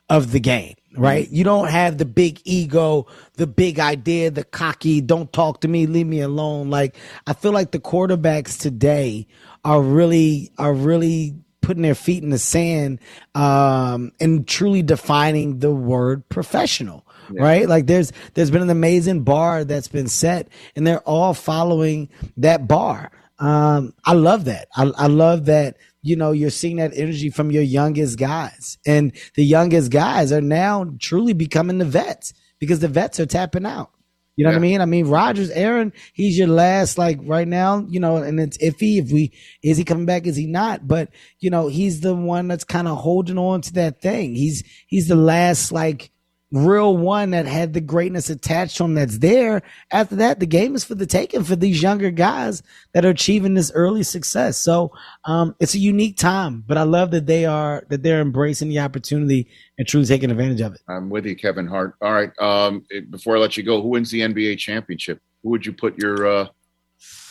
of 0.08 0.32
the 0.32 0.40
game, 0.40 0.74
right? 0.96 1.28
You 1.30 1.44
don't 1.44 1.68
have 1.68 1.98
the 1.98 2.04
big 2.04 2.40
ego, 2.44 3.06
the 3.34 3.46
big 3.46 3.78
idea, 3.78 4.30
the 4.30 4.44
cocky, 4.44 5.00
don't 5.00 5.32
talk 5.32 5.60
to 5.60 5.68
me, 5.68 5.86
leave 5.86 6.06
me 6.06 6.20
alone. 6.20 6.70
Like 6.70 6.96
I 7.26 7.32
feel 7.32 7.52
like 7.52 7.70
the 7.70 7.78
quarterbacks 7.78 8.58
today 8.58 9.26
are 9.64 9.82
really 9.82 10.50
are 10.58 10.72
really 10.72 11.36
putting 11.68 11.82
their 11.82 11.94
feet 11.94 12.22
in 12.22 12.30
the 12.30 12.38
sand 12.38 12.98
um 13.34 14.10
and 14.18 14.48
truly 14.48 14.82
defining 14.82 15.58
the 15.58 15.70
word 15.70 16.26
professional 16.28 17.04
right? 17.30 17.68
Like 17.68 17.86
there's 17.86 18.12
there's 18.34 18.50
been 18.50 18.62
an 18.62 18.70
amazing 18.70 19.22
bar 19.22 19.64
that's 19.64 19.88
been 19.88 20.08
set 20.08 20.48
and 20.76 20.86
they're 20.86 21.00
all 21.00 21.34
following 21.34 22.08
that 22.36 22.66
bar. 22.66 23.10
Um 23.38 23.94
i 24.04 24.14
love 24.14 24.46
that. 24.46 24.68
I, 24.76 24.90
I 24.96 25.06
love 25.06 25.44
that 25.46 25.76
you 26.02 26.16
know 26.16 26.32
you're 26.32 26.50
seeing 26.50 26.76
that 26.76 26.92
energy 26.94 27.30
from 27.30 27.50
your 27.50 27.62
youngest 27.62 28.18
guys. 28.18 28.78
And 28.86 29.12
the 29.34 29.44
youngest 29.44 29.90
guys 29.90 30.32
are 30.32 30.40
now 30.40 30.92
truly 30.98 31.32
becoming 31.32 31.78
the 31.78 31.84
vets 31.84 32.32
because 32.58 32.80
the 32.80 32.88
vets 32.88 33.20
are 33.20 33.26
tapping 33.26 33.66
out 33.66 33.90
you 34.38 34.44
know 34.44 34.50
what 34.50 34.56
I 34.56 34.60
mean? 34.60 34.80
I 34.80 34.84
mean, 34.84 35.08
Rodgers, 35.08 35.50
Aaron, 35.50 35.92
he's 36.12 36.38
your 36.38 36.46
last, 36.46 36.96
like 36.96 37.18
right 37.24 37.48
now, 37.48 37.84
you 37.88 37.98
know, 37.98 38.18
and 38.18 38.38
it's 38.38 38.56
iffy 38.58 39.02
if 39.02 39.10
we, 39.10 39.32
is 39.64 39.76
he 39.76 39.82
coming 39.82 40.06
back? 40.06 40.28
Is 40.28 40.36
he 40.36 40.46
not? 40.46 40.86
But, 40.86 41.08
you 41.40 41.50
know, 41.50 41.66
he's 41.66 42.02
the 42.02 42.14
one 42.14 42.46
that's 42.46 42.62
kind 42.62 42.86
of 42.86 42.98
holding 42.98 43.36
on 43.36 43.62
to 43.62 43.72
that 43.72 44.00
thing. 44.00 44.36
He's, 44.36 44.62
he's 44.86 45.08
the 45.08 45.16
last, 45.16 45.72
like, 45.72 46.12
real 46.50 46.96
one 46.96 47.30
that 47.30 47.46
had 47.46 47.74
the 47.74 47.80
greatness 47.80 48.30
attached 48.30 48.76
to 48.76 48.84
him 48.84 48.94
that's 48.94 49.18
there. 49.18 49.62
After 49.90 50.16
that, 50.16 50.40
the 50.40 50.46
game 50.46 50.74
is 50.74 50.84
for 50.84 50.94
the 50.94 51.06
taking 51.06 51.44
for 51.44 51.56
these 51.56 51.82
younger 51.82 52.10
guys 52.10 52.62
that 52.92 53.04
are 53.04 53.10
achieving 53.10 53.54
this 53.54 53.70
early 53.72 54.02
success. 54.02 54.56
So 54.56 54.92
um, 55.24 55.54
it's 55.60 55.74
a 55.74 55.78
unique 55.78 56.16
time, 56.16 56.64
but 56.66 56.78
I 56.78 56.82
love 56.82 57.10
that 57.10 57.26
they 57.26 57.44
are 57.44 57.84
that 57.90 58.02
they're 58.02 58.20
embracing 58.20 58.68
the 58.68 58.80
opportunity 58.80 59.48
and 59.76 59.86
truly 59.86 60.06
taking 60.06 60.30
advantage 60.30 60.60
of 60.60 60.74
it. 60.74 60.80
I'm 60.88 61.10
with 61.10 61.26
you, 61.26 61.36
Kevin 61.36 61.66
Hart. 61.66 61.94
All 62.00 62.12
right. 62.12 62.30
Um, 62.38 62.84
before 63.10 63.36
I 63.36 63.40
let 63.40 63.56
you 63.56 63.62
go, 63.62 63.82
who 63.82 63.88
wins 63.88 64.10
the 64.10 64.20
NBA 64.20 64.58
championship? 64.58 65.20
Who 65.42 65.50
would 65.50 65.66
you 65.66 65.72
put 65.72 65.98
your 65.98 66.26
uh, 66.26 66.46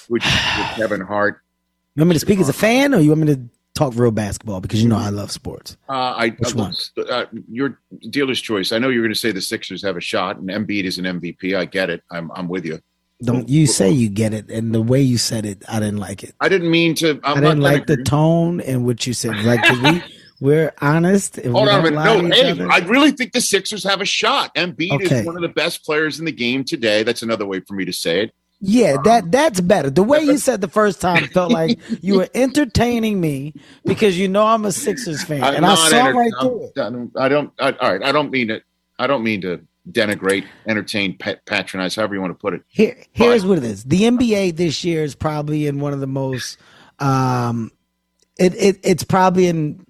would 0.10 0.24
you 0.24 0.32
put 0.32 0.66
Kevin 0.76 1.02
Hart? 1.02 1.42
You 1.96 2.02
want 2.02 2.10
me 2.10 2.16
to 2.16 2.20
speak 2.20 2.40
as 2.40 2.50
a 2.50 2.54
fan, 2.54 2.94
or 2.94 3.00
you 3.00 3.10
want 3.10 3.22
me 3.22 3.36
to 3.36 3.42
talk 3.78 3.94
real 3.96 4.12
basketball 4.12 4.60
because 4.60 4.82
you 4.82 4.90
know 4.90 4.98
I 4.98 5.10
love 5.10 5.32
sports. 5.32 5.78
Uh, 5.88 5.94
I 5.94 6.30
Which 6.30 6.56
uh, 6.56 6.58
one? 6.58 6.74
Uh, 7.10 7.26
your 7.50 7.80
dealer's 8.10 8.42
choice. 8.42 8.72
I 8.72 8.80
know 8.80 8.90
you're 8.90 9.04
going 9.04 9.14
to 9.14 9.20
say 9.20 9.32
the 9.32 9.42
Sixers 9.42 9.84
have 9.84 9.98
a 9.98 10.02
shot, 10.02 10.38
and 10.38 10.50
Embiid 10.50 10.84
is 10.84 10.98
an 10.98 11.06
MVP. 11.06 11.56
I 11.56 11.66
get 11.66 11.90
it. 11.90 12.04
I'm 12.12 12.32
I'm 12.34 12.48
with 12.48 12.66
you. 12.66 12.80
Don't 13.24 13.50
you 13.50 13.66
say 13.66 13.90
you 13.90 14.10
get 14.10 14.34
it, 14.34 14.52
and 14.52 14.74
the 14.74 14.82
way 14.82 15.02
you 15.02 15.18
said 15.18 15.46
it, 15.46 15.64
I 15.68 15.80
didn't 15.80 15.98
like 15.98 16.24
it. 16.24 16.36
I 16.40 16.50
didn't 16.50 16.70
mean 16.70 16.94
to. 16.96 17.20
I'm 17.24 17.38
I 17.38 17.42
didn't 17.42 17.60
not 17.60 17.72
like 17.72 17.88
the 17.88 17.98
tone 18.04 18.62
and 18.62 18.86
what 18.86 19.08
you 19.08 19.14
said. 19.14 19.36
Like 19.44 19.68
we 19.82 20.04
we're 20.40 20.74
honest. 20.82 21.38
Hold 21.44 21.68
we 21.68 21.72
on 21.72 21.80
a 21.80 21.92
minute. 21.92 22.04
No, 22.04 22.36
hey, 22.36 22.52
other. 22.52 22.72
I 22.72 22.80
really 22.80 23.12
think 23.12 23.32
the 23.32 23.42
Sixers 23.42 23.84
have 23.84 24.02
a 24.02 24.06
shot. 24.06 24.54
Embiid 24.56 24.92
Okay. 24.92 25.20
is 25.20 25.26
one 25.26 25.36
of 25.36 25.42
the 25.42 25.50
best 25.50 25.84
players 25.84 26.20
in 26.20 26.26
the 26.26 26.32
game 26.32 26.64
today. 26.64 27.04
That's 27.04 27.24
another 27.24 27.46
way 27.46 27.60
for 27.62 27.74
me 27.74 27.86
to 27.86 27.94
say 27.94 28.24
it. 28.24 28.34
Yeah, 28.60 28.98
that 29.04 29.32
that's 29.32 29.62
better. 29.62 29.90
The 29.92 30.02
way 30.04 30.22
you 30.22 30.38
said 30.38 30.62
the 30.62 30.68
first 30.68 31.00
time 31.00 31.28
felt 31.28 31.52
like 31.52 31.80
you 32.02 32.16
were 32.18 32.30
entertaining 32.34 33.22
me 33.22 33.54
because 33.86 34.18
you 34.18 34.28
know 34.28 34.46
I'm 34.46 34.66
a 34.66 34.72
Sixers 34.72 35.24
fan, 35.24 35.44
I'm 35.44 35.56
and 35.58 35.66
I 35.66 35.76
saw 35.76 35.96
enter- 35.98 36.18
right 36.18 36.32
I'm- 36.40 36.48
through 36.48 36.64
it. 36.66 36.80
I 36.80 36.90
don't. 36.90 37.12
I 37.18 37.30
don't 37.30 37.54
I, 37.60 37.72
all 37.74 37.92
right. 37.92 38.04
I 38.04 38.12
don't 38.12 38.32
mean 38.32 38.48
to. 38.48 38.62
I 38.98 39.06
don't 39.06 39.24
mean 39.24 39.42
to 39.42 39.62
denigrate, 39.92 40.46
entertain, 40.68 41.16
pat, 41.18 41.46
patronize, 41.46 41.96
however 41.96 42.16
you 42.16 42.20
want 42.22 42.32
to 42.32 42.38
put 42.40 42.54
it. 42.56 42.64
Here, 42.68 42.98
here's 43.14 43.46
what 43.46 43.60
it 43.60 43.64
is. 43.64 43.84
The 43.84 44.02
NBA 44.02 44.58
this 44.58 44.84
year 44.84 45.04
is 45.04 45.14
probably 45.16 45.68
in 45.68 45.80
one 45.80 45.94
of 45.94 46.00
the 46.00 46.08
most. 46.08 46.58
Um, 47.00 47.72
it, 48.40 48.56
it 48.56 48.80
it's 48.84 49.04
probably 49.04 49.48
in. 49.48 49.86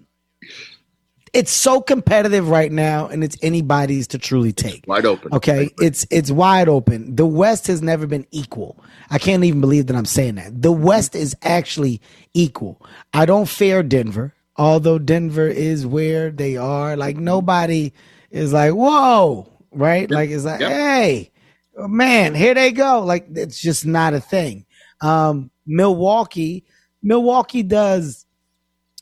It's 1.34 1.50
so 1.52 1.80
competitive 1.80 2.48
right 2.48 2.72
now, 2.72 3.08
and 3.08 3.24
it's 3.24 3.36
anybody's 3.42 4.06
to 4.08 4.18
truly 4.18 4.52
take. 4.52 4.86
Wide 4.86 5.06
open. 5.06 5.32
Okay, 5.34 5.70
it's 5.78 6.06
it's 6.10 6.30
wide 6.30 6.68
open. 6.68 7.16
The 7.16 7.26
West 7.26 7.66
has 7.68 7.82
never 7.82 8.06
been 8.06 8.26
equal. 8.30 8.82
I 9.10 9.18
can't 9.18 9.44
even 9.44 9.60
believe 9.60 9.86
that 9.88 9.96
I'm 9.96 10.04
saying 10.06 10.36
that. 10.36 10.60
The 10.62 10.72
West 10.72 11.14
is 11.14 11.36
actually 11.42 12.00
equal. 12.34 12.84
I 13.12 13.26
don't 13.26 13.48
fear 13.48 13.82
Denver, 13.82 14.34
although 14.56 14.98
Denver 14.98 15.48
is 15.48 15.86
where 15.86 16.30
they 16.30 16.56
are. 16.56 16.96
Like 16.96 17.16
nobody 17.16 17.92
is 18.30 18.52
like, 18.52 18.72
whoa, 18.72 19.48
right? 19.72 20.10
Like 20.10 20.30
it's 20.30 20.44
like, 20.44 20.60
Yep. 20.60 20.70
hey, 20.70 21.30
man, 21.76 22.34
here 22.34 22.54
they 22.54 22.72
go. 22.72 23.00
Like 23.04 23.26
it's 23.34 23.60
just 23.60 23.86
not 23.86 24.14
a 24.14 24.20
thing. 24.20 24.66
Um, 25.00 25.50
Milwaukee, 25.66 26.64
Milwaukee 27.02 27.62
does 27.62 28.26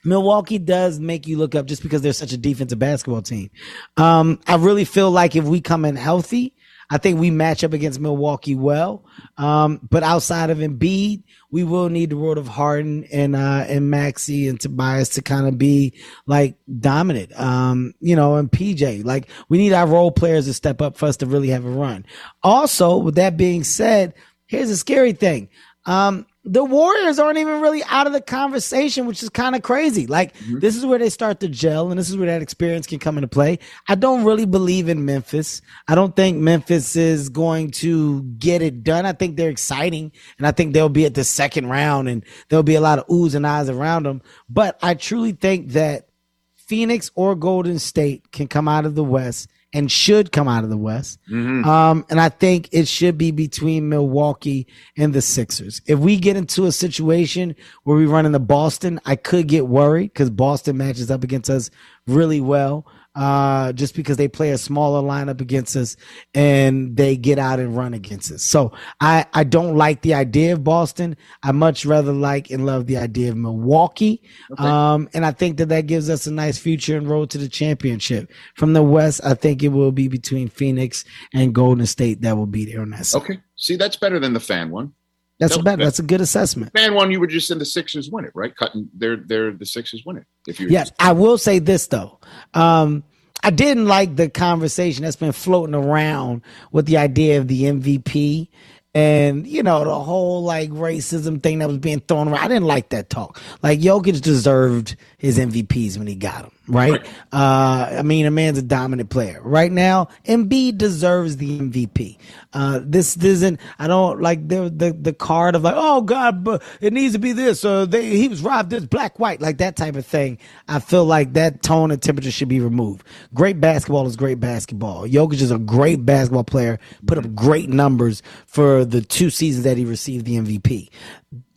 Milwaukee 0.07 0.59
does 0.59 1.01
make 1.01 1.27
you 1.27 1.37
look 1.37 1.55
up 1.55 1.67
just 1.67 1.83
because 1.83 2.01
they're 2.01 2.13
such 2.13 2.33
a 2.33 2.39
defensive 2.39 2.79
basketball 2.79 3.23
team. 3.23 3.51
Um, 3.97 4.41
I 4.47 4.57
really 4.57 4.85
feel 4.85 5.11
like 5.11 5.37
if 5.37 5.45
we 5.45 5.61
come 5.61 5.85
in 5.85 5.97
healthy, 5.97 6.55
I 6.89 6.99
think 6.99 7.19
we 7.19 7.31
match 7.31 7.65
up 7.65 7.73
against 7.73 7.99
Milwaukee 7.99 8.55
well. 8.55 9.05
Um, 9.37 9.81
but 9.91 10.05
outside 10.05 10.51
of 10.51 10.59
Embiid, 10.59 11.25
we 11.51 11.65
will 11.65 11.89
need 11.89 12.11
the 12.11 12.17
road 12.17 12.39
of 12.39 12.47
Harden 12.47 13.05
and 13.13 13.35
uh 13.35 13.65
and 13.69 13.91
Maxey 13.91 14.47
and 14.47 14.61
Tobias 14.61 15.11
to 15.11 15.23
kind 15.23 15.49
of 15.49 15.59
be 15.59 15.95
like 16.27 16.57
dominant. 16.79 17.39
Um, 17.39 17.95
you 18.01 18.15
know, 18.15 18.37
and 18.37 18.51
PJ. 18.51 19.05
Like 19.05 19.29
we 19.49 19.59
need 19.59 19.73
our 19.73 19.87
role 19.87 20.13
players 20.13 20.47
to 20.47 20.55
step 20.55 20.81
up 20.81 20.97
for 20.97 21.07
us 21.07 21.17
to 21.19 21.27
really 21.27 21.49
have 21.49 21.65
a 21.65 21.71
run. 21.71 22.07
Also, 22.43 22.99
with 22.99 23.17
that 23.17 23.37
being 23.37 23.65
said, 23.65 24.15
here's 24.47 24.71
a 24.71 24.77
scary 24.77 25.13
thing. 25.13 25.49
Um, 25.87 26.27
the 26.47 26.65
Warriors 26.65 27.19
aren't 27.19 27.39
even 27.39 27.61
really 27.61 27.83
out 27.85 28.07
of 28.07 28.13
the 28.13 28.21
conversation, 28.21 29.05
which 29.05 29.21
is 29.23 29.29
kind 29.29 29.57
of 29.57 29.63
crazy. 29.63 30.07
Like 30.07 30.35
mm-hmm. 30.37 30.61
this 30.61 30.77
is 30.77 30.87
where 30.87 30.99
they 30.99 31.11
start 31.11 31.41
to 31.41 31.49
gel, 31.49 31.91
and 31.91 31.99
this 31.99 32.09
is 32.09 32.17
where 32.17 32.29
that 32.29 32.41
experience 32.41 32.87
can 32.87 33.01
come 33.01 33.19
into 33.19 33.27
play. 33.27 33.59
I 33.89 33.97
don't 33.97 34.25
really 34.25 34.47
believe 34.47 34.89
in 34.89 35.05
Memphis. 35.05 35.61
I 35.89 35.97
don't 35.97 36.15
think 36.15 36.39
Memphis 36.39 36.95
is 36.95 37.29
going 37.29 37.73
to 37.73 38.23
get 38.39 38.63
it 38.63 38.85
done. 38.85 39.07
I 39.07 39.13
think 39.13 39.37
they're 39.37 39.51
exciting, 39.51 40.13
and 40.39 40.47
I 40.47 40.53
think 40.53 40.73
they'll 40.73 40.89
be 40.89 41.05
at 41.05 41.15
the 41.15 41.25
second 41.25 41.69
round, 41.69 42.09
and 42.09 42.25
there'll 42.49 42.63
be 42.63 42.77
a 42.77 42.81
lot 42.81 43.01
of 43.01 43.07
oohs 43.09 43.35
and 43.35 43.45
ahs 43.45 43.69
around 43.69 44.05
them. 44.05 44.23
But 44.49 44.79
I 44.83 44.95
truly 44.95 45.33
think 45.33 45.73
that 45.73 46.09
Phoenix 46.55 47.11
or 47.17 47.35
Golden 47.35 47.81
State 47.81 48.31
can 48.31 48.47
come 48.47 48.69
out 48.69 48.87
of 48.87 48.95
the 48.95 49.05
West 49.05 49.49
and 49.77 49.93
should 49.93 50.33
come 50.33 50.49
out 50.49 50.65
of 50.65 50.71
the 50.71 50.77
West. 50.79 51.19
Um, 51.67 52.07
and 52.09 52.19
I 52.19 52.31
think 52.31 52.71
it 52.73 52.89
should 52.89 53.19
be 53.19 53.31
between 53.31 53.91
Milwaukee 53.91 54.67
and 54.97 55.13
the 55.13 55.21
Sixers. 55.21 55.83
If 55.85 55.99
we 55.99 56.17
get 56.17 56.35
into 56.35 56.65
a 56.65 56.73
situation 56.73 57.55
where 57.85 57.95
we 57.95 58.07
run 58.07 58.25
into 58.25 58.39
Boston, 58.39 58.99
I 59.05 59.17
could 59.17 59.49
get 59.49 59.67
worried 59.69 60.15
because 60.15 60.31
Boston 60.31 60.79
matches 60.79 61.11
up 61.11 61.23
against 61.23 61.51
us 61.51 61.69
really 62.07 62.41
well. 62.41 62.87
Uh, 63.17 63.73
just 63.73 63.95
because 63.95 64.19
they 64.19 64.29
play 64.29 64.51
a 64.51 64.59
smaller 64.59 65.01
lineup 65.01 65.41
against 65.41 65.75
us 65.75 65.97
and 66.35 66.97
they 66.99 67.17
get 67.17 67.39
out 67.39 67.59
and 67.59 67.75
run 67.75 67.95
against 67.95 68.31
us. 68.31 68.43
So 68.43 68.73
I, 69.01 69.25
I 69.33 69.43
don't 69.43 69.75
like 69.75 70.03
the 70.03 70.13
idea 70.13 70.53
of 70.53 70.63
Boston. 70.63 71.17
I 71.43 71.53
much 71.53 71.87
rather 71.87 72.13
like 72.13 72.51
and 72.51 72.67
love 72.67 72.87
the 72.87 72.99
idea 72.99 73.31
of 73.31 73.39
Milwaukee. 73.39 74.23
Um, 74.59 75.09
and 75.15 75.25
I 75.25 75.33
think 75.33 75.57
that 75.57 75.71
that 75.71 75.87
gives 75.87 76.11
us 76.11 76.27
a 76.27 76.31
nice 76.31 76.59
future 76.59 76.99
and 76.99 77.09
road 77.09 77.31
to 77.31 77.39
the 77.39 77.49
championship. 77.49 78.31
From 78.55 78.75
the 78.75 78.83
West, 78.83 79.23
I 79.25 79.33
think 79.33 79.63
it 79.63 79.69
will 79.69 79.93
be 79.93 80.09
between 80.09 80.49
Phoenix 80.49 81.05
and 81.33 81.55
Golden 81.55 81.87
State 81.87 82.21
that 82.21 82.37
will 82.37 82.47
be 82.47 82.67
there 82.67 82.83
on 82.83 82.91
that 82.91 83.07
side. 83.07 83.23
Okay. 83.23 83.39
See, 83.57 83.77
that's 83.77 83.97
better 83.97 84.19
than 84.19 84.35
the 84.35 84.41
fan 84.41 84.71
one. 84.71 84.93
That's 85.39 85.55
a 85.55 85.59
No, 85.59 85.63
better, 85.65 85.77
that- 85.79 85.85
that's 85.85 85.99
a 85.99 86.03
good 86.05 86.21
assessment. 86.21 86.73
Man, 86.75 86.95
one, 86.95 87.11
you 87.11 87.21
were 87.21 87.27
just 87.27 87.51
in 87.51 87.59
the 87.59 87.65
Sixers 87.67 88.11
win 88.11 88.25
it, 88.25 88.33
right? 88.35 88.55
Cutting, 88.57 88.89
they're 88.95 89.17
they're 89.17 89.53
the 89.53 89.67
Sixers 89.67 90.03
win 90.07 90.17
it. 90.19 90.25
If 90.47 90.61
you 90.61 90.69
Yes, 90.69 90.93
I 90.99 91.13
will 91.13 91.39
say 91.39 91.59
this 91.59 91.87
though. 91.89 92.19
Um, 92.55 93.05
I 93.43 93.51
didn't 93.51 93.87
like 93.87 94.17
the 94.17 94.31
conversation 94.31 95.05
that's 95.05 95.17
been 95.17 95.33
floating 95.33 95.75
around 95.75 96.43
with 96.73 96.87
the 96.87 96.97
idea 96.97 97.39
of 97.39 97.49
the 97.49 97.65
MVP 97.65 98.49
and 98.95 99.47
you 99.47 99.63
know 99.63 99.85
the 99.85 99.95
whole 100.01 100.43
like 100.43 100.71
racism 100.71 101.43
thing 101.43 101.59
that 101.59 101.69
was 101.69 101.77
being 101.79 102.01
thrown 102.01 102.29
around. 102.29 102.39
I 102.43 102.49
didn't 102.49 102.65
like 102.65 102.89
that 102.89 103.11
talk. 103.11 103.39
Like 103.63 103.81
Jokic 103.81 104.23
deserved 104.23 104.97
his 105.27 105.39
MVPs 105.39 105.99
when 105.99 106.07
he 106.07 106.15
got 106.15 106.43
them, 106.43 106.53
right? 106.69 107.05
Uh, 107.33 107.97
I 107.99 108.03
mean, 108.03 108.27
a 108.27 108.31
man's 108.31 108.59
a 108.59 108.63
dominant 108.63 109.11
player. 109.11 109.41
Right 109.43 109.73
now, 109.73 110.09
Embiid 110.25 110.79
deserves 110.79 111.37
the 111.37 111.59
MVP. 111.59 112.17
Uh, 112.53 112.81
this 112.83 113.17
isn't. 113.17 113.61
I 113.79 113.89
don't 113.89 114.21
like 114.21 114.47
the 114.47 114.71
the 114.71 114.93
the 114.93 115.13
card 115.13 115.57
of 115.57 115.63
like, 115.63 115.75
oh 115.77 116.03
God, 116.03 116.45
but 116.45 116.63
it 116.81 116.93
needs 116.93 117.15
to 117.15 117.19
be 117.19 117.33
this. 117.33 117.65
Uh, 117.65 117.87
they, 117.87 118.07
he 118.17 118.29
was 118.29 118.41
robbed 118.41 118.71
this 118.71 118.87
black 118.87 119.19
white 119.19 119.41
like 119.41 119.59
that 119.59 119.75
type 119.75 119.97
of 119.97 120.07
thing. 120.07 120.39
I 120.69 120.79
feel 120.79 121.05
like 121.05 121.33
that 121.33 121.63
tone 121.63 121.91
and 121.91 122.01
temperature 122.01 122.31
should 122.31 122.49
be 122.49 122.61
removed. 122.61 123.05
Great 123.35 123.61
basketball 123.61 124.07
is 124.07 124.15
great 124.15 124.39
basketball. 124.39 125.09
Jokic 125.09 125.43
is 125.43 125.51
a 125.51 125.59
great 125.59 126.07
basketball 126.07 126.45
player. 126.45 126.79
Put 127.07 127.19
up 127.19 127.35
great 127.35 127.69
numbers 127.69 128.23
for 128.47 128.85
the 128.85 129.01
two 129.01 129.31
seasons 129.31 129.65
that 129.65 129.77
he 129.77 129.85
received 129.85 130.25
the 130.25 130.37
MVP. 130.37 130.89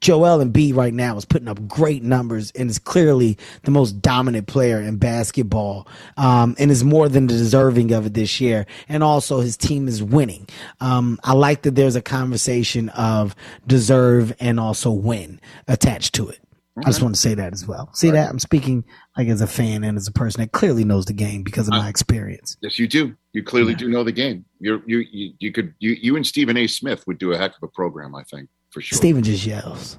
Joel 0.01 0.43
Embiid 0.43 0.75
right 0.75 0.93
now 0.93 1.17
is 1.17 1.25
putting 1.25 1.47
up 1.47 1.67
great 1.67 2.03
numbers 2.03 2.51
and 2.51 2.69
is 2.69 2.79
clearly 2.79 3.37
the 3.63 3.71
most 3.71 4.01
dominant 4.01 4.47
player 4.47 4.81
in 4.81 4.97
basketball, 4.97 5.87
um, 6.17 6.55
and 6.57 6.71
is 6.71 6.83
more 6.83 7.09
than 7.09 7.27
deserving 7.27 7.91
of 7.91 8.05
it 8.05 8.13
this 8.13 8.39
year. 8.39 8.65
And 8.87 9.03
also, 9.03 9.39
his 9.39 9.57
team 9.57 9.87
is 9.87 10.01
winning. 10.01 10.47
Um, 10.79 11.19
I 11.23 11.33
like 11.33 11.63
that 11.63 11.75
there's 11.75 11.95
a 11.95 12.01
conversation 12.01 12.89
of 12.89 13.35
deserve 13.67 14.35
and 14.39 14.59
also 14.59 14.91
win 14.91 15.39
attached 15.67 16.15
to 16.15 16.29
it. 16.29 16.39
I 16.77 16.89
just 16.89 17.01
want 17.01 17.15
to 17.15 17.19
say 17.19 17.33
that 17.33 17.53
as 17.53 17.67
well. 17.67 17.89
See 17.93 18.11
that 18.11 18.29
I'm 18.29 18.39
speaking 18.39 18.85
like 19.17 19.27
as 19.27 19.41
a 19.41 19.47
fan 19.47 19.83
and 19.83 19.97
as 19.97 20.07
a 20.07 20.11
person 20.11 20.41
that 20.41 20.51
clearly 20.51 20.85
knows 20.85 21.05
the 21.05 21.13
game 21.13 21.43
because 21.43 21.67
of 21.67 21.73
my 21.73 21.89
experience. 21.89 22.57
Yes, 22.61 22.79
you 22.79 22.87
do. 22.87 23.15
You 23.33 23.43
clearly 23.43 23.75
do 23.75 23.89
know 23.89 24.03
the 24.03 24.11
game. 24.11 24.45
You're 24.59 24.81
you 24.85 24.99
you, 25.11 25.33
you 25.39 25.51
could 25.51 25.73
you 25.79 25.91
you 26.01 26.15
and 26.15 26.25
Stephen 26.25 26.57
A. 26.57 26.67
Smith 26.67 27.05
would 27.05 27.17
do 27.17 27.33
a 27.33 27.37
heck 27.37 27.51
of 27.51 27.63
a 27.63 27.67
program, 27.67 28.15
I 28.15 28.23
think, 28.23 28.49
for 28.71 28.81
sure. 28.81 28.97
Steven 28.97 29.23
just 29.23 29.45
yells. 29.45 29.97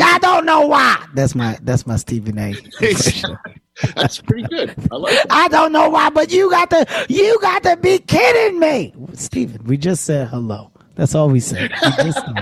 I 0.00 0.18
don't 0.20 0.46
know 0.46 0.66
why. 0.66 1.04
That's 1.14 1.34
my 1.34 1.58
that's 1.62 1.86
my 1.86 1.96
Stephen 1.96 2.38
A. 2.38 2.54
That's 3.96 4.20
pretty 4.20 4.46
good. 4.48 4.74
I 4.90 4.96
like 4.96 5.14
it. 5.14 5.26
I 5.30 5.48
don't 5.48 5.72
know 5.72 5.88
why, 5.88 6.10
but 6.10 6.30
you 6.30 6.50
got 6.50 6.68
to 6.70 7.06
you 7.08 7.38
got 7.40 7.62
to 7.64 7.76
be 7.76 7.98
kidding 7.98 8.60
me, 8.60 8.94
Steven, 9.14 9.64
We 9.64 9.76
just 9.78 10.04
said 10.04 10.28
hello. 10.28 10.70
That's 10.94 11.14
all 11.14 11.28
we 11.28 11.40
said. 11.40 11.70
We 11.82 12.04
just. 12.04 12.24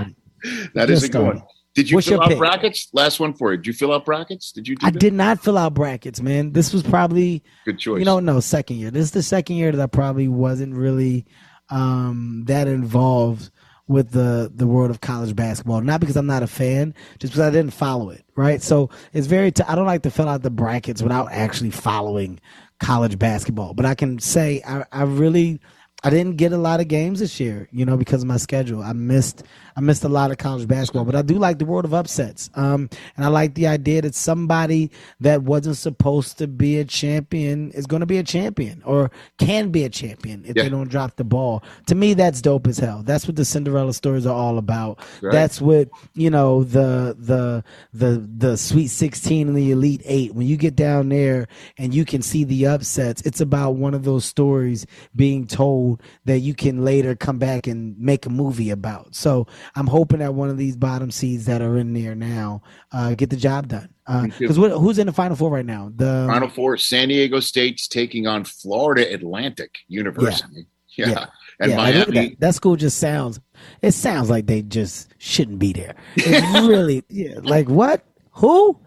That 0.73 0.89
is 0.89 1.03
a 1.03 1.07
Just 1.07 1.11
good 1.11 1.23
one. 1.23 1.43
Did 1.75 1.89
you 1.91 1.97
What's 1.97 2.07
fill 2.07 2.19
out 2.19 2.29
pick? 2.29 2.39
brackets? 2.39 2.89
Last 2.93 3.19
one 3.19 3.31
for 3.35 3.51
you. 3.51 3.57
Did 3.57 3.67
you 3.67 3.73
fill 3.73 3.93
out 3.93 4.05
brackets? 4.05 4.51
Did 4.51 4.67
you 4.67 4.75
do 4.75 4.87
I 4.87 4.89
that? 4.89 4.99
did 4.99 5.13
not 5.13 5.39
fill 5.39 5.55
out 5.55 5.75
brackets, 5.75 6.19
man. 6.19 6.51
This 6.51 6.73
was 6.73 6.81
probably 6.81 7.43
Good 7.63 7.77
choice. 7.77 7.99
you 7.99 8.05
don't 8.05 8.25
know 8.25 8.33
no 8.33 8.39
second 8.39 8.77
year. 8.77 8.89
This 8.89 9.03
is 9.03 9.11
the 9.11 9.21
second 9.21 9.57
year 9.57 9.71
that 9.71 9.79
I 9.81 9.85
probably 9.85 10.27
wasn't 10.27 10.73
really 10.75 11.27
um, 11.69 12.43
that 12.47 12.67
involved 12.67 13.51
with 13.91 14.11
the 14.11 14.51
the 14.53 14.65
world 14.65 14.89
of 14.89 15.01
college 15.01 15.35
basketball. 15.35 15.81
Not 15.81 15.99
because 15.99 16.15
I'm 16.15 16.25
not 16.25 16.43
a 16.43 16.47
fan, 16.47 16.93
just 17.19 17.33
because 17.33 17.41
I 17.45 17.51
didn't 17.51 17.73
follow 17.73 18.09
it. 18.09 18.23
Right, 18.35 18.61
so 18.61 18.89
it's 19.13 19.27
very. 19.27 19.51
T- 19.51 19.63
I 19.67 19.75
don't 19.75 19.85
like 19.85 20.03
to 20.03 20.11
fill 20.11 20.29
out 20.29 20.41
the 20.41 20.49
brackets 20.49 21.01
without 21.01 21.31
actually 21.31 21.71
following 21.71 22.39
college 22.79 23.19
basketball. 23.19 23.73
But 23.73 23.85
I 23.85 23.93
can 23.93 24.19
say 24.19 24.61
I, 24.65 24.85
I 24.91 25.03
really 25.03 25.59
I 26.03 26.09
didn't 26.09 26.37
get 26.37 26.51
a 26.51 26.57
lot 26.57 26.79
of 26.79 26.87
games 26.87 27.19
this 27.19 27.39
year, 27.39 27.67
you 27.71 27.85
know, 27.85 27.95
because 27.95 28.23
of 28.23 28.27
my 28.27 28.37
schedule. 28.37 28.81
I 28.81 28.93
missed 28.93 29.43
I 29.75 29.81
missed 29.81 30.03
a 30.03 30.09
lot 30.09 30.31
of 30.31 30.37
college 30.37 30.67
basketball, 30.67 31.05
but 31.05 31.15
I 31.15 31.21
do 31.21 31.35
like 31.35 31.59
the 31.59 31.65
world 31.65 31.85
of 31.85 31.93
upsets. 31.93 32.49
Um, 32.55 32.89
and 33.15 33.23
I 33.25 33.29
like 33.29 33.53
the 33.53 33.67
idea 33.67 34.01
that 34.01 34.15
somebody 34.15 34.91
that 35.21 35.43
wasn't 35.43 35.77
supposed 35.77 36.37
to 36.39 36.47
be 36.47 36.77
a 36.79 36.85
champion 36.85 37.71
is 37.71 37.85
going 37.85 38.01
to 38.01 38.05
be 38.05 38.17
a 38.17 38.23
champion 38.23 38.81
or 38.83 39.11
can 39.37 39.69
be 39.69 39.83
a 39.83 39.89
champion 39.89 40.43
if 40.45 40.55
Yeah. 40.57 40.63
they 40.63 40.69
don't 40.69 40.89
drop 40.89 41.15
the 41.15 41.23
ball. 41.23 41.63
To 41.87 41.95
me, 41.95 42.13
that's 42.15 42.41
dope 42.41 42.67
as 42.67 42.79
hell. 42.79 43.03
That's 43.03 43.27
what 43.27 43.35
the 43.35 43.45
Cinderella 43.45 43.93
stories 43.93 44.25
are 44.25 44.35
all 44.35 44.57
about. 44.57 44.99
Right. 45.21 45.31
That's 45.31 45.61
what 45.61 45.89
you 46.15 46.29
know 46.29 46.63
the 46.63 47.15
the 47.19 47.63
the 47.93 48.27
the 48.37 48.57
Sweet 48.57 48.87
Sixteen 48.87 49.47
and 49.47 49.55
the 49.55 49.71
Elite 49.71 50.01
Eight. 50.05 50.33
When 50.33 50.47
you 50.47 50.57
get 50.57 50.75
down 50.75 51.09
there 51.09 51.47
and 51.77 51.93
you 51.93 52.05
can 52.05 52.21
see 52.21 52.43
the 52.43 52.65
upsets, 52.67 53.21
it's 53.21 53.39
about 53.39 53.75
one 53.75 53.93
of 53.93 54.03
those 54.03 54.25
stories 54.25 54.85
being 55.15 55.45
told 55.47 55.90
that 56.25 56.39
you 56.39 56.53
can 56.53 56.83
later 56.83 57.15
come 57.15 57.37
back 57.39 57.67
and 57.67 57.97
make 57.99 58.25
a 58.25 58.29
movie 58.29 58.69
about. 58.69 59.15
So 59.15 59.47
I'm 59.75 59.87
hoping 59.87 60.19
that 60.19 60.33
one 60.33 60.49
of 60.49 60.57
these 60.57 60.75
bottom 60.75 61.11
seeds 61.11 61.45
that 61.45 61.61
are 61.61 61.77
in 61.77 61.93
there 61.93 62.15
now 62.15 62.61
uh, 62.91 63.15
get 63.15 63.29
the 63.29 63.35
job 63.37 63.67
done. 63.67 63.89
Because 64.37 64.57
who's 64.57 64.99
in 64.99 65.07
the 65.07 65.13
final 65.13 65.35
four 65.37 65.49
right 65.51 65.65
now? 65.65 65.91
The 65.95 66.25
Final 66.29 66.49
four: 66.49 66.75
San 66.77 67.07
Diego 67.07 67.39
State's 67.39 67.87
taking 67.87 68.27
on 68.27 68.43
Florida 68.43 69.13
Atlantic 69.13 69.75
University. 69.87 70.67
Yeah, 70.97 71.09
Yeah. 71.09 71.25
and 71.61 71.71
yeah, 71.71 71.77
like, 71.77 71.95
Miami. 71.95 72.29
that. 72.29 72.39
that 72.41 72.55
school 72.55 72.75
just 72.75 72.97
sounds. 72.97 73.39
It 73.81 73.93
sounds 73.93 74.29
like 74.29 74.47
they 74.47 74.63
just 74.63 75.07
shouldn't 75.17 75.59
be 75.59 75.71
there. 75.71 75.95
It's 76.17 76.59
really, 76.67 77.03
yeah. 77.09 77.35
Like 77.41 77.69
what? 77.69 78.03
Who? 78.33 78.77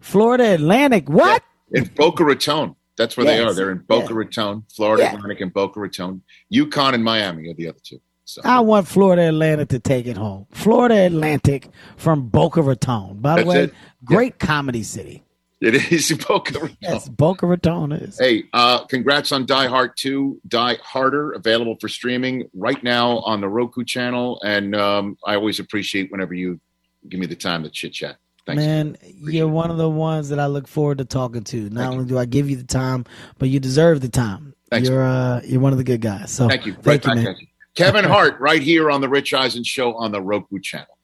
Florida 0.00 0.52
Atlantic? 0.54 1.08
What? 1.08 1.42
in 1.72 1.84
Boca 1.96 2.24
Raton. 2.24 2.76
That's 2.96 3.16
where 3.16 3.26
they 3.26 3.40
are. 3.40 3.52
They're 3.52 3.70
in 3.72 3.78
Boca 3.78 4.08
Yeah. 4.12 4.18
Raton, 4.18 4.64
Florida 4.74 5.02
Yeah. 5.04 5.14
Atlantic, 5.14 5.40
and 5.40 5.52
Boca 5.52 5.80
Raton. 5.80 6.22
UConn 6.52 6.94
and 6.94 7.02
Miami 7.04 7.48
are 7.50 7.54
the 7.54 7.68
other 7.68 7.78
two. 7.82 8.00
So 8.24 8.40
I 8.44 8.60
want 8.60 8.88
Florida 8.88 9.28
Atlantic 9.28 9.68
to 9.70 9.78
take 9.80 10.06
it 10.06 10.16
home. 10.16 10.46
Florida 10.50 10.94
Atlantic 11.06 11.68
from 11.96 12.28
Boca 12.28 12.62
Raton. 12.62 13.18
By 13.20 13.32
the 13.36 13.36
That's 13.44 13.46
way, 13.48 13.62
it. 13.64 13.74
great 14.04 14.38
comedy 14.38 14.82
city. 14.82 15.22
it 15.60 15.74
is 15.92 16.10
Boca 16.28 16.58
Raton. 16.58 16.76
Yes, 16.80 17.08
Boca 17.08 17.46
Raton 17.46 17.92
is. 17.92 18.18
Hey, 18.18 18.44
uh, 18.54 18.84
congrats 18.86 19.30
on 19.32 19.44
Die 19.44 19.66
Hart 19.66 19.96
2, 19.98 20.40
Die 20.48 20.78
Harter, 20.82 21.32
available 21.32 21.76
for 21.80 21.88
streaming 21.88 22.48
right 22.54 22.82
now 22.82 23.18
on 23.20 23.40
the 23.42 23.48
Roku 23.48 23.84
channel. 23.84 24.40
And 24.44 24.74
um, 24.74 25.18
I 25.26 25.34
always 25.34 25.58
appreciate 25.60 26.10
whenever 26.10 26.32
you 26.32 26.60
give 27.08 27.20
me 27.20 27.26
the 27.26 27.36
time 27.36 27.62
to 27.64 27.70
chit 27.70 27.92
chat. 27.92 28.16
Thanks. 28.46 28.62
Man, 28.62 28.96
you're 29.22 29.48
one 29.48 29.70
of 29.70 29.78
the 29.78 29.88
ones 29.88 30.28
that 30.28 30.38
I 30.38 30.46
look 30.46 30.68
forward 30.68 30.98
to 30.98 31.04
talking 31.04 31.44
to. 31.44 31.70
Not 31.70 31.80
Thank 31.80 31.92
only 31.92 32.04
do 32.04 32.18
I 32.18 32.26
give 32.26 32.50
you 32.50 32.56
the 32.56 32.64
time, 32.64 33.06
but 33.38 33.48
you 33.48 33.58
deserve 33.58 34.02
the 34.02 34.08
time. 34.08 34.54
Thanks. 34.70 34.88
You're 34.88 35.02
uh, 35.02 35.40
you're 35.44 35.60
one 35.60 35.72
of 35.72 35.78
the 35.78 35.84
good 35.84 36.00
guys. 36.02 36.30
So 36.30 36.48
Thank 36.48 36.66
you. 36.66 36.74
Right 36.82 37.02
thank 37.02 37.06
you, 37.06 37.24
man. 37.24 37.36
you. 37.38 37.46
Kevin 37.74 38.04
Hart, 38.04 38.38
right 38.40 38.62
here 38.62 38.90
on 38.90 39.00
the 39.00 39.08
Rich 39.08 39.32
Eisen 39.34 39.64
Show 39.64 39.94
on 39.94 40.12
the 40.12 40.20
Roku 40.20 40.60
channel. 40.60 40.98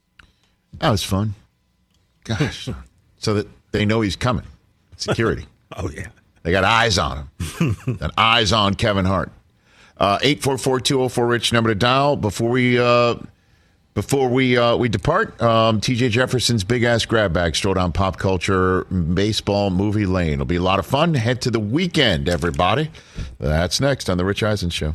That 0.79 0.91
was 0.91 1.03
fun. 1.03 1.35
Gosh. 2.25 2.69
so 3.19 3.35
that 3.35 3.49
they 3.73 3.85
know 3.85 4.01
he's 4.03 4.17
coming. 4.17 4.47
Security. 4.97 5.47
Oh 5.77 5.89
yeah. 5.89 6.09
They 6.43 6.51
got 6.51 6.65
eyes 6.65 6.99
on 6.99 7.29
him. 7.39 7.77
got 7.99 8.11
eyes 8.19 8.53
on 8.53 8.75
Kevin 8.75 9.05
Hart. 9.05 9.31
Uh, 9.97 10.19
Eight 10.21 10.43
four 10.43 10.59
four 10.59 10.81
two 10.81 10.97
zero 10.97 11.09
four 11.09 11.29
rich 11.29 11.53
number 11.53 11.71
to 11.71 11.77
dial 11.77 12.17
before 12.17 12.51
we 12.51 12.77
uh, 12.77 13.15
before 13.95 14.29
we 14.29 14.57
uh, 14.57 14.77
we 14.77 14.89
depart. 14.89 15.41
Um, 15.43 15.81
T.J. 15.81 16.11
Jefferson's 16.11 16.65
big 16.65 16.83
ass 16.85 17.05
grab 17.05 17.33
bag 17.33 17.57
strolled 17.57 17.77
down 17.77 17.93
pop 17.93 18.19
culture 18.19 18.85
baseball 18.85 19.71
movie 19.71 20.07
lane. 20.07 20.35
It'll 20.35 20.45
be 20.45 20.57
a 20.57 20.63
lot 20.63 20.79
of 20.79 20.87
fun. 20.87 21.15
Head 21.15 21.43
to 21.43 21.51
the 21.51 21.61
weekend, 21.61 22.29
everybody. 22.29 22.91
That's 23.39 23.81
next 23.81 24.09
on 24.09 24.19
the 24.19 24.25
Rich 24.25 24.43
Eisen 24.43 24.71
Show. 24.71 24.95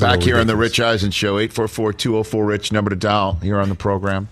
Back 0.00 0.22
here 0.22 0.38
on 0.38 0.46
the 0.46 0.56
Rich 0.56 0.80
Eisen 0.80 1.10
Show, 1.10 1.36
844-204-RICH, 1.36 2.72
number 2.72 2.90
to 2.90 2.96
dial 2.96 3.34
here 3.42 3.58
on 3.58 3.68
the 3.68 3.74
program. 3.74 4.28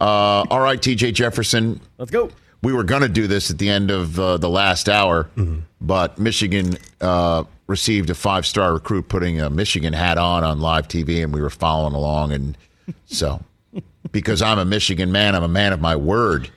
Uh, 0.00 0.44
all 0.50 0.60
right, 0.60 0.80
TJ 0.80 1.12
Jefferson. 1.14 1.80
Let's 1.98 2.10
go. 2.10 2.30
We 2.62 2.72
were 2.72 2.84
going 2.84 3.02
to 3.02 3.08
do 3.08 3.26
this 3.26 3.50
at 3.50 3.58
the 3.58 3.68
end 3.68 3.90
of 3.90 4.18
uh, 4.18 4.36
the 4.36 4.48
last 4.48 4.88
hour, 4.88 5.28
but 5.80 6.18
Michigan 6.18 6.76
uh, 7.00 7.44
received 7.66 8.10
a 8.10 8.14
five-star 8.14 8.74
recruit 8.74 9.08
putting 9.08 9.40
a 9.40 9.48
Michigan 9.50 9.92
hat 9.92 10.18
on 10.18 10.44
on 10.44 10.60
live 10.60 10.88
TV, 10.88 11.22
and 11.22 11.32
we 11.34 11.40
were 11.40 11.50
following 11.50 11.94
along. 11.94 12.32
And 12.32 12.58
so, 13.06 13.42
because 14.12 14.42
I'm 14.42 14.58
a 14.58 14.64
Michigan 14.64 15.10
man, 15.10 15.34
I'm 15.34 15.42
a 15.42 15.48
man 15.48 15.72
of 15.72 15.80
my 15.80 15.96
word. 15.96 16.50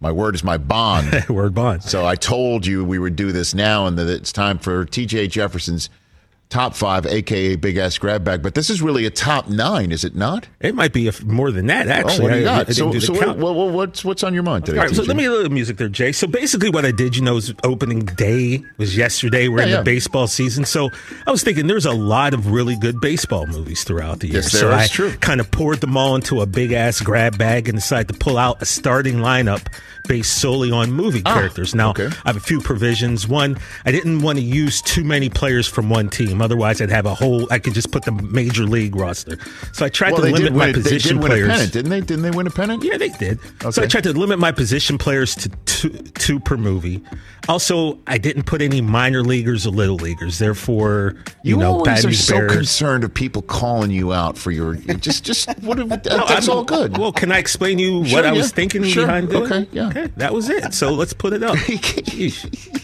My 0.00 0.10
word 0.10 0.34
is 0.34 0.42
my 0.42 0.58
bond. 0.58 1.26
Word 1.28 1.54
bond. 1.54 1.84
So 1.84 2.04
I 2.04 2.16
told 2.16 2.66
you 2.66 2.84
we 2.84 2.98
would 2.98 3.14
do 3.14 3.30
this 3.30 3.54
now, 3.54 3.86
and 3.86 3.96
that 3.98 4.08
it's 4.08 4.32
time 4.32 4.58
for 4.58 4.84
TJ 4.84 5.30
Jefferson's 5.30 5.88
top 6.52 6.74
five, 6.76 7.06
aka 7.06 7.56
big 7.56 7.76
ass 7.78 7.96
grab 7.98 8.22
bag. 8.24 8.42
But 8.42 8.54
this 8.54 8.68
is 8.70 8.82
really 8.82 9.06
a 9.06 9.10
top 9.10 9.48
nine, 9.48 9.90
is 9.90 10.04
it 10.04 10.14
not? 10.14 10.46
It 10.60 10.74
might 10.74 10.92
be 10.92 11.06
a 11.06 11.08
f 11.08 11.22
more 11.24 11.50
than 11.50 11.66
that, 11.66 11.88
actually. 11.88 12.18
oh, 12.18 12.22
what 12.24 12.32
do 12.34 12.38
you 12.40 12.46
I- 12.46 12.52
I 12.52 12.58
got? 12.58 12.66
didn't 12.68 13.00
So, 13.00 13.14
so 13.14 13.34
what, 13.34 13.38
what, 13.38 13.72
what's 13.72 14.04
what's 14.04 14.22
on 14.22 14.34
your 14.34 14.42
mind 14.42 14.66
today? 14.66 14.78
All 14.78 14.84
right, 14.86 14.94
so 14.94 15.02
let 15.02 15.16
me 15.16 15.24
a 15.24 15.30
little 15.30 15.50
music 15.50 15.78
there, 15.78 15.88
Jay. 15.88 16.12
So 16.12 16.26
basically, 16.26 16.68
what 16.70 16.84
I 16.84 16.90
did, 16.92 17.16
you 17.16 17.22
know, 17.22 17.38
is 17.38 17.54
opening 17.64 18.00
day 18.04 18.62
was 18.76 18.96
yesterday. 18.96 19.48
We're 19.48 19.58
Yeah, 19.60 19.64
in 19.64 19.70
yeah. 19.70 19.76
the 19.78 19.84
baseball 19.84 20.26
season, 20.26 20.64
so 20.66 20.90
I 21.26 21.30
was 21.30 21.42
thinking 21.42 21.66
there's 21.66 21.86
a 21.86 21.92
lot 21.92 22.34
of 22.34 22.50
really 22.52 22.76
good 22.76 23.00
baseball 23.00 23.46
movies 23.46 23.82
throughout 23.84 24.20
the 24.20 24.26
year. 24.28 24.36
Yes, 24.36 24.52
there 24.52 24.60
so 24.60 24.68
is, 24.70 24.74
I 24.74 24.86
true. 24.88 25.12
kind 25.20 25.40
of 25.40 25.50
poured 25.50 25.80
them 25.80 25.96
all 25.96 26.14
into 26.14 26.40
a 26.42 26.46
big 26.46 26.72
ass 26.72 27.00
grab 27.00 27.38
bag 27.38 27.68
and 27.68 27.78
decided 27.78 28.08
to 28.08 28.14
pull 28.14 28.36
out 28.36 28.60
a 28.60 28.66
starting 28.66 29.16
lineup 29.16 29.66
based 30.08 30.38
solely 30.38 30.70
on 30.70 30.92
movie 30.92 31.22
characters. 31.22 31.74
Now, 31.74 31.88
Ah, 31.88 31.90
okay. 31.92 32.06
I 32.24 32.28
have 32.28 32.36
a 32.36 32.40
few 32.40 32.60
provisions. 32.60 33.26
One, 33.26 33.56
I 33.86 33.92
didn't 33.92 34.20
want 34.20 34.36
to 34.38 34.44
use 34.44 34.82
too 34.82 35.04
many 35.04 35.28
players 35.30 35.66
from 35.66 35.88
one 35.88 36.08
team. 36.10 36.41
Otherwise, 36.42 36.80
I'd 36.82 36.90
have 36.90 37.06
a 37.06 37.14
whole. 37.14 37.46
I 37.50 37.58
could 37.58 37.72
just 37.74 37.90
put 37.92 38.04
the 38.04 38.12
major 38.12 38.64
league 38.64 38.94
roster. 38.96 39.38
So 39.72 39.86
I 39.86 39.88
tried 39.88 40.12
well, 40.12 40.22
to 40.22 40.30
limit 40.30 40.52
my 40.54 40.68
it- 40.68 40.72
they 40.74 40.82
position 40.82 41.16
did 41.18 41.26
players. 41.26 41.48
pennant, 41.48 41.72
didn't 41.72 41.90
they? 41.90 42.00
Didn't 42.00 42.22
they 42.22 42.30
win 42.30 42.46
a 42.46 42.50
pennant? 42.50 42.82
Yeah, 42.84 42.96
they 42.98 43.08
did. 43.10 43.38
So 43.70 43.82
I 43.82 43.86
tried 43.86 44.04
to 44.04 44.12
limit 44.12 44.38
my 44.38 44.52
position 44.52 44.98
players 44.98 45.34
to 45.36 45.48
two, 45.66 45.90
two 45.90 46.40
per 46.40 46.56
movie. 46.56 47.02
Also, 47.48 47.98
I 48.06 48.18
didn't 48.18 48.44
put 48.44 48.62
any 48.62 48.80
minor 48.80 49.22
leaguers 49.22 49.66
or 49.66 49.70
little 49.70 49.96
leaguers. 49.96 50.38
Therefore, 50.38 51.14
you, 51.42 51.54
You, 51.54 51.56
know, 51.56 51.72
always 51.72 52.02
bad 52.02 52.04
are 52.04 52.14
so 52.14 52.34
bears. 52.38 52.52
concerned 52.52 53.04
of 53.04 53.12
people 53.12 53.42
calling 53.42 53.90
you 53.90 54.12
out 54.12 54.38
for 54.38 54.50
your 54.52 54.74
just 54.74 55.24
just 55.24 55.48
what 55.60 55.76
that, 55.88 56.04
No, 56.10 56.26
that's 56.26 56.48
I'm- 56.48 56.58
all 56.58 56.64
good. 56.64 56.96
Well, 56.98 57.12
can 57.12 57.32
I 57.32 57.38
explain 57.38 57.78
you 57.78 58.04
Sure, 58.04 58.18
what 58.18 58.26
I 58.26 58.32
yeah. 58.32 58.38
was 58.38 58.52
thinking 58.52 58.84
Sure. 58.84 59.06
behind 59.06 59.30
doing? 59.30 59.44
Okay, 59.52 59.68
yeah. 59.72 59.88
Okay, 59.88 60.06
that 60.16 60.32
was 60.32 60.48
it. 60.50 60.72
So 60.74 60.92
let's 60.92 61.12
put 61.12 61.32
it 61.32 61.42
up. 61.42 61.56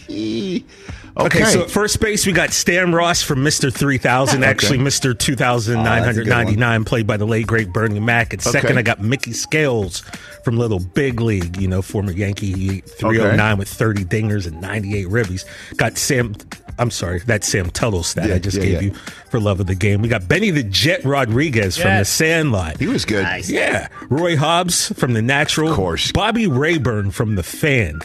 okay. 1.17 1.39
Okay, 1.41 1.43
so 1.51 1.61
at 1.63 1.69
first 1.71 1.99
base 1.99 2.25
we 2.25 2.33
got 2.33 2.51
Stan 2.51 2.93
Ross 2.93 3.21
from 3.21 3.39
Mr. 3.39 3.73
3000, 3.73 4.43
actually 4.43 4.77
Mr. 4.79 5.17
2999, 5.17 6.83
played 6.85 7.07
by 7.07 7.17
the 7.17 7.25
late 7.25 7.47
great 7.47 7.71
Bernie 7.73 7.99
Mac. 7.99 8.33
At 8.33 8.41
second, 8.41 8.71
Okay. 8.71 8.79
I 8.79 8.81
got 8.81 8.99
Mickey 9.01 9.33
Scales 9.33 10.01
from 10.43 10.57
Little 10.57 10.79
Big 10.79 11.19
League, 11.21 11.57
you 11.57 11.67
know, 11.67 11.81
former 11.81 12.11
Yankee, 12.11 12.53
He 12.53 12.67
hit 12.75 12.89
309 12.89 13.57
with 13.57 13.67
30 13.67 14.05
dingers 14.05 14.47
and 14.47 14.59
98 14.61 15.07
ribbies. 15.07 15.45
Got 15.77 15.97
Sam, 15.97 16.35
I'm 16.77 16.91
sorry, 16.91 17.19
that's 17.19 17.47
Sam 17.47 17.69
Tuttle 17.69 18.03
stat 18.03 18.29
Yeah, 18.29 18.35
I 18.35 18.39
just 18.39 18.57
yeah, 18.57 18.63
gave 18.63 18.73
yeah. 18.73 18.81
you 18.81 18.93
for 19.29 19.39
love 19.39 19.59
of 19.59 19.67
the 19.67 19.75
game. 19.75 20.01
We 20.01 20.07
got 20.09 20.27
Benny 20.27 20.49
the 20.51 20.63
Jet 20.63 21.03
Rodriguez 21.03 21.77
from 21.77 21.97
The 21.97 22.05
Sandlot. 22.05 22.77
he 22.79 22.87
was 22.87 23.05
good. 23.05 23.25
Yeah. 23.47 23.87
Roy 24.09 24.35
Hobbs 24.37 24.91
from 24.93 25.13
The 25.13 25.21
Natural. 25.21 25.69
Of 25.69 25.75
course. 25.75 26.11
Bobby 26.11 26.47
Rayburn 26.47 27.11
from 27.11 27.35
The 27.35 27.43
Fan. 27.43 27.99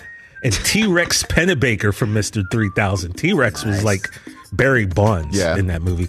And 0.45 0.53
T 0.53 0.87
Rex 0.87 1.23
Pennebaker 1.25 1.93
from 1.95 2.15
Mr. 2.15 2.45
3000. 2.51 3.15
T 3.15 3.33
Rex 3.33 3.65
was 3.65 3.83
like 3.83 4.09
Barry 4.53 4.87
Bonds 4.87 5.37
Yeah. 5.37 5.57
in 5.57 5.67
that 5.69 5.83
movie. 5.83 6.09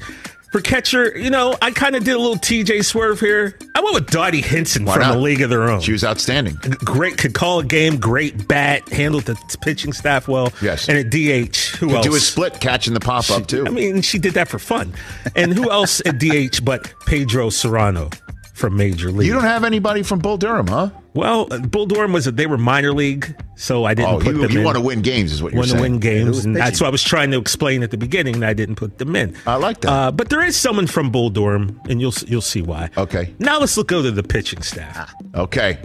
For 0.51 0.61
catcher, 0.61 1.17
you 1.17 1.29
know, 1.29 1.53
I 1.61 1.71
kind 1.71 1.97
of 1.97 2.05
did 2.05 2.15
a 2.15 2.17
little 2.17 2.37
TJ 2.37 2.85
swerve 2.85 3.19
here. 3.19 3.57
I 3.75 3.81
went 3.81 3.93
with 3.93 4.09
Dottie 4.09 4.39
Hinson 4.41 4.85
Why 4.85 4.93
from 4.93 5.01
not? 5.01 5.15
A 5.17 5.19
League 5.19 5.41
of 5.41 5.49
Their 5.49 5.63
Own. 5.63 5.81
She 5.81 5.91
was 5.91 6.05
outstanding. 6.05 6.55
Great, 6.85 7.17
could 7.17 7.33
call 7.33 7.59
a 7.59 7.63
game, 7.65 7.97
great 7.97 8.47
bat, 8.47 8.87
handled 8.87 9.23
the 9.25 9.35
pitching 9.61 9.91
staff 9.91 10.29
well. 10.29 10.53
Yes. 10.61 10.87
And 10.87 10.97
at 10.97 11.09
DH, 11.09 11.75
who 11.77 11.87
Could 11.87 11.95
else? 11.97 12.05
do 12.05 12.15
a 12.15 12.19
split 12.21 12.61
catching 12.61 12.93
the 12.93 13.01
pop 13.01 13.29
up 13.31 13.47
too. 13.47 13.65
I 13.67 13.69
mean, 13.69 14.01
she 14.01 14.17
did 14.17 14.35
that 14.35 14.47
for 14.47 14.57
fun. 14.59 14.93
And 15.35 15.51
who 15.53 15.69
else 15.69 16.01
at 16.05 16.19
DH 16.19 16.63
but 16.63 16.93
Pedro 17.05 17.49
Serrano 17.49 18.09
from 18.53 18.77
Major 18.77 19.11
League? 19.11 19.27
you 19.27 19.33
don't 19.33 19.43
have 19.43 19.65
anybody 19.65 20.03
from 20.03 20.19
Bull 20.19 20.37
Durham, 20.37 20.67
huh? 20.67 20.89
Well, 21.13 21.47
Bull 21.47 21.85
Durham 21.85 22.13
was 22.13 22.27
a, 22.27 22.31
they 22.31 22.47
were 22.47 22.57
minor 22.57 22.93
league, 22.93 23.35
so 23.55 23.85
I 23.85 23.93
didn't 23.93 24.09
Oh, 24.15 24.17
put 24.19 24.27
you, 24.27 24.31
them 24.33 24.41
you 24.41 24.45
in. 24.47 24.51
You 24.59 24.63
want 24.65 24.77
to 24.77 24.83
win 24.83 25.01
games, 25.01 25.31
is 25.31 25.41
what 25.41 25.53
you're 25.53 25.63
saying. 25.63 25.79
want 25.79 25.85
to 25.85 25.91
win 25.93 25.99
games, 26.25 26.45
and 26.45 26.55
that's 26.55 26.81
what 26.81 26.87
I 26.87 26.89
was 26.89 27.03
trying 27.03 27.31
to 27.31 27.37
explain 27.37 27.83
at 27.83 27.91
the 27.91 27.97
beginning. 27.97 28.35
And 28.35 28.45
I 28.45 28.53
didn't 28.53 28.75
put 28.75 28.97
them 28.97 29.15
in. 29.15 29.35
I 29.47 29.55
like 29.55 29.81
that. 29.81 29.89
Uh, 29.91 30.11
but 30.11 30.29
there 30.29 30.43
is 30.43 30.55
someone 30.55 30.87
from 30.87 31.09
Bull 31.11 31.29
Durham, 31.29 31.79
and 31.89 31.99
you'll 32.01 32.13
you'll 32.27 32.41
see 32.41 32.61
why. 32.61 32.89
Okay. 32.97 33.33
Now 33.39 33.59
let's 33.59 33.77
look 33.77 33.87
go 33.87 34.01
to 34.01 34.11
the 34.11 34.23
pitching 34.23 34.61
staff. 34.61 35.13
Okay, 35.33 35.77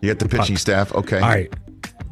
you 0.00 0.12
got 0.12 0.18
the 0.18 0.28
pitching 0.28 0.56
staff. 0.56 0.94
Okay, 0.94 1.16
All 1.20 1.28
right. 1.28 1.52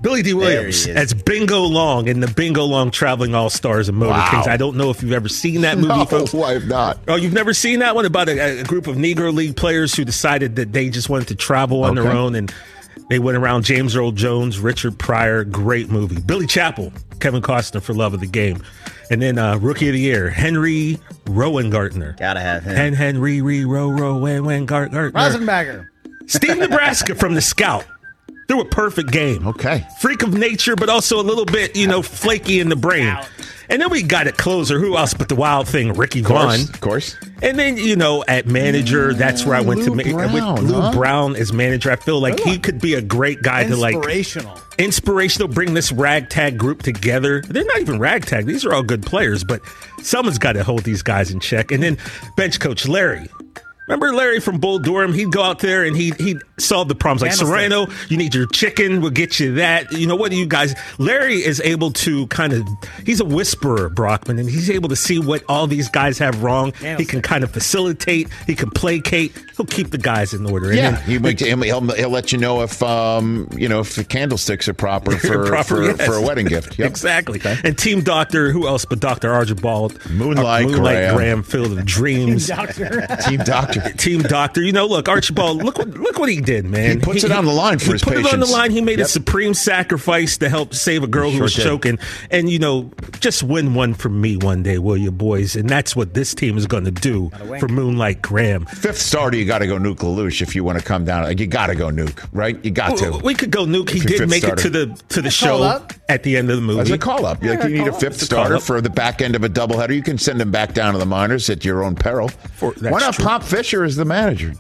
Billy 0.01 0.21
Dee 0.23 0.35
Williams 0.35 0.89
as 0.89 1.15
Bingo 1.15 1.61
Long 1.61 2.09
in 2.09 2.19
the 2.19 2.27
Bingo 2.27 2.65
Long 2.65 2.91
Traveling 2.91 3.37
All 3.37 3.49
Stars 3.49 3.89
and 3.89 3.97
Motor 3.97 4.11
Wow. 4.11 4.31
Kings. 4.33 4.49
I 4.49 4.57
don't 4.57 4.77
know 4.77 4.91
if 4.91 5.01
you've 5.01 5.13
ever 5.13 5.29
seen 5.29 5.61
that 5.61 5.77
movie, 5.79 5.95
No, 5.95 6.05
folks. 6.05 6.35
I 6.35 6.55
have 6.55 6.67
not. 6.67 6.99
Oh, 7.07 7.15
you've 7.15 7.33
never 7.33 7.55
seen 7.55 7.79
that 7.79 7.95
one 7.95 8.05
about 8.05 8.29
a, 8.29 8.63
a 8.63 8.65
group 8.65 8.89
of 8.89 8.97
Negro 8.97 9.33
League 9.33 9.55
players 9.57 9.95
who 9.95 10.05
decided 10.05 10.57
that 10.57 10.73
they 10.73 10.91
just 10.91 11.09
wanted 11.09 11.29
to 11.29 11.37
travel 11.37 11.85
on 11.85 11.95
their 11.95 12.11
own 12.11 12.35
and 12.35 12.53
they 13.09 13.19
went 13.19 13.37
around 13.37 13.65
James 13.65 13.95
Earl 13.95 14.13
Jones, 14.13 14.59
Richard 14.59 14.99
Pryor, 14.99 15.45
great 15.45 15.91
movie. 15.91 16.21
Billy 16.21 16.47
Chapel, 16.47 16.93
Kevin 17.21 17.43
Costner 17.43 17.83
for 17.83 17.95
love 17.95 18.15
of 18.15 18.21
the 18.21 18.27
game. 18.27 18.63
And 19.11 19.21
then 19.21 19.39
uh, 19.39 19.59
Rookie 19.59 19.89
of 19.89 19.93
the 19.93 20.01
Year, 20.01 20.31
Henry 20.31 20.99
Rowengartner. 21.27 22.19
Gotta 22.19 22.41
have 22.41 22.63
him. 22.65 22.75
Hen 22.75 22.95
Henry 22.95 23.43
Re 23.43 23.65
Row 23.65 23.91
Rowan 23.91 24.45
Wen 24.45 24.67
Gartner. 24.67 25.11
Rosenbagger. 25.11 25.89
Steve 26.27 26.59
Nebraska 26.59 27.15
from 27.15 27.35
The 27.35 27.43
Scout. 27.43 27.85
Threw 28.49 28.61
a 28.61 28.65
perfect 28.65 29.13
game. 29.13 29.47
Okay. 29.47 29.87
Freak 30.01 30.23
of 30.23 30.35
nature, 30.35 30.77
but 30.77 30.89
also 30.89 31.21
a 31.21 31.23
little 31.23 31.45
bit, 31.45 31.77
you 31.77 31.87
know, 31.87 32.03
flaky 32.03 32.61
in 32.61 32.69
the 32.69 32.77
brain. 32.77 33.17
And 33.69 33.81
then 33.81 33.91
we 33.91 34.03
got 34.03 34.27
it 34.27 34.37
closer. 34.37 34.79
Who 34.79 34.97
else 34.97 35.15
but 35.15 35.29
the 35.29 35.35
wild 35.35 35.69
thing, 35.69 35.93
Ricky 35.95 36.21
Of 36.21 36.27
Vaughn. 36.27 36.61
of 36.61 36.81
course. 36.81 37.17
And 37.43 37.59
then, 37.59 37.77
you 37.77 37.97
know, 37.97 38.25
at 38.29 38.47
manager, 38.47 39.13
mm, 39.13 39.19
that's 39.19 39.45
where 39.45 39.55
I 39.55 39.61
went 39.61 39.81
Lou 39.81 39.87
to 39.87 39.95
ma- 39.97 40.13
Brown, 40.17 40.33
with 40.33 40.71
Lou 40.71 40.81
huh? 40.81 40.93
Brown 40.93 41.37
as 41.37 41.53
manager. 41.53 41.91
I 41.91 41.97
feel 41.97 42.21
like 42.21 42.39
he 42.41 42.59
could 42.59 42.81
be 42.81 42.95
a 42.95 43.03
great 43.03 43.43
guy 43.43 43.65
to 43.65 43.77
like 43.77 43.95
Inspirational. 43.97 44.59
inspirational, 44.79 45.49
bring 45.49 45.75
this 45.75 45.91
ragtag 45.93 46.59
group 46.59 46.83
together. 46.83 47.43
They're 47.49 47.65
not 47.65 47.81
even 47.81 47.99
ragtag; 47.99 48.47
these 48.47 48.65
are 48.65 48.73
all 48.73 48.83
good 48.83 49.03
players, 49.05 49.43
but 49.45 49.61
someone's 50.03 50.39
got 50.39 50.53
to 50.53 50.65
hold 50.65 50.85
these 50.85 51.03
guys 51.03 51.31
in 51.31 51.41
check. 51.41 51.73
And 51.73 51.83
then 51.83 51.99
bench 52.37 52.61
coach 52.61 52.87
Larry. 52.87 53.27
Remember 53.89 54.15
Larry 54.15 54.39
from 54.41 54.59
Bull 54.59 54.79
Durham? 54.79 55.13
He'd 55.13 55.33
go 55.33 55.43
out 55.43 55.59
there 55.59 55.85
and 55.85 55.97
he'd, 55.97 56.15
he'd 56.21 56.39
solve 56.63 56.89
the 56.89 56.95
problems. 56.95 57.23
Like 57.23 57.31
Candlestick. 57.33 57.71
Serrano, 57.71 57.87
you 58.09 58.17
need 58.17 58.35
your 58.35 58.47
chicken, 58.47 59.01
we'll 59.01 59.11
get 59.11 59.39
you 59.41 59.55
that. 59.57 59.93
You 59.93 60.07
know, 60.07 60.17
what 60.17 60.31
do 60.31 60.37
you 60.37 60.47
guys? 60.47 60.75
Larry 60.99 61.37
is 61.45 61.61
able 61.61 61.91
to 61.93 62.27
kind 62.29 62.53
of, 62.53 62.67
he's 63.05 63.21
a 63.21 63.25
whisperer, 63.25 63.89
Brockman, 63.89 64.39
and 64.39 64.49
he's 64.49 64.71
able 64.71 64.89
to 64.89 64.97
see 64.97 65.19
what 65.19 65.43
all 65.49 65.67
these 65.67 65.89
guys 65.89 66.19
have 66.19 66.43
wrong. 66.43 66.73
He 66.73 66.73
can 66.73 66.83
Candlestick. 66.97 67.23
kind 67.25 67.45
of 67.45 67.51
facilitate, 67.51 68.29
he 68.47 68.55
can 68.55 68.71
placate, 68.71 69.33
he'll 69.57 69.67
keep 69.67 69.91
the 69.91 69.99
guys 69.99 70.33
in 70.35 70.47
order. 70.51 70.69
And 70.69 70.77
Yeah, 70.77 70.91
then- 70.93 71.03
he 71.05 71.19
make, 71.19 71.41
he'll, 71.41 71.61
he'll, 71.63 71.81
he'll 71.95 72.11
let 72.11 72.33
you 72.33 72.39
know 72.39 72.63
if 72.63 72.83
um 72.83 73.49
you 73.57 73.69
know 73.69 73.81
if 73.81 73.95
the 73.97 74.05
candlesticks 74.05 74.69
are 74.69 74.75
proper 74.75 75.13
for 75.19 75.47
Proper, 75.47 75.65
for, 75.65 75.83
yes. 75.85 76.07
for 76.07 76.15
a 76.15 76.23
wedding 76.23 76.47
gift. 76.47 76.79
Yep. 76.79 76.89
Exactly. 76.89 77.41
And 77.65 77.77
Team 77.77 78.01
Doctor, 78.03 78.51
who 78.51 78.67
else 78.67 78.85
but 78.85 78.99
Dr. 79.01 79.31
Archibald? 79.33 79.99
Moonlight 80.11 80.67
Moonlight 80.67 80.81
Graham. 80.81 81.17
Graham, 81.17 81.43
Field 81.43 81.79
of 81.79 81.85
Dreams. 81.85 82.47
Doctor. 82.47 83.07
Team 83.27 83.41
doctor. 83.41 83.81
Team 83.93 84.23
Doctor. 84.23 84.63
You 84.63 84.73
know, 84.73 84.87
look, 84.87 85.09
Archibald, 85.09 85.63
look 85.63 85.79
what 85.79 85.89
look 85.89 86.19
what 86.19 86.29
he 86.29 86.41
did, 86.41 86.52
man. 86.61 86.99
He 86.99 87.05
puts 87.05 87.25
it 87.25 87.33
on 87.33 87.45
the 87.45 87.53
line 87.53 87.79
for 87.79 87.87
he 87.87 87.93
his 87.93 88.03
put 88.03 88.17
it 88.17 88.33
on 88.33 88.41
the 88.41 88.47
line. 88.47 88.71
He 88.71 88.81
made 88.81 89.01
a 89.01 89.07
supreme 89.07 89.55
sacrifice 89.55 90.37
to 90.39 90.49
help 90.49 90.75
save 90.75 91.03
a 91.03 91.07
girl 91.07 91.31
who 91.31 91.41
was 91.43 91.55
did. 91.55 91.63
choking. 91.63 91.99
And 92.31 92.51
you 92.51 92.59
know, 92.59 92.91
just 93.21 93.43
win 93.43 93.75
one 93.75 93.95
for 93.95 94.09
me 94.09 94.37
one 94.37 94.63
day, 94.63 94.79
will 94.79 94.97
you, 94.97 95.11
boys? 95.11 95.57
And 95.57 95.69
that's 95.69 95.97
what 95.97 96.15
this 96.15 96.35
team 96.35 96.59
is 96.59 96.67
going 96.67 96.85
to 96.85 96.91
do 96.91 97.31
for 97.59 97.69
Moonlight 97.69 98.23
Graham. 98.23 98.67
Fifth 98.67 98.99
starter, 98.99 99.37
you 99.37 99.45
got 99.45 99.59
to 99.59 99.67
go 99.67 99.79
nuke 99.79 99.97
LaLoosh 99.99 100.43
if 100.43 100.55
you 100.55 100.65
want 100.65 100.79
to 100.79 100.85
come 100.85 101.05
down. 101.05 101.25
Like 101.25 101.41
you 101.41 101.47
got 101.47 101.69
to 101.69 101.75
go 101.75 101.89
nuke, 101.89 102.27
right? 102.33 102.63
You 102.65 102.71
got 102.71 102.99
to. 102.99 103.21
We 103.25 103.35
could 103.35 103.51
go 103.51 103.65
nuke. 103.65 103.91
He 103.91 104.01
did 104.01 104.19
fifth 104.19 104.31
make 104.31 104.45
it 104.45 104.59
to 104.59 104.71
the 104.71 104.87
to 105.11 105.23
the 105.23 105.31
show 105.31 105.83
at 106.09 106.23
the 106.23 106.37
end 106.37 106.51
of 106.51 106.57
the 106.57 106.63
movie. 106.63 106.81
As 106.81 106.91
a 106.91 106.99
call 106.99 107.27
up, 107.27 107.43
like 107.43 107.63
you 107.63 107.71
need 107.71 107.89
a 107.89 107.93
fifth 107.93 108.15
It's 108.15 108.23
a 108.23 108.27
starter 108.27 108.59
for 108.61 108.81
the 108.81 108.91
back 108.91 109.23
end 109.23 109.35
of 109.35 109.45
a 109.45 109.49
doubleheader. 109.49 109.95
You 109.95 110.03
can 110.03 110.19
send 110.19 110.41
him 110.41 110.51
back 110.51 110.75
down 110.75 110.93
to 110.93 110.99
the 110.99 111.07
minors 111.07 111.49
at 111.51 111.65
your 111.65 111.83
own 111.85 111.95
peril. 111.95 112.29
For- 112.29 112.73
Why 112.73 113.01
not 113.01 113.15
true. 113.15 113.25
Pop 113.25 113.43
Fisher 113.43 113.85
as 113.85 113.97
the 113.97 114.05
manager 114.05 114.53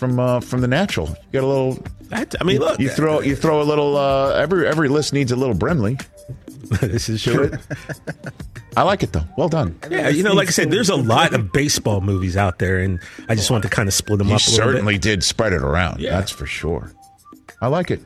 from 0.00 0.18
uh, 0.18 0.40
from 0.40 0.62
the 0.62 0.66
Natural? 0.68 1.06
You 1.08 1.40
got 1.40 1.44
a 1.44 1.46
little. 1.46 1.78
That- 2.08 2.34
I 2.40 2.44
mean, 2.44 2.58
look, 2.58 2.80
You 2.80 2.88
throw 2.88 3.20
you 3.20 3.36
throw 3.36 3.60
a 3.62 3.64
little. 3.64 3.96
Uh, 3.96 4.32
every 4.32 4.66
every 4.66 4.88
list 4.88 5.12
needs 5.12 5.30
a 5.30 5.36
little 5.36 5.54
Brimley. 5.54 5.96
this 6.80 7.08
is 7.08 7.22
true. 7.22 7.52
I 8.76 8.82
like 8.82 9.02
it 9.02 9.12
though. 9.12 9.24
Well 9.36 9.48
done. 9.48 9.78
Yeah, 9.90 10.08
you 10.08 10.22
know, 10.22 10.32
like 10.32 10.48
I 10.48 10.52
said, 10.52 10.70
there's 10.70 10.88
a 10.88 10.96
lot 10.96 11.34
of 11.34 11.52
baseball 11.60 12.00
movies 12.00 12.36
out 12.36 12.58
there, 12.58 12.78
and 12.78 12.98
I 13.28 13.34
just 13.34 13.50
want 13.50 13.62
to 13.64 13.68
kind 13.68 13.88
of 13.88 13.94
split 13.94 14.18
them 14.18 14.28
You 14.28 14.34
up 14.36 14.40
a 14.46 14.50
little 14.50 14.66
certainly 14.66 14.94
bit. 14.94 15.02
did 15.02 15.24
spread 15.24 15.52
it 15.52 15.62
around. 15.62 16.00
Yeah. 16.00 16.10
That's 16.12 16.30
for 16.32 16.46
sure. 16.46 16.92
I 17.60 17.66
like 17.68 17.90
it. 17.90 18.00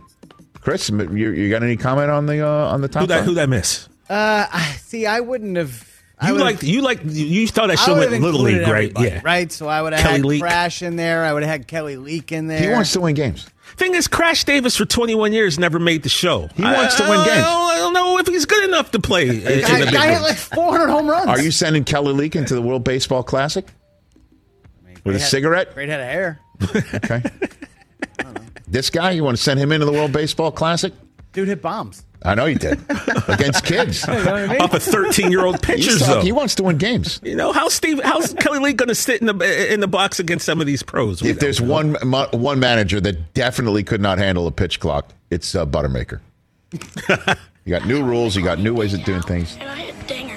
Chris, 0.61 0.89
you, 0.89 1.31
you 1.31 1.51
got 1.51 1.63
any 1.63 1.77
comment 1.77 2.11
on 2.11 2.27
the 2.27 2.41
uh, 2.47 2.73
on 2.73 2.81
the 2.81 2.89
top? 2.89 3.03
Who 3.03 3.07
that? 3.09 3.17
five? 3.19 3.25
Who 3.27 3.35
that 3.35 3.49
miss? 3.49 3.89
Uh, 4.09 4.47
see, 4.79 5.07
I 5.07 5.21
wouldn't 5.21 5.57
have. 5.57 5.94
I 6.19 6.29
You 6.29 6.33
would've- 6.35 6.45
like 6.45 6.63
you 6.63 6.81
like 6.83 7.01
you 7.05 7.47
thought 7.49 7.71
I 7.71 7.73
I 7.75 7.77
should 7.77 7.95
would 7.97 8.03
have 8.05 8.13
have 8.13 8.23
went 8.23 8.25
Little 8.35 8.47
included 8.47 8.69
League, 8.69 8.97
right? 8.99 9.13
Yeah. 9.13 9.21
Right. 9.25 9.51
So 9.51 9.67
I 9.69 9.83
would 9.83 9.93
have 9.93 10.03
Kelly 10.03 10.15
had 10.17 10.25
Leak. 10.25 10.43
Crash 10.43 10.83
in 10.83 10.97
there. 10.97 11.25
I 11.25 11.33
would 11.33 11.43
have 11.43 11.51
had 11.51 11.67
Kelly 11.67 11.97
Leak 11.97 12.31
in 12.33 12.47
there. 12.47 12.61
He 12.61 12.69
wants 12.69 12.93
to 12.93 13.01
win 13.01 13.15
games. 13.15 13.47
Thing 13.77 13.95
is, 13.97 14.07
Crash 14.07 14.45
Davis 14.45 14.77
for 14.77 14.85
21 14.85 15.33
years 15.33 15.59
never 15.59 15.81
made 15.81 16.05
the 16.05 16.09
show. 16.09 16.49
He 16.55 16.63
wants 16.63 16.95
to 16.97 17.03
win 17.03 17.19
games. 17.25 17.31
I 17.31 17.41
don't, 17.41 17.73
I 17.73 17.77
don't 17.79 17.93
know 17.95 18.19
if 18.19 18.27
he's 18.29 18.45
good 18.47 18.63
enough 18.69 18.93
to 18.93 19.01
play. 19.01 19.29
in- 19.29 19.37
in 19.39 19.43
the 19.43 19.61
Guy, 19.63 19.85
big 19.85 19.93
guy 19.93 20.07
hit 20.13 20.23
leagues. 20.23 20.23
like 20.23 20.37
400 20.37 20.87
home 20.89 21.09
runs. 21.11 21.27
Are 21.27 21.41
you 21.41 21.51
sending 21.51 21.83
Kelly 21.83 22.13
Leak 22.13 22.37
into 22.37 22.55
the 22.55 22.63
World 22.63 22.85
Baseball 22.85 23.25
Classic 23.25 23.67
with 24.85 24.97
a 24.97 25.01
Great 25.03 25.21
head- 25.21 25.29
cigarette? 25.29 25.75
Great 25.75 25.89
head 25.89 26.01
of 26.01 26.07
hair. 26.07 26.41
Okay. 26.95 27.23
this 28.69 28.91
guy, 28.91 29.11
you 29.11 29.25
want 29.25 29.37
to 29.37 29.43
send 29.43 29.59
him 29.59 29.73
into 29.73 29.87
the 29.87 29.93
World 29.93 30.13
Baseball 30.13 30.53
Classic? 30.53 30.93
Dude 31.33 31.49
hit 31.49 31.61
bombs. 31.61 32.05
I 32.27 32.35
know 32.35 32.47
he 32.47 32.55
did 32.55 32.81
against 33.29 33.65
kids. 33.65 34.09
off 34.09 34.73
of 34.73 34.83
13 34.83 35.31
year 35.31 35.45
old 35.45 35.63
pitchers, 35.63 36.01
though. 36.01 36.23
he 36.23 36.33
wants 36.33 36.55
to 36.55 36.63
win 36.63 36.79
games. 36.79 37.21
you 37.23 37.37
know, 37.37 37.53
how's 37.53 37.75
Steve, 37.75 38.01
how's 38.03 38.33
Kelly 38.35 38.61
Lee 38.61 38.73
going 38.73 38.89
to 38.89 38.95
sit 38.95 39.21
in 39.21 39.27
the 39.27 39.73
in 39.73 39.81
the 39.81 39.87
box 39.87 40.19
against 40.19 40.47
some 40.47 40.61
of 40.61 40.67
these 40.67 40.83
pros? 40.83 41.23
If 41.23 41.39
there's 41.39 41.61
know. 41.61 41.71
one 41.71 41.97
mo- 42.03 42.29
one 42.33 42.61
manager 42.61 43.01
that 43.03 43.35
definitely 43.35 43.85
could 43.85 44.01
not 44.01 44.17
handle 44.19 44.47
a 44.47 44.53
pitch 44.53 44.81
clock, 44.81 45.11
it's 45.31 45.55
uh, 45.55 45.67
Buttermaker. 45.67 46.21
you 47.65 47.71
got 47.71 47.87
new 47.87 48.03
rules. 48.03 48.35
You 48.37 48.43
got 48.43 48.59
new 48.59 48.75
ways 48.75 48.95
of 48.95 49.05
doing 49.05 49.23
things. 49.23 49.59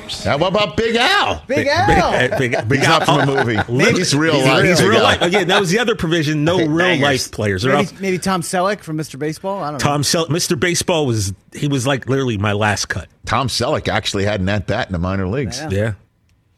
And 0.07 0.27
I. 0.27 0.31
Now, 0.31 0.37
what 0.37 0.47
about 0.49 0.77
Big 0.77 0.95
Al? 0.95 1.43
Big 1.47 1.67
Al. 1.67 2.11
Big, 2.11 2.51
big, 2.51 2.67
big 2.69 2.79
He's 2.79 2.87
not 2.87 3.05
from 3.05 3.21
a 3.21 3.25
movie. 3.25 3.93
He's 3.97 4.15
real 4.15 4.39
life. 4.39 4.65
He's 4.65 4.83
real 4.83 5.03
life. 5.03 5.21
Again, 5.21 5.47
that 5.47 5.59
was 5.59 5.69
the 5.69 5.79
other 5.79 5.95
provision. 5.95 6.43
No 6.43 6.57
real 6.65 6.77
Bangers. 6.77 7.01
life 7.03 7.31
players. 7.31 7.65
Maybe, 7.65 7.77
off. 7.77 7.99
maybe 7.99 8.17
Tom 8.19 8.41
Selleck 8.41 8.79
from 8.79 8.97
Mr. 8.97 9.17
Baseball. 9.19 9.61
I 9.61 9.71
don't 9.71 9.73
know. 9.73 9.79
Tom 9.79 10.03
Sel- 10.03 10.27
Mr. 10.27 10.59
Baseball 10.59 11.05
was 11.05 11.33
he 11.53 11.67
was 11.67 11.85
like 11.87 12.07
literally 12.07 12.37
my 12.37 12.53
last 12.53 12.85
cut. 12.87 13.07
Tom 13.25 13.47
Selleck 13.47 13.87
actually 13.87 14.23
had 14.25 14.39
an 14.39 14.49
at 14.49 14.67
bat 14.67 14.87
in 14.87 14.93
the 14.93 14.99
minor 14.99 15.27
leagues. 15.27 15.61
Yeah. 15.69 15.93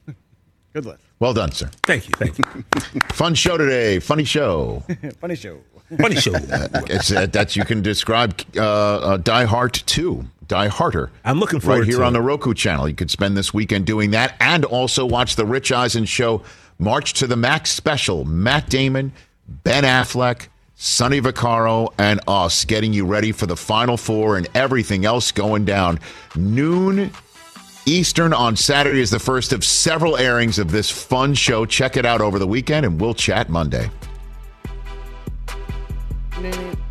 Good 0.73 0.85
luck. 0.85 0.99
Well 1.19 1.33
done, 1.33 1.51
sir. 1.51 1.69
Thank 1.83 2.07
you. 2.07 2.13
Thank 2.17 2.37
you. 2.37 3.01
Fun 3.09 3.35
show 3.35 3.57
today. 3.57 3.99
Funny 3.99 4.23
show. 4.23 4.83
Funny 5.19 5.35
show. 5.35 5.59
Funny 5.99 6.15
show. 6.15 6.31
it's 6.35 7.11
uh, 7.11 7.25
that 7.27 7.55
you 7.55 7.65
can 7.65 7.81
describe 7.81 8.39
uh, 8.55 8.61
uh, 8.61 9.17
Die 9.17 9.43
Hart 9.45 9.83
2. 9.85 10.23
Die 10.49 10.67
Harter. 10.67 11.11
I'm 11.23 11.39
looking 11.39 11.59
forward 11.59 11.81
right 11.81 11.87
here 11.87 11.99
to 11.99 12.03
on 12.03 12.09
it. 12.09 12.17
the 12.17 12.21
Roku 12.21 12.53
channel. 12.53 12.89
You 12.89 12.95
could 12.95 13.11
spend 13.11 13.37
this 13.37 13.53
weekend 13.53 13.85
doing 13.85 14.11
that 14.11 14.35
and 14.41 14.65
also 14.65 15.05
watch 15.05 15.35
the 15.35 15.45
Rich 15.45 15.71
Eisen 15.71 16.05
show 16.05 16.41
March 16.79 17.13
to 17.13 17.27
the 17.27 17.35
Max 17.35 17.71
special. 17.71 18.25
Matt 18.25 18.67
Damon, 18.67 19.13
Ben 19.47 19.83
Affleck, 19.83 20.47
Sonny 20.75 21.21
Vaccaro, 21.21 21.93
and 21.99 22.19
us 22.27 22.65
getting 22.65 22.93
you 22.93 23.05
ready 23.05 23.31
for 23.31 23.45
the 23.45 23.55
Final 23.55 23.95
Four 23.95 24.37
and 24.37 24.47
everything 24.55 25.05
else 25.05 25.31
going 25.31 25.65
down. 25.65 25.99
Noon 26.35 27.11
Eastern 27.85 28.33
on 28.33 28.55
Saturday 28.55 29.01
is 29.01 29.11
the 29.11 29.19
first 29.19 29.53
of 29.53 29.63
several 29.63 30.17
airings 30.17 30.57
of 30.57 30.71
this 30.71 30.89
fun 30.89 31.35
show. 31.35 31.65
Check 31.65 31.95
it 31.95 32.05
out 32.05 32.21
over 32.21 32.39
the 32.39 32.47
weekend, 32.47 32.87
and 32.87 32.99
we'll 32.99 33.13
chat 33.13 33.49
Monday. 33.49 33.89
Nah. 36.41 36.88